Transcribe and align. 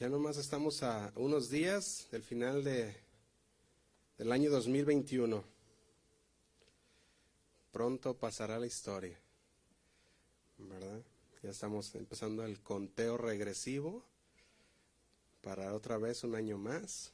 Ya 0.00 0.08
nomás 0.08 0.38
estamos 0.38 0.82
a 0.82 1.12
unos 1.14 1.50
días 1.50 2.08
del 2.10 2.22
final 2.22 2.64
de, 2.64 2.96
del 4.16 4.32
año 4.32 4.50
2021. 4.50 5.44
Pronto 7.70 8.16
pasará 8.16 8.58
la 8.58 8.66
historia, 8.66 9.20
¿verdad? 10.56 11.02
Ya 11.42 11.50
estamos 11.50 11.94
empezando 11.96 12.46
el 12.46 12.62
conteo 12.62 13.18
regresivo 13.18 14.02
para 15.42 15.74
otra 15.74 15.98
vez 15.98 16.24
un 16.24 16.34
año 16.34 16.56
más, 16.56 17.12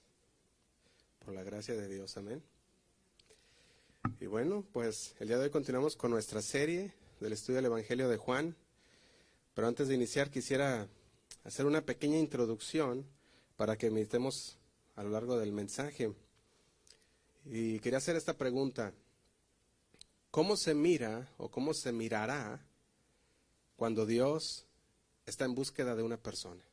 por 1.24 1.34
la 1.34 1.42
gracia 1.42 1.74
de 1.74 1.88
Dios, 1.88 2.16
amén. 2.16 2.40
Y 4.20 4.26
bueno, 4.26 4.64
pues 4.72 5.16
el 5.18 5.26
día 5.26 5.38
de 5.38 5.46
hoy 5.46 5.50
continuamos 5.50 5.96
con 5.96 6.12
nuestra 6.12 6.40
serie 6.40 6.94
del 7.18 7.32
estudio 7.32 7.56
del 7.56 7.66
Evangelio 7.66 8.08
de 8.08 8.16
Juan, 8.16 8.54
pero 9.54 9.66
antes 9.66 9.88
de 9.88 9.96
iniciar 9.96 10.30
quisiera 10.30 10.88
hacer 11.46 11.64
una 11.64 11.86
pequeña 11.86 12.18
introducción 12.18 13.06
para 13.56 13.78
que 13.78 13.88
meditemos 13.88 14.58
a 14.96 15.04
lo 15.04 15.10
largo 15.10 15.38
del 15.38 15.52
mensaje. 15.52 16.12
Y 17.44 17.78
quería 17.78 17.98
hacer 17.98 18.16
esta 18.16 18.36
pregunta. 18.36 18.92
¿Cómo 20.32 20.56
se 20.56 20.74
mira 20.74 21.32
o 21.38 21.48
cómo 21.48 21.72
se 21.72 21.92
mirará 21.92 22.66
cuando 23.76 24.06
Dios 24.06 24.66
está 25.24 25.44
en 25.44 25.54
búsqueda 25.54 25.94
de 25.94 26.02
una 26.02 26.16
persona? 26.16 26.64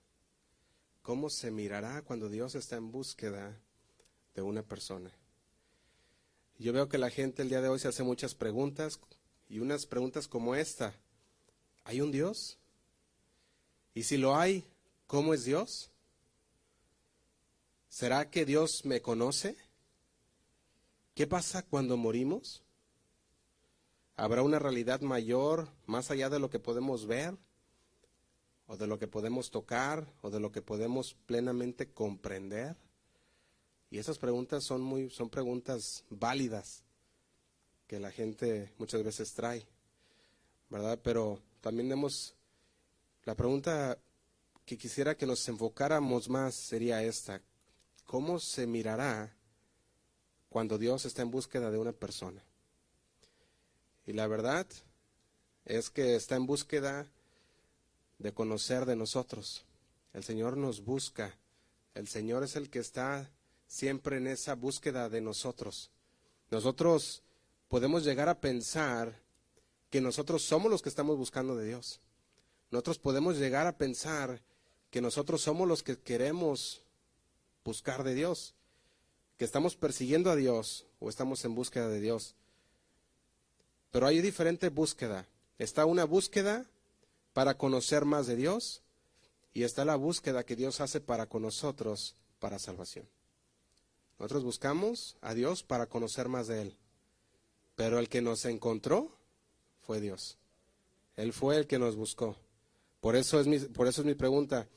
¿Cómo 1.03 1.29
se 1.29 1.51
mirará 1.51 2.01
cuando 2.01 2.27
Dios 2.27 2.55
está 2.55 2.75
en 2.75 2.91
búsqueda 2.91 3.61
de 4.33 4.41
una 4.41 4.63
persona? 4.63 5.11
Yo 6.57 6.73
veo 6.73 6.89
que 6.89 6.97
la 6.97 7.11
gente 7.11 7.43
el 7.43 7.49
día 7.49 7.61
de 7.61 7.69
hoy 7.69 7.77
se 7.77 7.89
hace 7.89 8.01
muchas 8.01 8.33
preguntas 8.33 8.99
y 9.47 9.59
unas 9.59 9.85
preguntas 9.85 10.27
como 10.27 10.55
esta. 10.55 10.95
¿Hay 11.83 12.01
un 12.01 12.11
Dios? 12.11 12.57
Y 13.93 14.03
si 14.03 14.17
lo 14.17 14.35
hay, 14.35 14.63
¿cómo 15.07 15.33
es 15.33 15.45
Dios? 15.45 15.91
¿Será 17.89 18.29
que 18.29 18.45
Dios 18.45 18.85
me 18.85 19.01
conoce? 19.01 19.55
¿Qué 21.13 21.27
pasa 21.27 21.61
cuando 21.63 21.95
morimos? 21.95 22.63
¿Habrá 24.15 24.41
una 24.41 24.57
realidad 24.57 25.01
mayor 25.01 25.67
más 25.85 26.09
allá 26.09 26.29
de 26.29 26.39
lo 26.39 26.49
que 26.49 26.59
podemos 26.59 27.05
ver? 27.05 27.37
¿O 28.65 28.77
de 28.77 28.87
lo 28.87 28.97
que 28.97 29.07
podemos 29.07 29.51
tocar? 29.51 30.11
¿O 30.21 30.31
de 30.31 30.39
lo 30.39 30.51
que 30.51 30.63
podemos 30.63 31.15
plenamente 31.27 31.91
comprender? 31.91 32.75
Y 33.91 33.99
esas 33.99 34.17
preguntas 34.17 34.63
son 34.63 34.81
muy, 34.81 35.11
son 35.11 35.29
preguntas 35.29 36.03
válidas 36.09 36.83
que 37.85 37.99
la 37.99 38.09
gente 38.09 38.73
muchas 38.79 39.03
veces 39.03 39.33
trae, 39.33 39.67
¿verdad? 40.69 40.99
Pero 41.03 41.39
también 41.61 41.91
hemos 41.91 42.33
la 43.25 43.35
pregunta 43.35 43.97
que 44.65 44.77
quisiera 44.77 45.15
que 45.15 45.25
nos 45.25 45.47
enfocáramos 45.47 46.29
más 46.29 46.55
sería 46.55 47.03
esta. 47.03 47.41
¿Cómo 48.05 48.39
se 48.39 48.67
mirará 48.67 49.35
cuando 50.49 50.77
Dios 50.77 51.05
está 51.05 51.21
en 51.21 51.31
búsqueda 51.31 51.71
de 51.71 51.77
una 51.77 51.93
persona? 51.93 52.43
Y 54.05 54.13
la 54.13 54.27
verdad 54.27 54.67
es 55.65 55.89
que 55.89 56.15
está 56.15 56.35
en 56.35 56.45
búsqueda 56.45 57.07
de 58.19 58.33
conocer 58.33 58.85
de 58.85 58.95
nosotros. 58.95 59.65
El 60.13 60.23
Señor 60.23 60.57
nos 60.57 60.83
busca. 60.83 61.37
El 61.93 62.07
Señor 62.07 62.43
es 62.43 62.55
el 62.55 62.69
que 62.69 62.79
está 62.79 63.31
siempre 63.67 64.17
en 64.17 64.27
esa 64.27 64.55
búsqueda 64.55 65.09
de 65.09 65.21
nosotros. 65.21 65.91
Nosotros 66.51 67.23
podemos 67.67 68.03
llegar 68.03 68.29
a 68.29 68.39
pensar 68.39 69.19
que 69.89 70.01
nosotros 70.01 70.43
somos 70.43 70.69
los 70.69 70.81
que 70.81 70.89
estamos 70.89 71.17
buscando 71.17 71.55
de 71.55 71.67
Dios. 71.67 72.01
Nosotros 72.73 72.97
podemos 72.97 73.37
llegar 73.37 73.67
a 73.67 73.77
pensar 73.77 74.41
que 74.89 74.99
nosotros 74.99 75.43
somos 75.43 75.67
los 75.67 75.83
que 75.83 75.95
queremos 75.95 76.81
buscar 77.63 78.03
de 78.03 78.15
Dios, 78.15 78.55
que 79.37 79.45
estamos 79.45 79.75
persiguiendo 79.75 80.31
a 80.31 80.35
Dios 80.35 80.87
o 80.99 81.07
estamos 81.07 81.45
en 81.45 81.53
búsqueda 81.53 81.87
de 81.87 81.99
Dios. 81.99 82.33
Pero 83.91 84.07
hay 84.07 84.21
diferente 84.21 84.69
búsqueda. 84.69 85.27
Está 85.59 85.85
una 85.85 86.03
búsqueda 86.03 86.65
para 87.33 87.59
conocer 87.59 88.05
más 88.05 88.25
de 88.25 88.37
Dios 88.37 88.81
y 89.53 89.61
está 89.61 89.85
la 89.85 89.95
búsqueda 89.95 90.43
que 90.43 90.55
Dios 90.55 90.81
hace 90.81 90.99
para 90.99 91.27
con 91.27 91.43
nosotros 91.43 92.15
para 92.39 92.57
salvación. 92.57 93.07
Nosotros 94.17 94.43
buscamos 94.43 95.15
a 95.21 95.35
Dios 95.35 95.61
para 95.61 95.85
conocer 95.85 96.27
más 96.27 96.47
de 96.47 96.63
Él, 96.63 96.77
pero 97.75 97.99
el 97.99 98.09
que 98.09 98.23
nos 98.23 98.45
encontró 98.45 99.15
fue 99.83 100.01
Dios. 100.01 100.39
Él 101.15 101.33
fue 101.33 101.57
el 101.57 101.67
que 101.67 101.77
nos 101.77 101.95
buscó. 101.95 102.35
Por 103.03 103.17
eso 103.17 103.37
es 103.41 103.47
mi, 103.47 103.59
por 103.59 103.87
eso 103.87 103.99
es 103.99 104.07
mi 104.07 104.15
pregunta. 104.15 104.69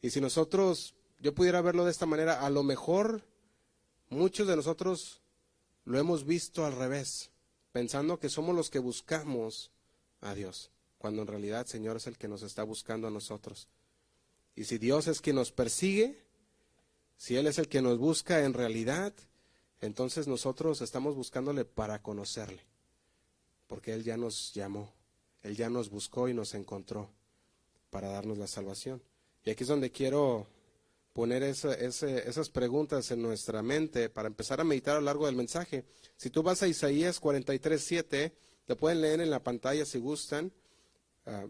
Y 0.00 0.08
si 0.08 0.22
nosotros, 0.22 0.94
yo 1.20 1.34
pudiera 1.34 1.60
verlo 1.60 1.84
de 1.84 1.90
esta 1.90 2.06
manera, 2.06 2.40
a 2.40 2.48
lo 2.48 2.62
mejor 2.62 3.26
muchos 4.08 4.48
de 4.48 4.56
nosotros 4.56 5.20
lo 5.84 5.98
hemos 5.98 6.24
visto 6.24 6.64
al 6.64 6.74
revés, 6.74 7.30
pensando 7.70 8.18
que 8.18 8.30
somos 8.30 8.56
los 8.56 8.70
que 8.70 8.78
buscamos 8.78 9.70
a 10.22 10.34
Dios, 10.34 10.70
cuando 10.96 11.20
en 11.20 11.28
realidad 11.28 11.66
Señor 11.66 11.98
es 11.98 12.06
el 12.06 12.16
que 12.16 12.26
nos 12.26 12.42
está 12.42 12.62
buscando 12.62 13.06
a 13.06 13.10
nosotros. 13.10 13.68
Y 14.56 14.64
si 14.64 14.78
Dios 14.78 15.06
es 15.06 15.20
quien 15.20 15.36
nos 15.36 15.52
persigue, 15.52 16.24
si 17.18 17.36
Él 17.36 17.46
es 17.46 17.58
el 17.58 17.68
que 17.68 17.82
nos 17.82 17.98
busca 17.98 18.46
en 18.46 18.54
realidad, 18.54 19.12
entonces 19.82 20.26
nosotros 20.26 20.80
estamos 20.80 21.14
buscándole 21.16 21.66
para 21.66 22.00
conocerle, 22.00 22.64
porque 23.66 23.92
Él 23.92 24.04
ya 24.04 24.16
nos 24.16 24.54
llamó, 24.54 24.90
Él 25.42 25.54
ya 25.54 25.68
nos 25.68 25.90
buscó 25.90 26.30
y 26.30 26.32
nos 26.32 26.54
encontró 26.54 27.10
para 27.92 28.08
darnos 28.08 28.38
la 28.38 28.46
salvación. 28.46 29.02
Y 29.44 29.50
aquí 29.50 29.64
es 29.64 29.68
donde 29.68 29.92
quiero 29.92 30.46
poner 31.12 31.42
esas 31.42 32.48
preguntas 32.48 33.10
en 33.10 33.20
nuestra 33.20 33.62
mente 33.62 34.08
para 34.08 34.28
empezar 34.28 34.62
a 34.62 34.64
meditar 34.64 34.96
a 34.96 35.00
lo 35.00 35.04
largo 35.04 35.26
del 35.26 35.36
mensaje. 35.36 35.84
Si 36.16 36.30
tú 36.30 36.42
vas 36.42 36.62
a 36.62 36.68
Isaías 36.68 37.20
43, 37.20 37.84
7, 37.84 38.32
te 38.64 38.76
pueden 38.76 39.02
leer 39.02 39.20
en 39.20 39.28
la 39.28 39.44
pantalla 39.44 39.84
si 39.84 39.98
gustan, 39.98 40.50
ah, 41.26 41.44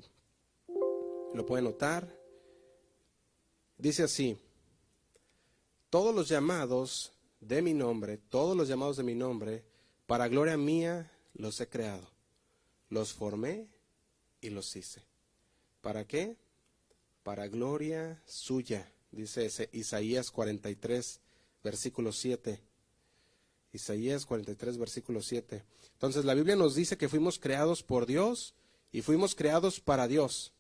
lo 1.33 1.47
pueden 1.47 1.67
notar. 1.67 2.13
Dice 3.79 4.03
así, 4.03 4.37
todos 5.91 6.13
los 6.13 6.29
llamados 6.29 7.13
de 7.39 7.63
mi 7.63 7.73
nombre, 7.73 8.19
todos 8.19 8.57
los 8.57 8.67
llamados 8.67 8.97
de 8.97 9.05
mi 9.05 9.15
nombre, 9.15 9.65
para 10.07 10.27
gloria 10.27 10.57
mía 10.57 11.09
los 11.35 11.61
he 11.61 11.69
creado, 11.69 12.09
los 12.89 13.13
formé 13.13 13.69
y 14.41 14.51
los 14.51 14.75
hice. 14.75 15.12
¿Para 15.83 16.07
qué? 16.07 16.37
Para 17.25 17.49
gloria 17.49 18.23
suya, 18.25 18.91
dice 19.11 19.47
ese 19.47 19.69
Isaías 19.73 20.31
43, 20.31 21.21
versículo 21.63 22.13
7. 22.13 22.63
Isaías 23.73 24.25
43, 24.25 24.79
versículo 24.79 25.23
7. 25.23 25.65
Entonces 25.95 26.25
la 26.25 26.35
Biblia 26.35 26.55
nos 26.55 26.77
dice 26.77 26.97
que 26.97 27.09
fuimos 27.09 27.39
creados 27.41 27.83
por 27.83 28.07
Dios 28.07 28.55
y 28.93 29.03
fuimos 29.03 29.35
creados 29.35 29.81
para 29.81 30.07
Dios. 30.07 30.53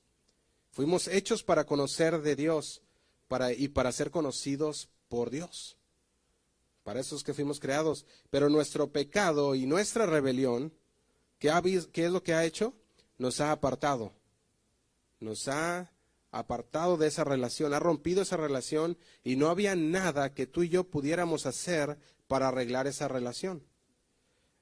Fuimos 0.72 1.06
hechos 1.06 1.44
para 1.44 1.66
conocer 1.66 2.21
de 2.21 2.34
Dios 2.34 2.82
y 3.56 3.69
para 3.69 3.93
ser 3.93 4.11
conocidos 4.11 4.88
por 5.09 5.31
Dios. 5.31 5.77
Para 6.82 6.99
eso 6.99 7.15
es 7.15 7.22
que 7.22 7.34
fuimos 7.34 7.61
creados. 7.61 8.06
Pero 8.31 8.49
nuestro 8.49 8.91
pecado 8.91 9.55
y 9.55 9.66
nuestra 9.66 10.05
rebelión, 10.05 10.72
¿qué, 11.38 11.53
¿qué 11.93 12.06
es 12.06 12.11
lo 12.11 12.25
que 12.25 12.34
ha 12.34 12.44
hecho? 12.44 12.75
Nos 13.19 13.41
ha 13.41 13.53
apartado 13.53 14.12
nos 15.22 15.49
ha 15.49 15.93
apartado 16.33 16.97
de 16.97 17.09
esa 17.09 17.25
relación, 17.25 17.75
ha 17.75 17.78
rompido 17.78 18.22
esa 18.22 18.37
relación 18.37 18.99
y 19.22 19.37
no 19.37 19.49
había 19.49 19.77
nada 19.77 20.34
que 20.34 20.47
tú 20.47 20.62
y 20.62 20.71
yo 20.71 20.84
pudiéramos 20.84 21.47
hacer 21.47 21.99
para 22.27 22.49
arreglar 22.49 22.87
esa 22.87 23.06
relación. 23.06 23.62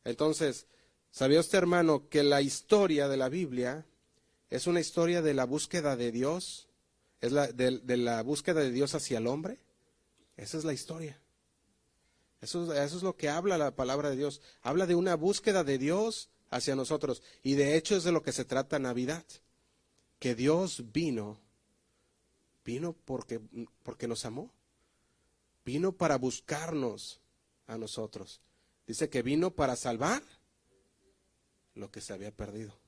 Entonces, 0.05 0.67
¿sabía 1.11 1.41
usted, 1.41 1.59
hermano, 1.59 2.09
que 2.09 2.25
la 2.25 2.43
historia 2.43 3.09
de 3.09 3.17
la 3.17 3.29
Biblia 3.29 3.87
es 4.51 4.67
una 4.67 4.81
historia 4.81 5.23
de 5.23 5.33
la 5.33 5.45
búsqueda 5.45 5.95
de 5.97 6.11
Dios? 6.11 6.69
¿Es 7.21 7.33
la, 7.33 7.47
de, 7.47 7.97
la 7.97 8.23
búsqueda 8.23 8.61
de 8.61 8.73
Dios 8.73 8.95
hacia 8.95 9.19
el 9.19 9.29
hombre? 9.29 9.61
Esa 10.37 10.59
es 10.59 10.65
la 10.65 10.73
historia. 10.73 11.21
Eso, 12.41 12.73
eso 12.73 12.97
es 12.97 13.03
lo 13.03 13.15
que 13.15 13.29
habla 13.29 13.59
la 13.59 13.77
palabra 13.77 14.11
de 14.11 14.17
Dios. 14.17 14.41
Habla 14.63 14.87
de 14.87 14.97
una 14.97 15.15
búsqueda 15.15 15.63
de 15.63 15.79
Dios 15.79 16.31
hacia 16.49 16.75
nosotros. 16.75 17.23
Y 17.45 17.55
de 17.55 17.77
hecho 17.77 17.95
es 17.95 18.03
de 18.03 18.11
lo 18.11 18.23
que 18.23 18.33
se 18.33 18.45
trata 18.45 18.79
Navidad 18.81 19.25
que 20.21 20.37
Dios 20.37 20.93
vino, 20.93 21.41
vino 22.65 22.93
porque, 22.93 23.41
porque 23.83 24.07
nos 24.07 24.25
amó, 24.25 24.53
vino 25.65 25.93
para 25.93 26.17
buscarnos 26.19 27.21
a 27.67 27.77
nosotros. 27.77 28.41
Dice 28.87 29.09
que 29.09 29.23
vino 29.23 29.51
para 29.51 29.75
salvar 29.75 30.23
lo 31.75 31.91
que 31.91 32.01
se 32.01 32.13
había 32.13 32.31
perdido. 32.31 32.79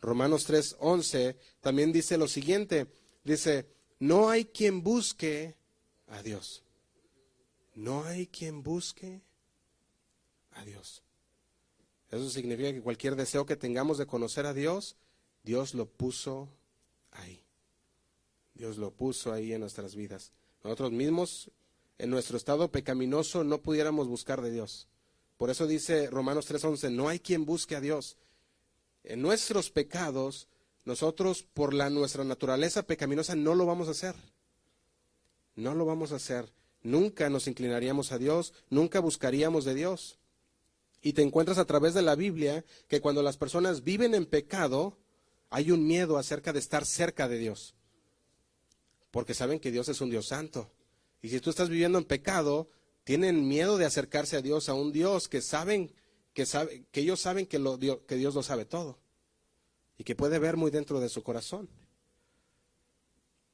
Romanos 0.00 0.48
3:11 0.48 1.36
también 1.60 1.92
dice 1.92 2.16
lo 2.16 2.28
siguiente, 2.28 2.86
dice, 3.24 3.66
no 3.98 4.30
hay 4.30 4.44
quien 4.44 4.82
busque 4.82 5.56
a 6.06 6.22
Dios. 6.22 6.62
No 7.74 8.04
hay 8.04 8.28
quien 8.28 8.62
busque 8.62 9.22
a 10.52 10.64
Dios. 10.64 11.02
Eso 12.10 12.30
significa 12.30 12.72
que 12.72 12.80
cualquier 12.80 13.16
deseo 13.16 13.44
que 13.44 13.56
tengamos 13.56 13.98
de 13.98 14.06
conocer 14.06 14.46
a 14.46 14.54
Dios, 14.54 14.96
Dios 15.48 15.72
lo 15.72 15.86
puso 15.86 16.50
ahí. 17.10 17.42
Dios 18.52 18.76
lo 18.76 18.90
puso 18.90 19.32
ahí 19.32 19.54
en 19.54 19.62
nuestras 19.62 19.94
vidas. 19.94 20.30
Nosotros 20.62 20.92
mismos, 20.92 21.50
en 21.96 22.10
nuestro 22.10 22.36
estado 22.36 22.70
pecaminoso, 22.70 23.44
no 23.44 23.62
pudiéramos 23.62 24.08
buscar 24.08 24.42
de 24.42 24.50
Dios. 24.50 24.88
Por 25.38 25.48
eso 25.48 25.66
dice 25.66 26.10
Romanos 26.10 26.46
3:11, 26.50 26.90
no 26.90 27.08
hay 27.08 27.18
quien 27.18 27.46
busque 27.46 27.76
a 27.76 27.80
Dios. 27.80 28.18
En 29.04 29.22
nuestros 29.22 29.70
pecados, 29.70 30.48
nosotros 30.84 31.44
por 31.44 31.72
la 31.72 31.88
nuestra 31.88 32.24
naturaleza 32.24 32.82
pecaminosa 32.82 33.34
no 33.34 33.54
lo 33.54 33.64
vamos 33.64 33.88
a 33.88 33.92
hacer. 33.92 34.16
No 35.56 35.74
lo 35.74 35.86
vamos 35.86 36.12
a 36.12 36.16
hacer. 36.16 36.52
Nunca 36.82 37.30
nos 37.30 37.48
inclinaríamos 37.48 38.12
a 38.12 38.18
Dios, 38.18 38.52
nunca 38.68 39.00
buscaríamos 39.00 39.64
de 39.64 39.74
Dios. 39.74 40.18
Y 41.00 41.14
te 41.14 41.22
encuentras 41.22 41.56
a 41.56 41.64
través 41.64 41.94
de 41.94 42.02
la 42.02 42.16
Biblia 42.16 42.66
que 42.86 43.00
cuando 43.00 43.22
las 43.22 43.38
personas 43.38 43.82
viven 43.82 44.14
en 44.14 44.26
pecado, 44.26 44.98
hay 45.50 45.70
un 45.70 45.86
miedo 45.86 46.18
acerca 46.18 46.52
de 46.52 46.58
estar 46.58 46.84
cerca 46.84 47.28
de 47.28 47.38
Dios. 47.38 47.74
Porque 49.10 49.34
saben 49.34 49.60
que 49.60 49.70
Dios 49.70 49.88
es 49.88 50.00
un 50.00 50.10
Dios 50.10 50.26
santo. 50.26 50.70
Y 51.22 51.30
si 51.30 51.40
tú 51.40 51.50
estás 51.50 51.68
viviendo 51.68 51.98
en 51.98 52.04
pecado, 52.04 52.68
tienen 53.04 53.48
miedo 53.48 53.78
de 53.78 53.86
acercarse 53.86 54.36
a 54.36 54.42
Dios, 54.42 54.68
a 54.68 54.74
un 54.74 54.92
Dios 54.92 55.28
que 55.28 55.40
saben 55.40 55.92
que, 56.34 56.46
sabe, 56.46 56.84
que 56.92 57.00
ellos 57.00 57.20
saben 57.20 57.46
que, 57.46 57.58
lo, 57.58 57.78
que 57.78 58.16
Dios 58.16 58.34
lo 58.34 58.42
sabe 58.42 58.64
todo 58.64 58.98
y 59.96 60.04
que 60.04 60.14
puede 60.14 60.38
ver 60.38 60.56
muy 60.56 60.70
dentro 60.70 61.00
de 61.00 61.08
su 61.08 61.22
corazón. 61.22 61.68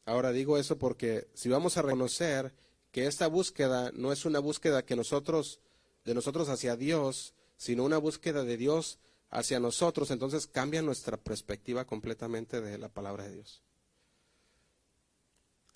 Ahora 0.05 0.33
digo 0.33 0.59
eso 0.59 0.77
porque 0.77 1.29
si 1.33 1.49
vamos 1.49 1.77
a 1.77 1.83
reconocer 1.83 2.53
que 2.91 3.07
esta 3.07 3.27
búsqueda 3.27 3.91
no 3.95 4.13
es 4.13 4.25
una 4.25 4.39
búsqueda 4.39 4.85
que 4.85 4.97
nosotros 4.97 5.61
de 6.05 6.15
nosotros 6.15 6.49
hacia 6.49 6.77
Dios, 6.77 7.33
sino 7.57 7.85
una 7.85 7.99
búsqueda 7.99 8.45
de 8.45 8.57
Dios 8.57 8.99
hacia 9.35 9.59
nosotros, 9.59 10.11
entonces 10.13 10.47
cambia 10.47 10.81
nuestra 10.81 11.17
perspectiva 11.17 11.85
completamente 11.85 12.61
de 12.61 12.79
la 12.79 12.89
palabra 12.89 13.25
de 13.25 13.35
Dios. 13.35 13.63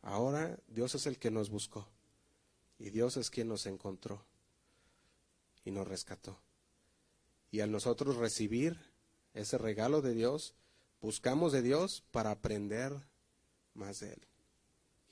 Ahora 0.01 0.57
Dios 0.69 0.95
es 0.95 1.07
el 1.07 1.19
que 1.19 1.33
nos 1.33 1.51
buscó. 1.51 1.89
Y 2.79 2.91
Dios 2.91 3.17
es 3.17 3.31
quien 3.31 3.49
nos 3.49 3.67
encontró 3.67 4.25
y 5.65 5.73
nos 5.73 5.89
rescató. 5.89 6.39
Y 7.51 7.61
al 7.61 7.73
nosotros 7.73 8.17
recibir 8.17 8.79
ese 9.35 9.59
regalo 9.59 10.03
de 10.03 10.15
Dios, 10.15 10.55
buscamos 11.01 11.51
de 11.51 11.63
Dios 11.63 12.05
para 12.13 12.31
aprender 12.31 12.93
más 13.75 13.99
de 13.99 14.13
Él. 14.13 14.23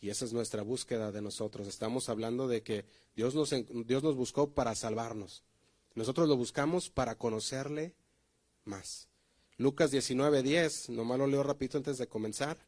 Y 0.00 0.10
esa 0.10 0.24
es 0.24 0.32
nuestra 0.32 0.62
búsqueda 0.62 1.10
de 1.10 1.20
nosotros. 1.20 1.66
Estamos 1.66 2.08
hablando 2.08 2.46
de 2.46 2.62
que 2.62 2.84
Dios 3.16 3.34
nos, 3.34 3.52
Dios 3.86 4.04
nos 4.04 4.14
buscó 4.14 4.54
para 4.54 4.76
salvarnos. 4.76 5.42
Nosotros 5.96 6.28
lo 6.28 6.36
buscamos 6.36 6.90
para 6.90 7.16
conocerle 7.16 7.96
más. 8.66 9.08
Lucas 9.56 9.90
19:10, 9.90 10.90
nomás 10.90 11.18
lo 11.18 11.26
leo 11.26 11.42
rapidito 11.42 11.78
antes 11.78 11.98
de 11.98 12.06
comenzar. 12.06 12.58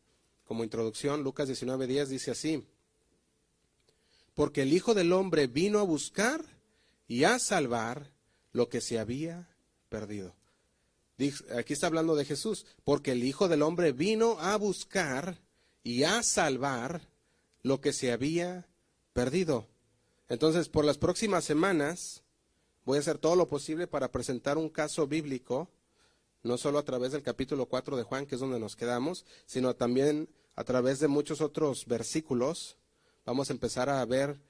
Como 0.45 0.65
introducción, 0.65 1.23
Lucas 1.23 1.49
19:10 1.49 2.09
dice 2.09 2.31
así 2.31 2.65
porque 4.39 4.63
el 4.63 4.73
Hijo 4.73 4.95
del 4.95 5.13
Hombre 5.13 5.49
vino 5.49 5.81
a 5.81 5.83
buscar 5.83 6.45
y 7.09 7.25
a 7.25 7.41
salvar 7.41 8.13
lo 8.53 8.69
que 8.69 8.81
se 8.81 9.01
había 9.01 9.49
perdido. 9.89 10.33
Aquí 11.57 11.73
está 11.73 11.89
hablando 11.89 12.15
de 12.15 12.25
Jesús, 12.25 12.65
porque 12.85 13.11
el 13.11 13.25
Hijo 13.25 13.49
del 13.49 13.63
Hombre 13.63 13.91
vino 13.91 14.39
a 14.39 14.55
buscar 14.55 15.43
y 15.83 16.05
a 16.05 16.23
salvar 16.23 17.09
lo 17.65 17.81
que 17.81 17.93
se 17.93 18.13
había 18.13 18.69
perdido. 19.13 19.67
Entonces, 20.29 20.69
por 20.69 20.85
las 20.85 20.99
próximas 20.99 21.43
semanas, 21.43 22.23
voy 22.85 22.99
a 22.99 23.01
hacer 23.01 23.19
todo 23.19 23.35
lo 23.35 23.49
posible 23.49 23.89
para 23.89 24.13
presentar 24.13 24.57
un 24.57 24.69
caso 24.69 25.09
bíblico, 25.09 25.69
no 26.43 26.59
solo 26.59 26.79
a 26.79 26.85
través 26.85 27.13
del 27.13 27.23
capítulo 27.23 27.67
4 27.67 27.97
de 27.97 28.03
Juan, 28.03 28.27
que 28.27 28.37
es 28.37 28.41
donde 28.41 28.61
nos 28.61 28.77
quedamos, 28.77 29.25
sino 29.47 29.75
también 29.75 30.29
a 30.55 30.65
través 30.65 31.01
de 31.01 31.09
muchos 31.09 31.41
otros 31.41 31.87
versículos 31.87 32.77
vamos 33.25 33.51
a 33.51 33.53
empezar 33.53 33.89
a 33.89 34.05
ver 34.05 34.41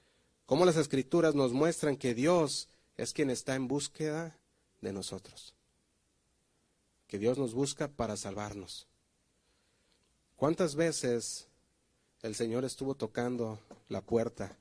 cómo 0.46 0.64
las 0.64 0.76
escrituras 0.76 1.35
nos 1.35 1.52
muestran 1.52 1.96
que 1.96 2.14
Dios 2.14 2.69
es 2.96 3.12
quien 3.12 3.31
está 3.31 3.55
en 3.55 3.69
búsqueda 3.69 4.38
de 4.81 4.93
nosotros. 4.93 5.55
Que 7.06 7.19
Dios 7.19 7.38
nos 7.38 7.55
busca 7.55 7.88
para 7.88 8.17
salvarnos. 8.17 8.87
¿Cuántas 10.37 10.76
veces 10.76 11.49
el 12.23 12.34
Señor 12.34 12.64
estuvo 12.64 12.94
tocando 12.94 13.58
la 13.88 14.02
puerta 14.02 14.56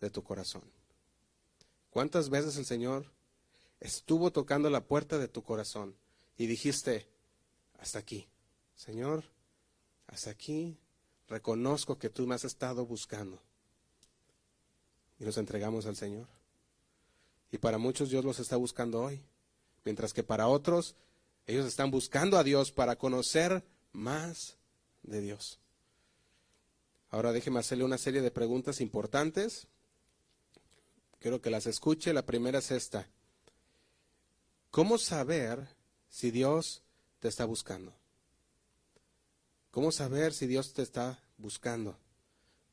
de 0.00 0.10
tu 0.10 0.22
corazón? 0.22 0.62
¿Cuántas 1.90 2.30
veces 2.30 2.56
el 2.56 2.64
Señor 2.64 3.06
estuvo 3.80 4.30
tocando 4.30 4.70
la 4.70 4.84
puerta 4.84 5.18
de 5.18 5.28
tu 5.28 5.42
corazón 5.42 5.94
y 6.38 6.46
dijiste, 6.46 7.06
hasta 7.78 7.98
aquí, 7.98 8.28
Señor, 8.76 9.24
hasta 10.06 10.30
aquí, 10.30 10.78
reconozco 11.26 11.98
que 11.98 12.08
tú 12.08 12.26
me 12.26 12.36
has 12.36 12.44
estado 12.44 12.86
buscando 12.86 13.42
y 15.18 15.24
nos 15.24 15.36
entregamos 15.36 15.84
al 15.86 15.96
Señor. 15.96 16.28
Y 17.50 17.58
para 17.58 17.76
muchos 17.76 18.08
Dios 18.08 18.24
los 18.24 18.38
está 18.38 18.56
buscando 18.56 19.02
hoy, 19.02 19.20
mientras 19.84 20.12
que 20.12 20.22
para 20.22 20.46
otros 20.46 20.94
ellos 21.46 21.66
están 21.66 21.90
buscando 21.90 22.38
a 22.38 22.44
Dios 22.44 22.70
para 22.70 22.96
conocer 22.96 23.64
más 23.92 24.56
de 25.02 25.20
Dios. 25.20 25.58
Ahora 27.10 27.32
déjeme 27.32 27.58
hacerle 27.58 27.84
una 27.84 27.98
serie 27.98 28.20
de 28.20 28.30
preguntas 28.30 28.80
importantes. 28.80 29.66
Quiero 31.18 31.40
que 31.40 31.50
las 31.50 31.66
escuche. 31.66 32.12
La 32.12 32.26
primera 32.26 32.58
es 32.58 32.70
esta. 32.70 33.08
¿Cómo 34.70 34.98
saber 34.98 35.77
si 36.08 36.30
Dios 36.30 36.82
te 37.20 37.28
está 37.28 37.44
buscando? 37.44 37.92
¿Cómo 39.70 39.92
saber 39.92 40.32
si 40.32 40.46
Dios 40.46 40.72
te 40.72 40.82
está 40.82 41.22
buscando? 41.36 41.96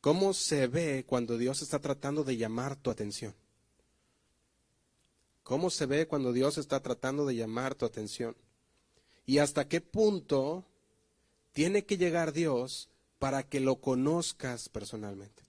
¿Cómo 0.02 0.34
se 0.34 0.68
ve 0.68 1.04
cuando 1.06 1.38
Dios 1.38 1.62
está 1.62 1.80
tratando 1.80 2.24
de 2.24 2.38
llamar 2.38 2.76
tu 2.76 2.90
atención? 2.92 3.36
¿Cómo 5.44 5.70
se 5.70 5.86
ve 5.86 6.08
cuando 6.08 6.34
Dios 6.34 6.58
está 6.58 6.82
tratando 6.82 7.26
de 7.26 7.36
llamar 7.36 7.76
tu 7.76 7.86
atención? 7.86 8.36
¿Y 9.26 9.40
hasta 9.40 9.68
qué 9.68 9.82
punto 9.82 10.66
tiene 11.54 11.86
que 11.86 11.98
llegar 11.98 12.34
Dios 12.34 12.90
para 13.20 13.44
que 13.44 13.60
lo 13.60 13.78
conozcas 13.82 14.70
personalmente? 14.70 15.44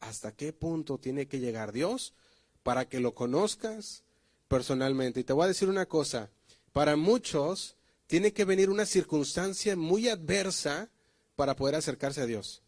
¿Hasta 0.00 0.32
qué 0.32 0.52
punto 0.52 0.98
tiene 0.98 1.26
que 1.28 1.38
llegar 1.38 1.72
Dios 1.72 2.14
para 2.62 2.88
que 2.88 3.00
lo 3.00 3.14
conozcas 3.14 4.04
personalmente? 4.48 5.20
Y 5.20 5.24
te 5.24 5.32
voy 5.32 5.44
a 5.44 5.48
decir 5.48 5.68
una 5.68 5.86
cosa, 5.86 6.30
para 6.72 6.96
muchos 6.96 7.76
tiene 8.06 8.32
que 8.32 8.44
venir 8.44 8.70
una 8.70 8.86
circunstancia 8.86 9.76
muy 9.76 10.08
adversa 10.08 10.90
para 11.36 11.56
poder 11.56 11.76
acercarse 11.76 12.20
a 12.20 12.26
Dios. 12.26 12.62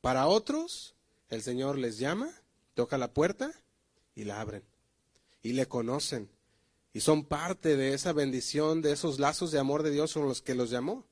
Para 0.00 0.26
otros, 0.26 0.94
el 1.28 1.42
Señor 1.42 1.78
les 1.78 1.98
llama, 1.98 2.30
toca 2.74 2.98
la 2.98 3.12
puerta 3.12 3.52
y 4.14 4.24
la 4.24 4.40
abren. 4.40 4.64
Y 5.42 5.52
le 5.52 5.66
conocen. 5.66 6.30
Y 6.92 7.00
son 7.00 7.24
parte 7.24 7.76
de 7.76 7.94
esa 7.94 8.12
bendición, 8.12 8.82
de 8.82 8.92
esos 8.92 9.18
lazos 9.18 9.50
de 9.50 9.58
amor 9.58 9.82
de 9.82 9.90
Dios 9.90 10.10
son 10.10 10.26
los 10.26 10.42
que 10.42 10.54
los 10.54 10.70
llamó. 10.70 11.06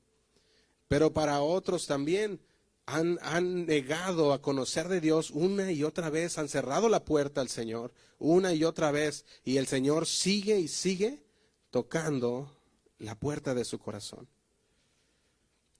Pero 0.87 1.13
para 1.13 1.41
otros 1.41 1.87
también 1.87 2.39
han, 2.85 3.17
han, 3.21 3.65
negado 3.65 4.33
a 4.33 4.41
conocer 4.41 4.89
de 4.89 5.01
Dios 5.01 5.31
una 5.31 5.71
y 5.71 5.83
otra 5.83 6.09
vez, 6.09 6.37
han 6.37 6.49
cerrado 6.49 6.89
la 6.89 7.05
puerta 7.05 7.41
al 7.41 7.49
Señor 7.49 7.93
una 8.19 8.53
y 8.53 8.63
otra 8.63 8.91
vez. 8.91 9.25
Y 9.43 9.57
el 9.57 9.67
Señor 9.67 10.05
sigue 10.05 10.59
y 10.59 10.67
sigue 10.67 11.23
tocando 11.71 12.55
la 12.99 13.15
puerta 13.15 13.55
de 13.55 13.65
su 13.65 13.79
corazón. 13.79 14.27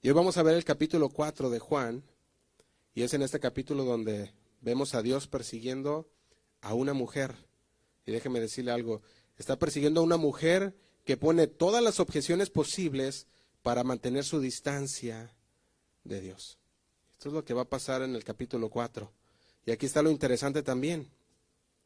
Y 0.01 0.07
hoy 0.07 0.15
vamos 0.15 0.37
a 0.37 0.43
ver 0.43 0.55
el 0.55 0.65
capítulo 0.65 1.09
4 1.09 1.49
de 1.49 1.59
Juan, 1.59 2.03
y 2.95 3.03
es 3.03 3.13
en 3.13 3.21
este 3.21 3.39
capítulo 3.39 3.83
donde 3.83 4.33
vemos 4.61 4.95
a 4.95 5.01
Dios 5.01 5.27
persiguiendo 5.27 6.09
a 6.61 6.73
una 6.73 6.93
mujer. 6.93 7.35
Y 8.05 8.11
déjeme 8.11 8.39
decirle 8.39 8.71
algo, 8.71 9.01
está 9.37 9.59
persiguiendo 9.59 10.01
a 10.01 10.03
una 10.03 10.17
mujer 10.17 10.75
que 11.05 11.17
pone 11.17 11.47
todas 11.47 11.83
las 11.83 11.99
objeciones 11.99 12.49
posibles 12.49 13.27
para 13.61 13.83
mantener 13.83 14.23
su 14.23 14.39
distancia 14.39 15.35
de 16.03 16.21
Dios. 16.21 16.57
Esto 17.13 17.29
es 17.29 17.33
lo 17.33 17.45
que 17.45 17.53
va 17.53 17.63
a 17.63 17.69
pasar 17.69 18.01
en 18.01 18.15
el 18.15 18.23
capítulo 18.23 18.69
4. 18.69 19.11
Y 19.65 19.71
aquí 19.71 19.85
está 19.85 20.01
lo 20.01 20.09
interesante 20.09 20.63
también. 20.63 21.11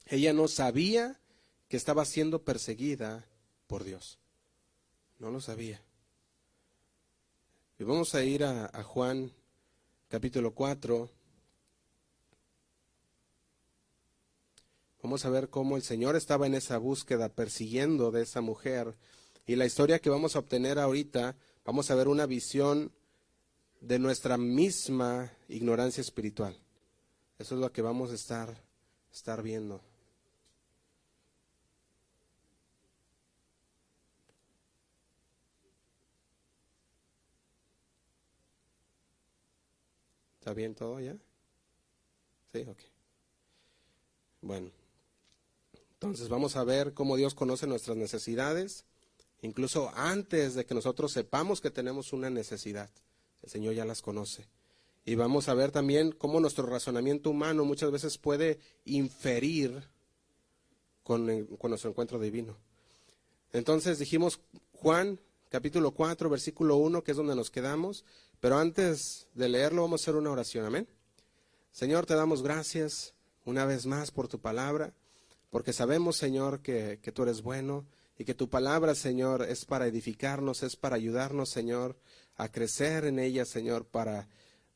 Ella 0.05 0.31
no 0.31 0.47
sabía 0.47 1.19
que 1.67 1.75
estaba 1.75 2.05
siendo 2.05 2.43
perseguida 2.43 3.27
por 3.67 3.83
Dios. 3.83 4.19
No 5.19 5.31
lo 5.31 5.41
sabía. 5.41 5.81
Y 7.77 7.83
vamos 7.83 8.15
a 8.15 8.23
ir 8.23 8.43
a, 8.43 8.69
Juan 8.83 9.31
capítulo 10.07 10.53
4. 10.53 11.09
Vamos 15.03 15.25
a 15.25 15.29
ver 15.29 15.49
cómo 15.49 15.75
el 15.75 15.83
Señor 15.83 16.15
estaba 16.15 16.47
en 16.47 16.55
esa 16.55 16.77
búsqueda, 16.77 17.29
persiguiendo 17.29 18.11
de 18.11 18.23
esa 18.23 18.41
mujer. 18.41 18.95
Y 19.45 19.55
la 19.55 19.65
historia 19.65 19.99
que 19.99 20.09
vamos 20.09 20.35
a 20.35 20.39
obtener 20.39 20.79
ahorita, 20.79 21.35
vamos 21.63 21.91
a 21.91 21.95
ver 21.95 22.07
una 22.07 22.25
visión 22.25 22.91
de 23.81 23.99
nuestra 23.99 24.37
misma 24.37 25.31
ignorancia 25.47 26.01
espiritual. 26.01 26.57
Eso 27.37 27.55
es 27.55 27.61
lo 27.61 27.71
que 27.71 27.81
vamos 27.81 28.11
a 28.11 28.15
estar, 28.15 28.63
estar 29.13 29.43
viendo. 29.43 29.81
¿Está 40.45 40.53
bien 40.53 40.75
todo 40.75 40.99
ya? 40.99 41.17
Sí, 42.53 42.63
ok. 42.69 42.77
Bueno, 44.41 44.69
entonces 45.93 46.29
vamos 46.29 46.55
a 46.55 46.63
ver 46.63 46.93
cómo 46.93 47.15
Dios 47.15 47.33
conoce 47.33 47.65
nuestras 47.65 47.97
necesidades, 47.97 48.85
incluso 49.41 49.91
antes 49.95 50.53
de 50.53 50.67
que 50.67 50.75
nosotros 50.75 51.13
sepamos 51.13 51.61
que 51.61 51.71
tenemos 51.71 52.13
una 52.13 52.29
necesidad. 52.29 52.91
El 53.41 53.49
Señor 53.49 53.73
ya 53.73 53.85
las 53.85 54.03
conoce. 54.03 54.47
Y 55.03 55.15
vamos 55.15 55.49
a 55.49 55.55
ver 55.55 55.71
también 55.71 56.11
cómo 56.11 56.39
nuestro 56.39 56.67
razonamiento 56.67 57.31
humano 57.31 57.65
muchas 57.65 57.89
veces 57.89 58.19
puede 58.19 58.59
inferir 58.83 59.81
con, 61.01 61.25
nuestro 61.25 61.89
encuentro 61.89 62.19
divino. 62.19 62.55
Entonces 63.51 63.97
dijimos 63.97 64.39
Juan 64.73 65.19
capítulo 65.49 65.91
4, 65.91 66.29
versículo 66.29 66.75
1, 66.75 67.03
que 67.03 67.11
es 67.11 67.17
donde 67.17 67.35
nos 67.35 67.49
quedamos, 67.49 68.05
pero 68.45 68.59
antes 68.59 69.25
de 69.33 69.49
leerlo 69.49 69.81
vamos 69.81 69.99
a 69.99 70.03
hacer 70.03 70.15
una 70.15 70.29
oración, 70.29 70.67
amén. 70.67 70.87
Señor, 71.71 72.05
te 72.05 72.13
damos 72.13 72.43
gracias 72.43 73.15
una 73.43 73.65
vez 73.65 73.87
más 73.87 74.11
por 74.11 74.27
tu 74.27 74.39
palabra, 74.39 74.93
porque 75.49 75.73
sabemos, 75.73 76.17
Señor, 76.17 76.61
que, 76.61 76.99
tú 77.11 77.23
eres 77.23 77.41
bueno 77.41 77.87
y 78.19 78.23
que 78.23 78.35
tu 78.35 78.47
palabra, 78.47 78.93
Señor, 78.93 79.41
es 79.49 79.65
para 79.65 79.87
edificarnos, 79.87 80.61
es 80.61 80.75
para 80.75 80.95
ayudarnos, 80.95 81.49
Señor, 81.49 81.97
a 82.35 82.51
crecer 82.51 83.05
en 83.05 83.17
ella, 83.17 83.45
Señor, 83.45 83.83
para, 83.83 84.29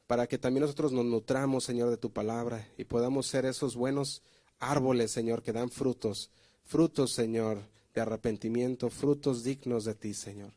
para 0.07 0.25
que 0.25 0.39
también 0.39 0.63
nosotros 0.63 0.91
nos 0.91 1.05
nutramos, 1.05 1.63
Señor, 1.63 1.91
de 1.91 1.97
tu 1.97 2.11
palabra 2.11 2.67
y 2.75 2.85
podamos 2.85 3.27
ser 3.27 3.45
esos 3.45 3.75
buenos 3.75 4.23
árboles, 4.57 5.11
Señor, 5.11 5.43
que 5.43 5.53
dan 5.53 5.69
frutos, 5.69 6.31
frutos, 6.63 7.13
Señor, 7.13 7.61
de 7.93 8.01
arrepentimiento, 8.01 8.89
frutos 8.89 9.43
dignos 9.43 9.83
de 9.85 9.93
ti, 9.93 10.15
Señor. 10.15 10.53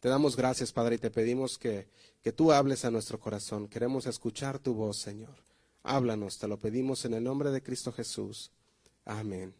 Te 0.00 0.08
damos 0.08 0.36
gracias, 0.36 0.72
Padre, 0.72 0.96
y 0.96 0.98
te 0.98 1.10
pedimos 1.10 1.58
que, 1.58 1.86
que 2.26 2.32
tú 2.32 2.50
hables 2.50 2.84
a 2.84 2.90
nuestro 2.90 3.20
corazón. 3.20 3.68
Queremos 3.68 4.04
escuchar 4.06 4.58
tu 4.58 4.74
voz, 4.74 4.96
Señor. 4.96 5.44
Háblanos, 5.84 6.38
te 6.38 6.48
lo 6.48 6.58
pedimos 6.58 7.04
en 7.04 7.14
el 7.14 7.22
nombre 7.22 7.52
de 7.52 7.62
Cristo 7.62 7.92
Jesús. 7.92 8.50
Amén 9.04 9.54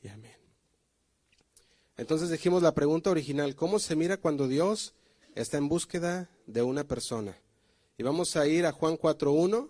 y 0.00 0.08
amén. 0.08 0.38
Entonces 1.98 2.30
dijimos 2.30 2.62
la 2.62 2.72
pregunta 2.72 3.10
original, 3.10 3.54
¿cómo 3.54 3.78
se 3.78 3.94
mira 3.94 4.16
cuando 4.16 4.48
Dios 4.48 4.94
está 5.34 5.58
en 5.58 5.68
búsqueda 5.68 6.30
de 6.46 6.62
una 6.62 6.84
persona? 6.84 7.36
Y 7.98 8.02
vamos 8.04 8.36
a 8.36 8.46
ir 8.46 8.64
a 8.64 8.72
Juan 8.72 8.96
4.1. 8.96 9.68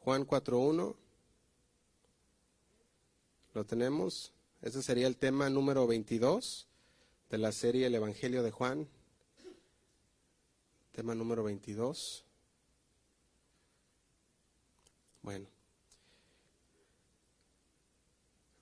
Juan 0.00 0.26
4.1. 0.26 0.96
¿Lo 3.54 3.64
tenemos? 3.64 4.32
Ese 4.62 4.82
sería 4.82 5.06
el 5.06 5.16
tema 5.16 5.48
número 5.48 5.86
22 5.86 6.66
de 7.32 7.38
la 7.38 7.50
serie 7.50 7.86
El 7.86 7.94
Evangelio 7.94 8.42
de 8.42 8.50
Juan. 8.50 8.86
Tema 10.90 11.14
número 11.14 11.42
22. 11.42 12.26
Bueno. 15.22 15.48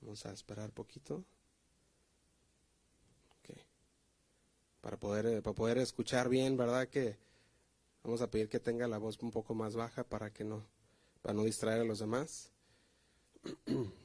Vamos 0.01 0.25
a 0.25 0.33
esperar 0.33 0.71
poquito. 0.71 1.25
Para 4.81 4.97
poder, 4.97 5.27
eh, 5.27 5.43
para 5.43 5.55
poder 5.55 5.79
escuchar 5.79 6.29
bien, 6.29 6.57
¿verdad? 6.57 6.89
Que 6.89 7.19
vamos 8.05 8.23
a 8.23 8.31
pedir 8.31 8.49
que 8.49 8.61
tenga 8.61 8.87
la 8.87 8.99
voz 8.99 9.21
un 9.21 9.33
poco 9.33 9.53
más 9.53 9.75
baja 9.75 10.05
para 10.05 10.33
que 10.33 10.45
no, 10.45 10.65
para 11.23 11.35
no 11.35 11.43
distraer 11.43 11.81
a 11.81 11.85
los 11.85 11.99
demás. 11.99 12.53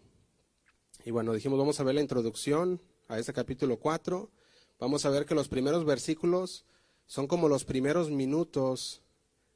Y 1.05 1.11
bueno, 1.11 1.33
dijimos, 1.33 1.59
vamos 1.59 1.79
a 1.79 1.83
ver 1.83 1.93
la 1.93 2.01
introducción 2.01 2.81
a 3.09 3.19
este 3.19 3.31
capítulo 3.31 3.77
4. 3.77 4.31
Vamos 4.79 5.05
a 5.05 5.09
ver 5.09 5.25
que 5.25 5.35
los 5.35 5.47
primeros 5.47 5.85
versículos 5.85 6.65
son 7.05 7.27
como 7.27 7.47
los 7.47 7.65
primeros 7.65 8.09
minutos 8.09 9.01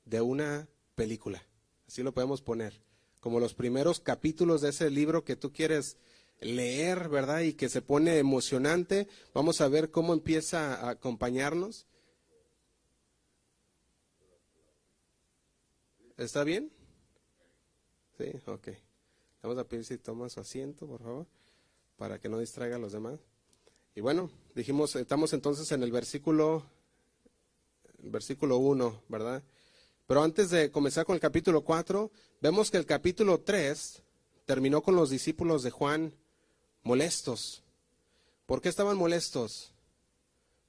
de 0.05 0.21
una 0.21 0.67
película. 0.95 1.43
Así 1.87 2.03
lo 2.03 2.13
podemos 2.13 2.41
poner. 2.41 2.81
Como 3.19 3.39
los 3.39 3.53
primeros 3.53 3.99
capítulos 3.99 4.61
de 4.61 4.69
ese 4.69 4.89
libro 4.89 5.23
que 5.23 5.35
tú 5.35 5.51
quieres 5.51 5.97
leer, 6.39 7.09
¿verdad? 7.09 7.41
Y 7.41 7.53
que 7.53 7.69
se 7.69 7.81
pone 7.81 8.17
emocionante. 8.17 9.07
Vamos 9.33 9.61
a 9.61 9.67
ver 9.67 9.91
cómo 9.91 10.13
empieza 10.13 10.75
a 10.75 10.91
acompañarnos. 10.91 11.85
¿Está 16.17 16.43
bien? 16.43 16.71
Sí, 18.17 18.31
ok. 18.45 18.69
Vamos 19.41 19.57
a 19.57 19.67
pedir 19.67 19.85
si 19.85 19.97
toma 19.97 20.29
su 20.29 20.39
asiento, 20.39 20.85
por 20.85 21.01
favor, 21.01 21.27
para 21.95 22.19
que 22.19 22.27
no 22.27 22.39
distraiga 22.39 22.75
a 22.75 22.79
los 22.79 22.91
demás. 22.91 23.19
Y 23.95 24.01
bueno, 24.01 24.29
dijimos, 24.55 24.95
estamos 24.95 25.33
entonces 25.33 25.71
en 25.71 25.83
el 25.83 25.91
versículo 25.91 26.65
versículo 28.03 28.57
1, 28.57 29.03
¿verdad? 29.09 29.43
Pero 30.07 30.23
antes 30.23 30.49
de 30.49 30.71
comenzar 30.71 31.05
con 31.05 31.15
el 31.15 31.19
capítulo 31.19 31.61
4, 31.61 32.11
vemos 32.41 32.71
que 32.71 32.77
el 32.77 32.85
capítulo 32.85 33.41
3 33.41 34.01
terminó 34.45 34.81
con 34.81 34.95
los 34.95 35.09
discípulos 35.09 35.63
de 35.63 35.71
Juan 35.71 36.13
molestos. 36.83 37.63
¿Por 38.45 38.61
qué 38.61 38.69
estaban 38.69 38.97
molestos? 38.97 39.73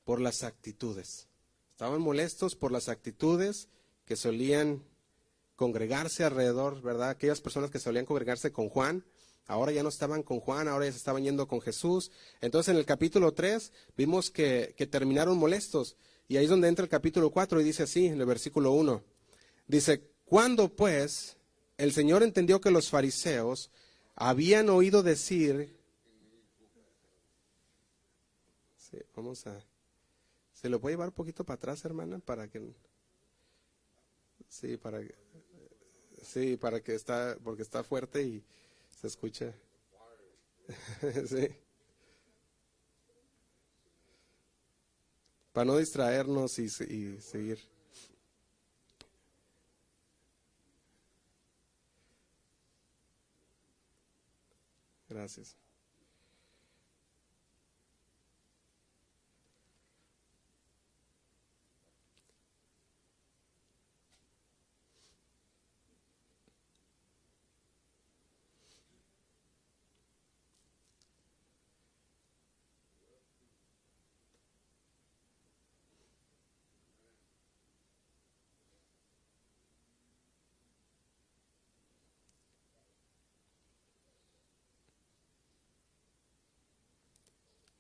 Por 0.05 0.21
las 0.21 0.43
actitudes. 0.43 1.29
Estaban 1.71 2.01
molestos 2.01 2.57
por 2.57 2.73
las 2.73 2.89
actitudes 2.89 3.69
que 4.05 4.17
solían 4.17 4.83
congregarse 5.57 6.25
alrededor, 6.25 6.83
¿verdad? 6.83 7.11
Aquellas 7.11 7.41
personas 7.41 7.71
que 7.71 7.79
solían 7.79 8.07
congregarse 8.07 8.53
con 8.53 8.69
Juan, 8.69 9.05
ahora 9.51 9.73
ya 9.73 9.83
no 9.83 9.89
estaban 9.89 10.23
con 10.23 10.39
Juan, 10.39 10.69
ahora 10.69 10.87
ya 10.87 10.93
se 10.93 10.99
estaban 10.99 11.25
yendo 11.25 11.49
con 11.49 11.61
Jesús. 11.61 12.13
Entonces 12.41 12.73
en 12.73 12.79
el 12.79 12.87
capítulo 12.87 13.33
3 13.33 13.73
vimos 13.97 14.31
que, 14.31 14.75
terminaron 14.91 15.37
molestos. 15.37 15.97
Y 16.29 16.37
ahí 16.37 16.45
es 16.45 16.51
donde 16.51 16.69
entra 16.69 16.85
el 16.85 16.89
capítulo 16.89 17.31
4 17.31 17.61
y 17.61 17.65
dice 17.65 17.83
así, 17.83 18.07
en 18.07 18.21
el 18.21 18.27
versículo 18.27 18.71
1. 18.73 19.03
Dice, 19.67 20.09
cuando 20.25 20.69
pues 20.69 21.37
el 21.79 21.93
Señor 21.93 22.23
entendió 22.23 22.61
que 22.61 22.71
los 22.71 22.91
fariseos 22.91 23.71
habían 24.15 24.71
oído 24.71 25.03
decir... 25.03 25.77
Vamos 29.17 29.47
a... 29.47 29.61
¿Se 30.53 30.69
lo 30.69 30.81
puede 30.81 30.95
llevar 30.95 31.09
un 31.09 31.15
poquito 31.15 31.43
para 31.45 31.57
atrás, 31.57 31.85
hermana? 31.85 32.21
Para 32.21 32.49
que... 32.49 32.61
Sí, 34.49 34.77
para. 34.77 35.01
Sí, 36.23 36.57
para 36.57 36.81
que 36.81 36.95
está... 36.95 37.37
Porque 37.43 37.63
está 37.63 37.83
fuerte 37.83 38.23
y 38.23 38.45
se 39.01 39.07
escucha. 39.07 39.55
sí. 41.27 41.49
para 45.53 45.65
no 45.65 45.77
distraernos 45.79 46.59
y, 46.59 46.65
y 46.65 47.21
seguir. 47.21 47.59
Gracias. 55.09 55.60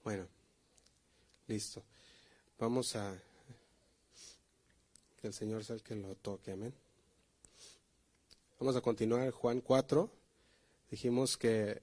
Bueno, 0.02 0.26
listo. 1.46 1.82
Vamos 2.58 2.96
a 2.96 3.20
que 5.20 5.26
el 5.26 5.34
Señor 5.34 5.64
sea 5.64 5.76
el 5.76 5.82
que 5.82 5.94
lo 5.94 6.14
toque, 6.14 6.52
amén. 6.52 6.72
Vamos 8.58 8.76
a 8.76 8.80
continuar 8.80 9.30
Juan 9.30 9.60
4. 9.60 10.10
Dijimos 10.90 11.36
que 11.36 11.82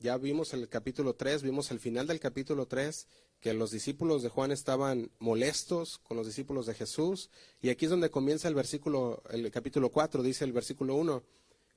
ya 0.00 0.16
vimos 0.16 0.54
el 0.54 0.68
capítulo 0.68 1.14
3, 1.14 1.42
vimos 1.42 1.70
el 1.70 1.80
final 1.80 2.06
del 2.06 2.20
capítulo 2.20 2.66
3, 2.66 3.06
que 3.40 3.52
los 3.52 3.70
discípulos 3.70 4.22
de 4.22 4.30
Juan 4.30 4.50
estaban 4.50 5.10
molestos 5.18 5.98
con 5.98 6.16
los 6.16 6.26
discípulos 6.26 6.64
de 6.66 6.74
Jesús. 6.74 7.30
Y 7.60 7.68
aquí 7.68 7.84
es 7.84 7.90
donde 7.90 8.10
comienza 8.10 8.48
el 8.48 8.54
versículo, 8.54 9.22
el 9.30 9.50
capítulo 9.50 9.90
4, 9.90 10.22
dice 10.22 10.44
el 10.44 10.52
versículo 10.52 10.94
1. 10.94 11.22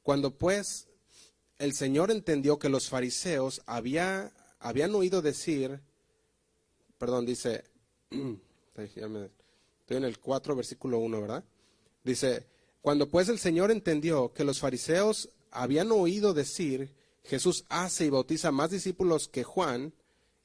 Cuando 0.03 0.37
pues 0.37 0.87
el 1.57 1.73
Señor 1.73 2.11
entendió 2.11 2.59
que 2.59 2.69
los 2.69 2.89
fariseos 2.89 3.61
había, 3.65 4.31
habían 4.59 4.93
oído 4.95 5.21
decir, 5.21 5.79
perdón, 6.97 7.25
dice, 7.25 7.63
estoy 8.75 9.97
en 9.97 10.03
el 10.03 10.19
4, 10.19 10.55
versículo 10.55 10.99
1, 10.99 11.21
¿verdad? 11.21 11.43
Dice, 12.03 12.45
cuando 12.81 13.09
pues 13.09 13.29
el 13.29 13.39
Señor 13.39 13.71
entendió 13.71 14.33
que 14.33 14.43
los 14.43 14.59
fariseos 14.59 15.29
habían 15.51 15.91
oído 15.91 16.33
decir, 16.33 16.93
Jesús 17.23 17.65
hace 17.69 18.05
y 18.05 18.09
bautiza 18.09 18.51
más 18.51 18.71
discípulos 18.71 19.27
que 19.27 19.43
Juan, 19.43 19.93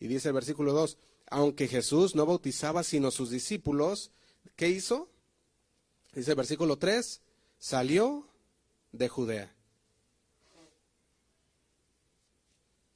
y 0.01 0.09
dice 0.09 0.29
el 0.29 0.35
versículo 0.35 0.73
2, 0.73 0.99
aunque 1.31 1.69
Jesús 1.69 2.15
no 2.15 2.27
bautizaba 2.27 2.83
sino 2.83 3.11
sus 3.11 3.31
discípulos, 3.31 4.13
¿qué 4.57 4.69
hizo? 4.69 5.11
Dice 6.13 6.33
el 6.33 6.37
versículo 6.37 6.77
3, 6.77 7.23
salió 7.59 8.29
de 8.93 9.09
Judea. 9.09 9.54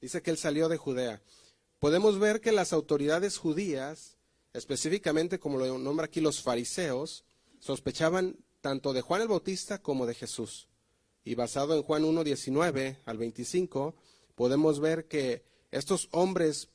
Dice 0.01 0.21
que 0.21 0.31
él 0.31 0.37
salió 0.37 0.69
de 0.69 0.77
Judea. 0.77 1.21
Podemos 1.79 2.19
ver 2.19 2.41
que 2.41 2.51
las 2.51 2.73
autoridades 2.73 3.37
judías, 3.37 4.17
específicamente 4.53 5.39
como 5.39 5.57
lo 5.57 5.77
nombra 5.77 6.05
aquí 6.05 6.21
los 6.21 6.41
fariseos, 6.41 7.23
sospechaban 7.59 8.37
tanto 8.61 8.93
de 8.93 9.01
Juan 9.01 9.21
el 9.21 9.27
Bautista 9.27 9.81
como 9.81 10.05
de 10.05 10.15
Jesús. 10.15 10.67
Y 11.23 11.35
basado 11.35 11.75
en 11.75 11.83
Juan 11.83 12.05
1, 12.05 12.23
19 12.23 12.99
al 13.05 13.17
25, 13.17 13.95
podemos 14.35 14.79
ver 14.79 15.07
que 15.07 15.43
estos 15.71 16.07
hombres, 16.11 16.69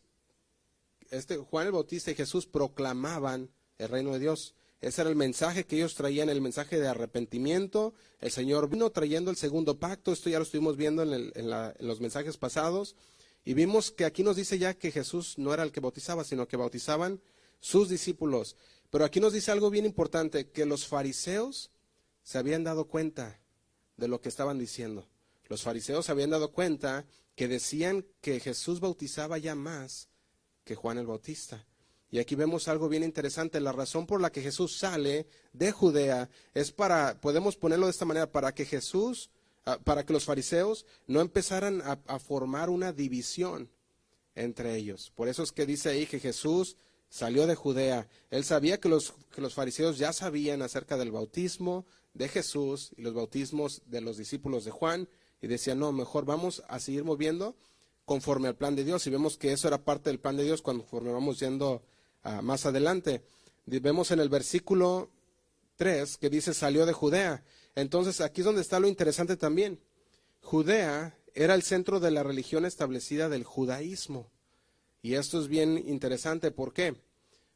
este, 1.10 1.36
Juan 1.36 1.66
el 1.66 1.72
Bautista 1.72 2.10
y 2.10 2.14
Jesús 2.14 2.46
proclamaban 2.46 3.50
el 3.78 3.88
reino 3.88 4.12
de 4.12 4.20
Dios. 4.20 4.54
Ese 4.80 5.00
era 5.00 5.10
el 5.10 5.16
mensaje 5.16 5.64
que 5.64 5.76
ellos 5.76 5.94
traían, 5.94 6.28
el 6.28 6.42
mensaje 6.42 6.78
de 6.78 6.86
arrepentimiento. 6.86 7.94
El 8.20 8.30
Señor 8.30 8.68
vino 8.68 8.90
trayendo 8.90 9.30
el 9.30 9.36
segundo 9.36 9.78
pacto. 9.78 10.12
Esto 10.12 10.28
ya 10.28 10.38
lo 10.38 10.44
estuvimos 10.44 10.76
viendo 10.76 11.02
en, 11.02 11.32
los 11.80 12.00
mensajes 12.00 12.36
pasados. 12.36 12.94
Y 13.44 13.54
vimos 13.54 13.90
que 13.90 14.04
aquí 14.04 14.22
nos 14.22 14.36
dice 14.36 14.58
ya 14.58 14.74
que 14.74 14.90
Jesús 14.90 15.38
no 15.38 15.52
era 15.52 15.62
el 15.62 15.72
que 15.72 15.80
bautizaba, 15.80 16.24
sino 16.24 16.48
que 16.48 16.56
bautizaban 16.56 17.20
sus 17.60 17.88
discípulos. 17.88 18.56
Pero 18.90 19.04
aquí 19.04 19.20
nos 19.20 19.32
dice 19.32 19.50
algo 19.50 19.70
bien 19.70 19.84
importante, 19.84 20.50
que 20.50 20.66
los 20.66 20.86
fariseos 20.86 21.70
se 22.22 22.38
habían 22.38 22.64
dado 22.64 22.86
cuenta 22.86 23.40
de 23.96 24.08
lo 24.08 24.20
que 24.20 24.28
estaban 24.28 24.58
diciendo. 24.58 25.08
Los 25.48 25.62
fariseos 25.62 26.06
se 26.06 26.12
habían 26.12 26.30
dado 26.30 26.52
cuenta 26.52 27.04
que 27.34 27.48
decían 27.48 28.06
que 28.20 28.40
Jesús 28.40 28.80
bautizaba 28.80 29.38
ya 29.38 29.54
más 29.54 30.08
que 30.64 30.74
Juan 30.74 30.98
el 30.98 31.06
Bautista. 31.06 31.66
Y 32.10 32.18
aquí 32.20 32.34
vemos 32.34 32.68
algo 32.68 32.88
bien 32.88 33.02
interesante. 33.02 33.60
La 33.60 33.72
razón 33.72 34.06
por 34.06 34.20
la 34.20 34.30
que 34.30 34.40
Jesús 34.40 34.78
sale 34.78 35.26
de 35.52 35.72
Judea 35.72 36.30
es 36.54 36.70
para, 36.70 37.20
podemos 37.20 37.56
ponerlo 37.56 37.86
de 37.86 37.90
esta 37.90 38.04
manera, 38.04 38.30
para 38.30 38.54
que 38.54 38.64
Jesús, 38.64 39.30
para 39.84 40.04
que 40.04 40.12
los 40.12 40.24
fariseos 40.24 40.84
no 41.06 41.20
empezaran 41.20 41.82
a, 41.82 42.18
formar 42.18 42.70
una 42.70 42.92
división 42.92 43.70
entre 44.34 44.76
ellos. 44.76 45.12
Por 45.14 45.28
eso 45.28 45.42
es 45.42 45.52
que 45.52 45.66
dice 45.66 45.90
ahí 45.90 46.06
que 46.06 46.20
Jesús 46.20 46.76
salió 47.08 47.46
de 47.46 47.54
Judea. 47.54 48.08
Él 48.30 48.44
sabía 48.44 48.78
que 48.78 48.88
los, 48.88 49.14
que 49.34 49.40
los 49.40 49.54
fariseos 49.54 49.98
ya 49.98 50.12
sabían 50.12 50.62
acerca 50.62 50.96
del 50.96 51.12
bautismo 51.12 51.86
de 52.12 52.28
Jesús 52.28 52.90
y 52.96 53.02
los 53.02 53.14
bautismos 53.14 53.82
de 53.86 54.00
los 54.00 54.16
discípulos 54.16 54.64
de 54.64 54.70
Juan 54.70 55.08
y 55.40 55.46
decía, 55.46 55.74
no, 55.74 55.92
mejor 55.92 56.24
vamos 56.24 56.62
a 56.68 56.78
seguir 56.78 57.04
moviendo 57.04 57.56
conforme 58.04 58.48
al 58.48 58.56
plan 58.56 58.76
de 58.76 58.84
Dios. 58.84 59.06
Y 59.06 59.10
vemos 59.10 59.38
que 59.38 59.52
eso 59.52 59.68
era 59.68 59.84
parte 59.84 60.10
del 60.10 60.20
plan 60.20 60.36
de 60.36 60.44
Dios 60.44 60.62
conforme 60.62 61.12
vamos 61.12 61.40
yendo 61.40 61.82
más 62.42 62.66
adelante. 62.66 63.22
Vemos 63.66 64.10
en 64.10 64.20
el 64.20 64.28
versículo 64.28 65.10
3 65.76 66.18
que 66.18 66.30
dice 66.30 66.54
salió 66.54 66.86
de 66.86 66.92
Judea. 66.92 67.44
Entonces 67.74 68.20
aquí 68.20 68.40
es 68.40 68.44
donde 68.44 68.60
está 68.60 68.80
lo 68.80 68.88
interesante 68.88 69.36
también. 69.36 69.80
Judea 70.40 71.18
era 71.34 71.54
el 71.54 71.62
centro 71.62 72.00
de 72.00 72.10
la 72.10 72.22
religión 72.22 72.64
establecida 72.64 73.28
del 73.28 73.44
judaísmo. 73.44 74.30
Y 75.02 75.14
esto 75.14 75.40
es 75.40 75.48
bien 75.48 75.82
interesante. 75.86 76.50
¿Por 76.50 76.72
qué? 76.72 76.94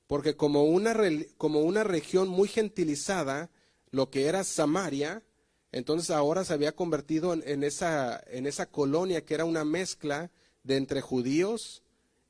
Porque 0.06 0.36
como 0.36 0.64
una, 0.64 0.96
como 1.36 1.60
una 1.60 1.84
región 1.84 2.28
muy 2.28 2.48
gentilizada, 2.48 3.50
lo 3.90 4.10
que 4.10 4.26
era 4.26 4.44
Samaria, 4.44 5.22
entonces 5.70 6.10
ahora 6.10 6.44
se 6.44 6.54
había 6.54 6.72
convertido 6.72 7.34
en, 7.34 7.62
esa, 7.62 8.22
en 8.26 8.46
esa 8.46 8.66
colonia 8.66 9.24
que 9.24 9.34
era 9.34 9.44
una 9.44 9.64
mezcla 9.64 10.30
de 10.62 10.76
entre 10.76 11.00
judíos 11.00 11.82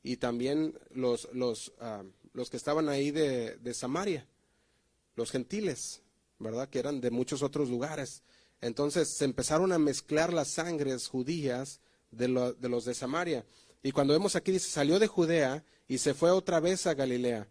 y 0.02 0.16
también 0.16 0.78
los, 0.90 1.28
los, 1.33 1.73
ah, 1.80 2.02
los 2.33 2.50
que 2.50 2.57
estaban 2.57 2.88
ahí 2.88 3.11
de, 3.11 3.75
Samaria, 3.75 4.26
los 5.14 5.30
gentiles, 5.30 6.02
¿verdad? 6.38 6.68
Que 6.68 6.78
eran 6.78 7.00
de 7.00 7.11
muchos 7.11 7.42
otros 7.42 7.68
lugares. 7.68 8.23
Entonces 8.61 9.09
se 9.09 9.24
empezaron 9.24 9.72
a 9.72 9.79
mezclar 9.79 10.33
las 10.33 10.48
sangres 10.48 11.09
judías 11.09 11.81
de, 12.11 12.29
los 12.29 12.85
de 12.85 12.94
Samaria. 12.94 13.44
Y 13.83 13.92
cuando 13.92 14.12
vemos 14.12 14.37
aquí 14.37 14.53
dice, 14.53 14.68
salió 14.68 14.98
de 14.98 15.07
Judea 15.07 15.64
y 15.87 15.98
se 15.98 16.14
fue 16.14 16.31
otra 16.31 16.61
vez 16.61 16.87
a 16.87 16.94
Galilea. 16.94 17.48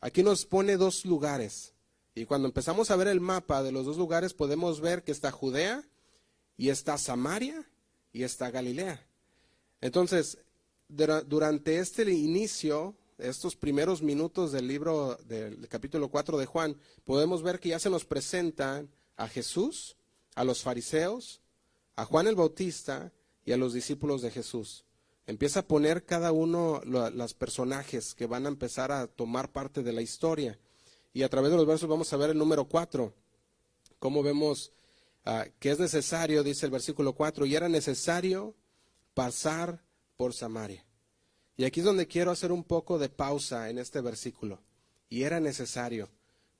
Aquí 0.00 0.22
nos 0.22 0.46
pone 0.46 0.76
dos 0.76 1.04
lugares. 1.04 1.74
Y 2.14 2.24
cuando 2.24 2.48
empezamos 2.48 2.90
a 2.90 2.96
ver 2.96 3.08
el 3.08 3.20
mapa 3.20 3.62
de 3.62 3.72
los 3.72 3.84
dos 3.84 3.96
lugares, 3.96 4.34
podemos 4.34 4.80
ver 4.80 5.02
que 5.04 5.12
está 5.12 5.30
Judea 5.30 5.84
y 6.56 6.70
está 6.70 6.98
Samaria 6.98 7.64
y 8.12 8.22
está 8.22 8.50
Galilea. 8.50 9.06
Entonces, 9.80 10.38
durante 10.88 11.78
este 11.78 12.10
inicio 12.10 12.96
estos 13.18 13.56
primeros 13.56 14.02
minutos 14.02 14.52
del 14.52 14.68
libro 14.68 15.16
del 15.26 15.68
capítulo 15.68 16.08
4 16.08 16.38
de 16.38 16.46
Juan, 16.46 16.76
podemos 17.04 17.42
ver 17.42 17.60
que 17.60 17.70
ya 17.70 17.78
se 17.78 17.90
nos 17.90 18.04
presentan 18.04 18.90
a 19.16 19.28
Jesús, 19.28 19.96
a 20.34 20.44
los 20.44 20.62
fariseos, 20.62 21.42
a 21.96 22.04
Juan 22.04 22.28
el 22.28 22.36
Bautista 22.36 23.12
y 23.44 23.52
a 23.52 23.56
los 23.56 23.72
discípulos 23.72 24.22
de 24.22 24.30
Jesús. 24.30 24.84
Empieza 25.26 25.60
a 25.60 25.66
poner 25.66 26.06
cada 26.06 26.32
uno 26.32 26.80
los 26.84 27.34
personajes 27.34 28.14
que 28.14 28.26
van 28.26 28.46
a 28.46 28.48
empezar 28.48 28.92
a 28.92 29.08
tomar 29.08 29.52
parte 29.52 29.82
de 29.82 29.92
la 29.92 30.00
historia. 30.00 30.58
Y 31.12 31.22
a 31.22 31.28
través 31.28 31.50
de 31.50 31.56
los 31.56 31.66
versos 31.66 31.88
vamos 31.88 32.12
a 32.12 32.16
ver 32.16 32.30
el 32.30 32.38
número 32.38 32.66
4, 32.66 33.12
cómo 33.98 34.22
vemos 34.22 34.72
ah, 35.24 35.46
que 35.58 35.70
es 35.70 35.78
necesario, 35.78 36.42
dice 36.42 36.66
el 36.66 36.72
versículo 36.72 37.14
4, 37.14 37.44
y 37.46 37.56
era 37.56 37.68
necesario 37.68 38.54
pasar 39.12 39.84
por 40.16 40.32
Samaria. 40.32 40.87
Y 41.58 41.64
aquí 41.64 41.80
es 41.80 41.86
donde 41.86 42.06
quiero 42.06 42.30
hacer 42.30 42.52
un 42.52 42.64
poco 42.64 42.98
de 42.98 43.10
pausa 43.10 43.68
en 43.68 43.78
este 43.78 44.00
versículo. 44.00 44.62
Y 45.10 45.24
era 45.24 45.40
necesario. 45.40 46.08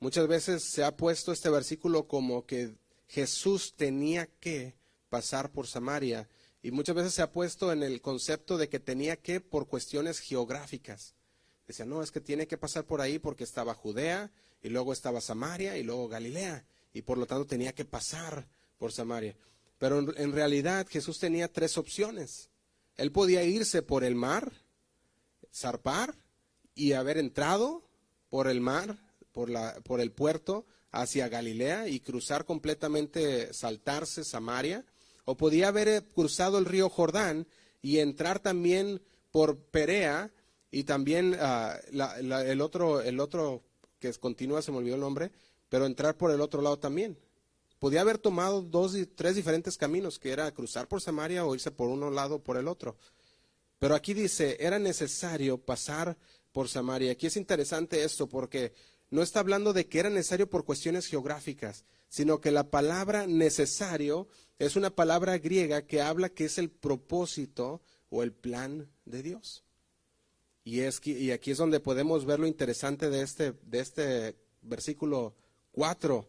Muchas 0.01 0.29
veces 0.29 0.65
se 0.65 0.85
ha 0.85 0.97
puesto 0.97 1.33
este 1.33 1.49
versículo 1.49 2.07
como 2.07 2.45
que 2.45 2.75
Jesús 3.07 3.75
tenía 3.77 4.27
que 4.27 4.75
pasar 5.09 5.51
por 5.51 5.67
Samaria. 5.67 6.29
Y 6.63 6.73
muchas 6.73 6.97
veces 6.97 7.15
se 7.15 7.23
ha 7.23 7.33
puesto 7.33 7.73
en 7.73 7.83
el 7.83 8.03
concepto 8.03 8.59
de 8.59 8.69
que 8.69 8.81
tenía 8.81 9.17
que 9.17 9.41
por 9.41 9.69
cuestiones 9.69 10.19
geográficas. 10.19 11.15
Decía, 11.67 11.87
no, 11.87 12.03
es 12.03 12.11
que 12.11 12.21
tiene 12.21 12.47
que 12.49 12.59
pasar 12.59 12.85
por 12.85 13.01
ahí 13.01 13.19
porque 13.19 13.45
estaba 13.45 13.75
Judea, 13.75 14.33
y 14.63 14.69
luego 14.69 14.93
estaba 14.93 15.21
Samaria, 15.21 15.79
y 15.79 15.85
luego 15.85 16.09
Galilea. 16.09 16.67
Y 16.93 17.03
por 17.03 17.19
lo 17.19 17.27
tanto 17.27 17.47
tenía 17.47 17.73
que 17.73 17.85
pasar 17.85 18.49
por 18.79 18.91
Samaria. 18.91 19.37
Pero 19.79 20.01
en, 20.17 20.33
realidad 20.33 20.89
Jesús 20.89 21.21
tenía 21.21 21.53
tres 21.53 21.79
opciones. 21.79 22.51
Él 22.97 23.13
podía 23.13 23.45
irse 23.45 23.83
por 23.83 24.03
el 24.03 24.17
mar, 24.17 24.53
zarpar 25.53 26.15
y 26.75 26.93
haber 26.93 27.19
entrado 27.19 27.83
por 28.29 28.49
el 28.49 28.61
mar, 28.61 28.99
por, 29.33 29.51
la, 29.51 29.75
por 29.85 30.01
el 30.01 30.13
puerto 30.13 30.67
hacia 30.91 31.29
Galilea 31.29 31.89
y 31.89 32.01
cruzar 32.01 32.45
completamente, 32.45 33.53
saltarse 33.53 34.25
Samaria, 34.25 34.85
o 35.25 35.37
podía 35.37 35.69
haber 35.69 35.89
eh, 35.89 36.03
cruzado 36.15 36.59
el 36.59 36.65
río 36.65 36.89
Jordán 36.89 37.47
y 37.83 37.99
entrar 37.99 38.41
también 38.41 39.03
por 39.31 39.59
Perea 39.59 40.31
y 40.71 40.85
también 40.85 41.37
ah, 41.41 41.77
el, 41.91 42.61
otro, 42.61 43.01
el 43.01 43.21
otro 43.21 43.63
que 43.99 44.13
continúa, 44.15 44.63
se 44.63 44.73
me 44.73 44.79
olvidó 44.79 44.95
el 44.95 45.01
nombre, 45.01 45.31
pero 45.69 45.87
entrar 45.87 46.17
por 46.17 46.31
el 46.31 46.41
otro 46.41 46.63
lado 46.63 46.79
también. 46.79 47.19
Podía 47.79 48.01
haber 48.01 48.19
tomado 48.19 48.63
dos, 48.63 48.97
tres 49.15 49.37
diferentes 49.37 49.77
caminos, 49.77 50.19
que 50.19 50.33
era 50.33 50.51
cruzar 50.53 50.89
por 50.89 51.01
Samaria 51.01 51.45
o 51.45 51.55
irse 51.55 51.71
por 51.71 51.89
uno 51.89 52.11
lado 52.11 52.37
o 52.37 52.43
por 52.43 52.57
el 52.57 52.67
otro. 52.67 52.97
Pero 53.79 53.95
aquí 53.95 54.15
dice, 54.15 54.57
era 54.61 54.79
necesario 54.79 55.59
pasar 55.59 56.17
por 56.53 56.69
Samaria. 56.69 57.13
Aquí 57.13 57.27
es 57.27 57.37
interesante 57.37 58.03
esto 58.03 58.29
porque 58.29 58.73
no 59.11 59.23
está 59.23 59.41
hablando 59.41 59.73
de 59.73 59.87
que 59.87 60.01
era 60.01 60.11
necesario 60.11 60.51
por 60.51 60.65
cuestiones 60.65 61.07
geográficas, 61.07 61.85
sino 62.09 62.41
que 62.41 62.51
la 62.51 62.71
palabra 62.71 63.27
necesario 63.27 64.29
es 64.59 64.77
una 64.77 64.91
palabra 64.91 65.39
griega 65.39 65.87
que 65.87 66.03
habla 66.03 66.29
que 66.29 66.47
es 66.47 66.59
el 66.59 66.71
propósito 66.71 67.81
o 68.11 68.23
el 68.23 68.33
plan 68.33 68.91
de 69.05 69.23
Dios. 69.23 69.65
Y, 70.65 70.81
es, 70.81 71.01
y 71.07 71.31
aquí 71.31 71.53
es 71.53 71.59
donde 71.59 71.81
podemos 71.81 72.27
ver 72.27 72.41
lo 72.41 72.47
interesante 72.47 73.09
de 73.09 73.23
este, 73.23 73.53
de 73.63 73.81
este 73.81 74.37
versículo 74.63 75.35
4. 75.73 76.29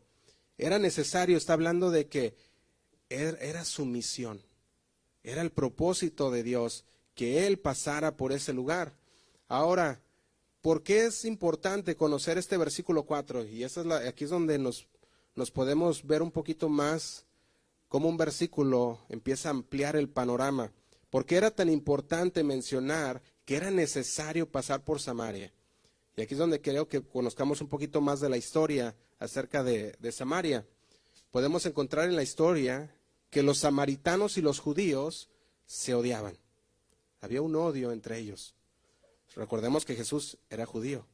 Era 0.58 0.80
necesario, 0.80 1.38
está 1.38 1.54
hablando 1.54 1.90
de 1.90 2.08
que 2.08 2.36
er, 3.10 3.38
era 3.42 3.66
su 3.66 3.86
misión, 3.86 4.42
era 5.24 5.42
el 5.42 5.52
propósito 5.52 6.32
de 6.32 6.44
Dios 6.44 6.86
que 7.20 7.46
Él 7.46 7.60
pasara 7.60 8.16
por 8.16 8.32
ese 8.32 8.54
lugar. 8.54 8.96
Ahora, 9.50 10.02
¿por 10.62 10.84
qué 10.84 11.08
es 11.08 11.26
importante 11.26 11.98
conocer 11.98 12.38
este 12.38 12.56
versículo 12.56 13.04
4? 13.04 13.46
Y 13.46 13.66
esa 13.66 13.82
es 13.82 13.88
la, 13.88 13.98
aquí 13.98 14.24
es 14.24 14.30
donde 14.30 14.58
nos, 14.58 14.88
podemos 15.52 16.08
ver 16.08 16.22
un 16.22 16.32
poquito 16.32 16.70
más 16.70 17.26
cómo 17.90 18.08
un 18.08 18.16
versículo 18.16 19.02
empieza 19.10 19.50
a 19.50 19.52
ampliar 19.52 19.98
el 19.98 20.08
panorama. 20.08 20.72
¿Por 21.10 21.26
qué 21.26 21.36
era 21.36 21.52
tan 21.52 21.68
importante 21.68 22.42
mencionar 22.42 23.22
que 23.44 23.58
era 23.58 23.70
necesario 23.70 24.50
pasar 24.50 24.86
por 24.86 25.02
Samaria? 25.02 25.52
Y 26.16 26.22
aquí 26.22 26.36
es 26.36 26.40
donde 26.40 26.62
creo 26.62 26.88
que 26.88 27.02
conozcamos 27.02 27.60
un 27.60 27.68
poquito 27.68 28.00
más 28.00 28.22
de 28.22 28.30
la 28.30 28.38
historia 28.38 28.96
acerca 29.20 29.62
de 29.62 30.12
Samaria. 30.14 30.66
Podemos 31.32 31.66
encontrar 31.66 32.08
en 32.08 32.16
la 32.16 32.24
historia 32.24 32.96
que 33.30 33.44
los 33.44 33.58
samaritanos 33.58 34.38
y 34.38 34.42
los 34.42 34.60
judíos 34.60 35.30
se 35.66 35.94
odiaban. 35.94 36.38
Había 37.22 37.42
un 37.42 37.56
odio 37.56 37.92
entre 37.92 38.18
ellos. 38.18 38.56
Recordemos 39.36 39.86
que 39.86 39.96
Jesús 39.96 40.38
era 40.50 40.66
judío. 40.66 41.06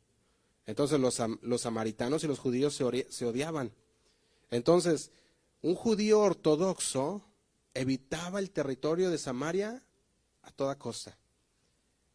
Entonces 0.66 1.00
los, 1.00 1.22
los 1.42 1.62
samaritanos 1.62 2.24
y 2.24 2.28
los 2.28 2.40
judíos 2.40 2.76
se, 2.76 3.26
odiaban. 3.26 3.72
Entonces, 4.50 5.12
un 5.62 5.76
judío 5.76 6.22
ortodoxo 6.22 7.24
evitaba 7.74 8.40
el 8.40 8.52
territorio 8.52 9.10
de 9.10 9.18
Samaria 9.18 9.84
a 10.42 10.52
toda 10.52 10.78
costa. 10.78 11.18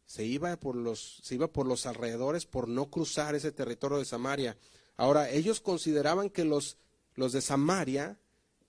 Se 0.05 0.25
iba 0.25 0.55
por 0.57 0.75
los, 0.75 1.19
se 1.23 1.35
iba 1.35 1.47
por 1.47 1.65
los 1.65 1.85
alrededores 1.85 2.45
por 2.45 2.67
no 2.67 2.89
cruzar 2.89 3.35
ese 3.35 3.51
territorio 3.51 3.97
de 3.97 4.05
Samaria. 4.05 4.57
Ahora, 4.97 5.29
ellos 5.29 5.61
consideraban 5.61 6.29
que 6.29 6.43
los, 6.43 6.77
los 7.15 7.31
de 7.31 7.41
Samaria, 7.41 8.19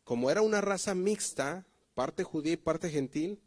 como 0.04 0.30
era 0.30 0.42
una 0.42 0.60
raza 0.60 0.94
mixta, 0.94 1.66
parte 1.94 2.22
judía 2.22 2.52
y 2.52 2.56
parte 2.58 2.90
gentil, 2.90 3.40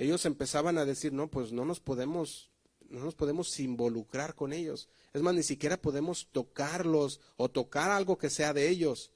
ellos 0.00 0.24
empezaban 0.24 0.78
a 0.78 0.86
decir, 0.86 1.12
no, 1.12 1.28
pues 1.28 1.52
no 1.52 1.66
nos 1.66 1.78
podemos, 1.78 2.50
no 2.88 3.04
nos 3.04 3.14
podemos 3.14 3.60
involucrar 3.60 4.34
con 4.34 4.54
ellos. 4.54 4.88
Es 5.12 5.20
más, 5.20 5.34
ni 5.34 5.42
siquiera 5.42 5.76
podemos 5.76 6.28
tocarlos 6.32 7.20
o 7.36 7.50
tocar 7.50 7.90
algo 7.90 8.16
que 8.16 8.30
sea 8.30 8.54
de 8.54 8.70
ellos. 8.70 9.12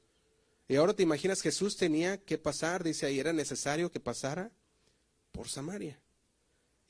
Y 0.68 0.76
ahora 0.76 0.92
te 0.92 1.02
imaginas, 1.02 1.40
Jesús 1.40 1.78
tenía 1.78 2.22
que 2.22 2.36
pasar, 2.36 2.84
dice 2.84 3.06
ahí, 3.06 3.18
era 3.18 3.32
necesario 3.32 3.90
que 3.90 3.98
pasara 3.98 4.50
por 5.32 5.48
Samaria. 5.48 5.98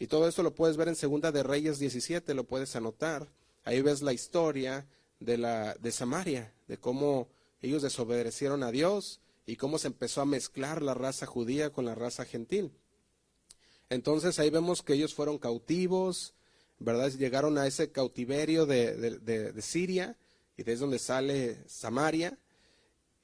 Y 0.01 0.09
todo 0.09 0.27
esto 0.27 0.43
lo 0.43 0.57
puedes 0.57 0.77
ver 0.77 0.89
en 0.89 0.97
Segunda 0.97 1.31
de 1.31 1.45
Reyes 1.45 1.79
17, 1.79 2.35
lo 2.35 2.43
puedes 2.43 2.75
anotar. 2.75 3.31
Ahí 3.63 3.81
ves 3.81 4.03
la 4.03 4.13
historia 4.13 4.89
de, 5.21 5.39
la, 5.39 5.75
de 5.75 5.93
Samaria, 5.93 6.53
de 6.67 6.79
cómo 6.79 7.29
ellos 7.63 7.83
desobedecieron 7.83 8.65
a 8.65 8.73
Dios 8.73 9.21
y 9.47 9.55
cómo 9.55 9.79
se 9.79 9.87
empezó 9.87 10.21
a 10.21 10.27
mezclar 10.27 10.83
la 10.83 10.95
raza 10.95 11.27
judía 11.27 11.71
con 11.71 11.85
la 11.85 11.95
raza 11.95 12.25
gentil. 12.25 12.73
Entonces 13.91 14.39
ahí 14.39 14.51
vemos 14.51 14.83
que 14.83 14.95
ellos 14.95 15.15
fueron 15.15 15.39
cautivos, 15.39 16.35
¿verdad? 16.79 17.11
Llegaron 17.13 17.59
a 17.59 17.67
ese 17.67 17.93
cautiverio 17.93 18.67
de, 18.67 19.55
Siria 19.61 20.17
y 20.57 20.63
de 20.63 20.73
es 20.73 20.81
donde 20.81 20.99
sale 20.99 21.59
Samaria. 21.67 22.39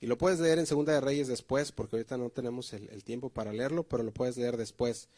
Y 0.00 0.06
lo 0.06 0.16
puedes 0.16 0.40
leer 0.40 0.58
en 0.58 0.66
Segunda 0.66 0.94
de 0.94 1.00
Reyes 1.00 1.28
después, 1.28 1.72
porque 1.72 1.96
ahorita 1.96 2.16
no 2.16 2.30
tenemos 2.30 2.72
el, 2.72 2.88
el, 2.88 3.04
tiempo 3.04 3.28
para 3.28 3.52
leerlo, 3.52 3.82
pero 3.82 4.02
lo 4.02 4.12
puedes 4.12 4.36
leer 4.38 4.56
después. 4.56 5.08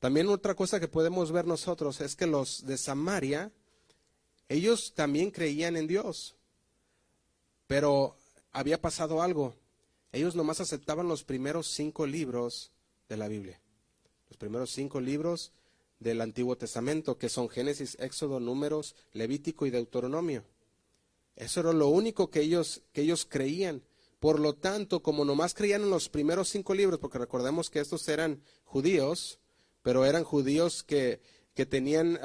También 0.00 0.28
otra 0.28 0.54
cosa 0.54 0.80
que 0.80 0.88
podemos 0.88 1.30
ver 1.30 1.46
nosotros 1.46 2.00
es 2.00 2.16
que 2.16 2.26
los 2.26 2.66
de 2.66 2.76
Samaria, 2.76 3.52
ellos 4.48 4.92
también 4.94 5.30
creían 5.30 5.76
en 5.76 5.86
Dios, 5.86 6.34
pero 7.68 8.16
había 8.52 8.80
pasado 8.80 9.22
algo. 9.22 9.54
Ellos 10.12 10.34
nomás 10.34 10.60
aceptaban 10.60 11.08
los 11.08 11.24
primeros 11.24 11.68
cinco 11.68 12.06
libros 12.06 12.72
de 13.08 13.16
la 13.16 13.28
Biblia. 13.28 13.60
Los 14.34 14.38
primeros 14.40 14.72
cinco 14.72 15.00
libros 15.00 15.52
del 16.00 16.20
Antiguo 16.20 16.56
Testamento, 16.56 17.18
que 17.18 17.28
son 17.28 17.48
Génesis, 17.48 17.96
Éxodo, 18.00 18.40
Números, 18.40 18.96
Levítico 19.12 19.64
y 19.64 19.70
Deuteronomio. 19.70 20.42
Eso 21.36 21.60
era 21.60 21.72
lo 21.72 21.86
único 21.86 22.30
que 22.30 22.40
ellos, 22.40 22.82
que 22.92 23.02
ellos 23.02 23.28
creían. 23.30 23.84
Por 24.18 24.40
lo 24.40 24.54
tanto, 24.54 25.04
como 25.04 25.24
nomás 25.24 25.54
creían 25.54 25.82
en 25.82 25.90
los 25.90 26.08
primeros 26.08 26.48
cinco 26.48 26.74
libros, 26.74 26.98
porque 26.98 27.18
recordemos 27.18 27.70
que 27.70 27.78
estos 27.78 28.08
eran 28.08 28.42
judíos, 28.64 29.38
pero 29.82 30.04
eran 30.04 30.24
judíos 30.24 30.82
que, 30.82 31.20
que 31.54 31.64
tenían, 31.64 32.18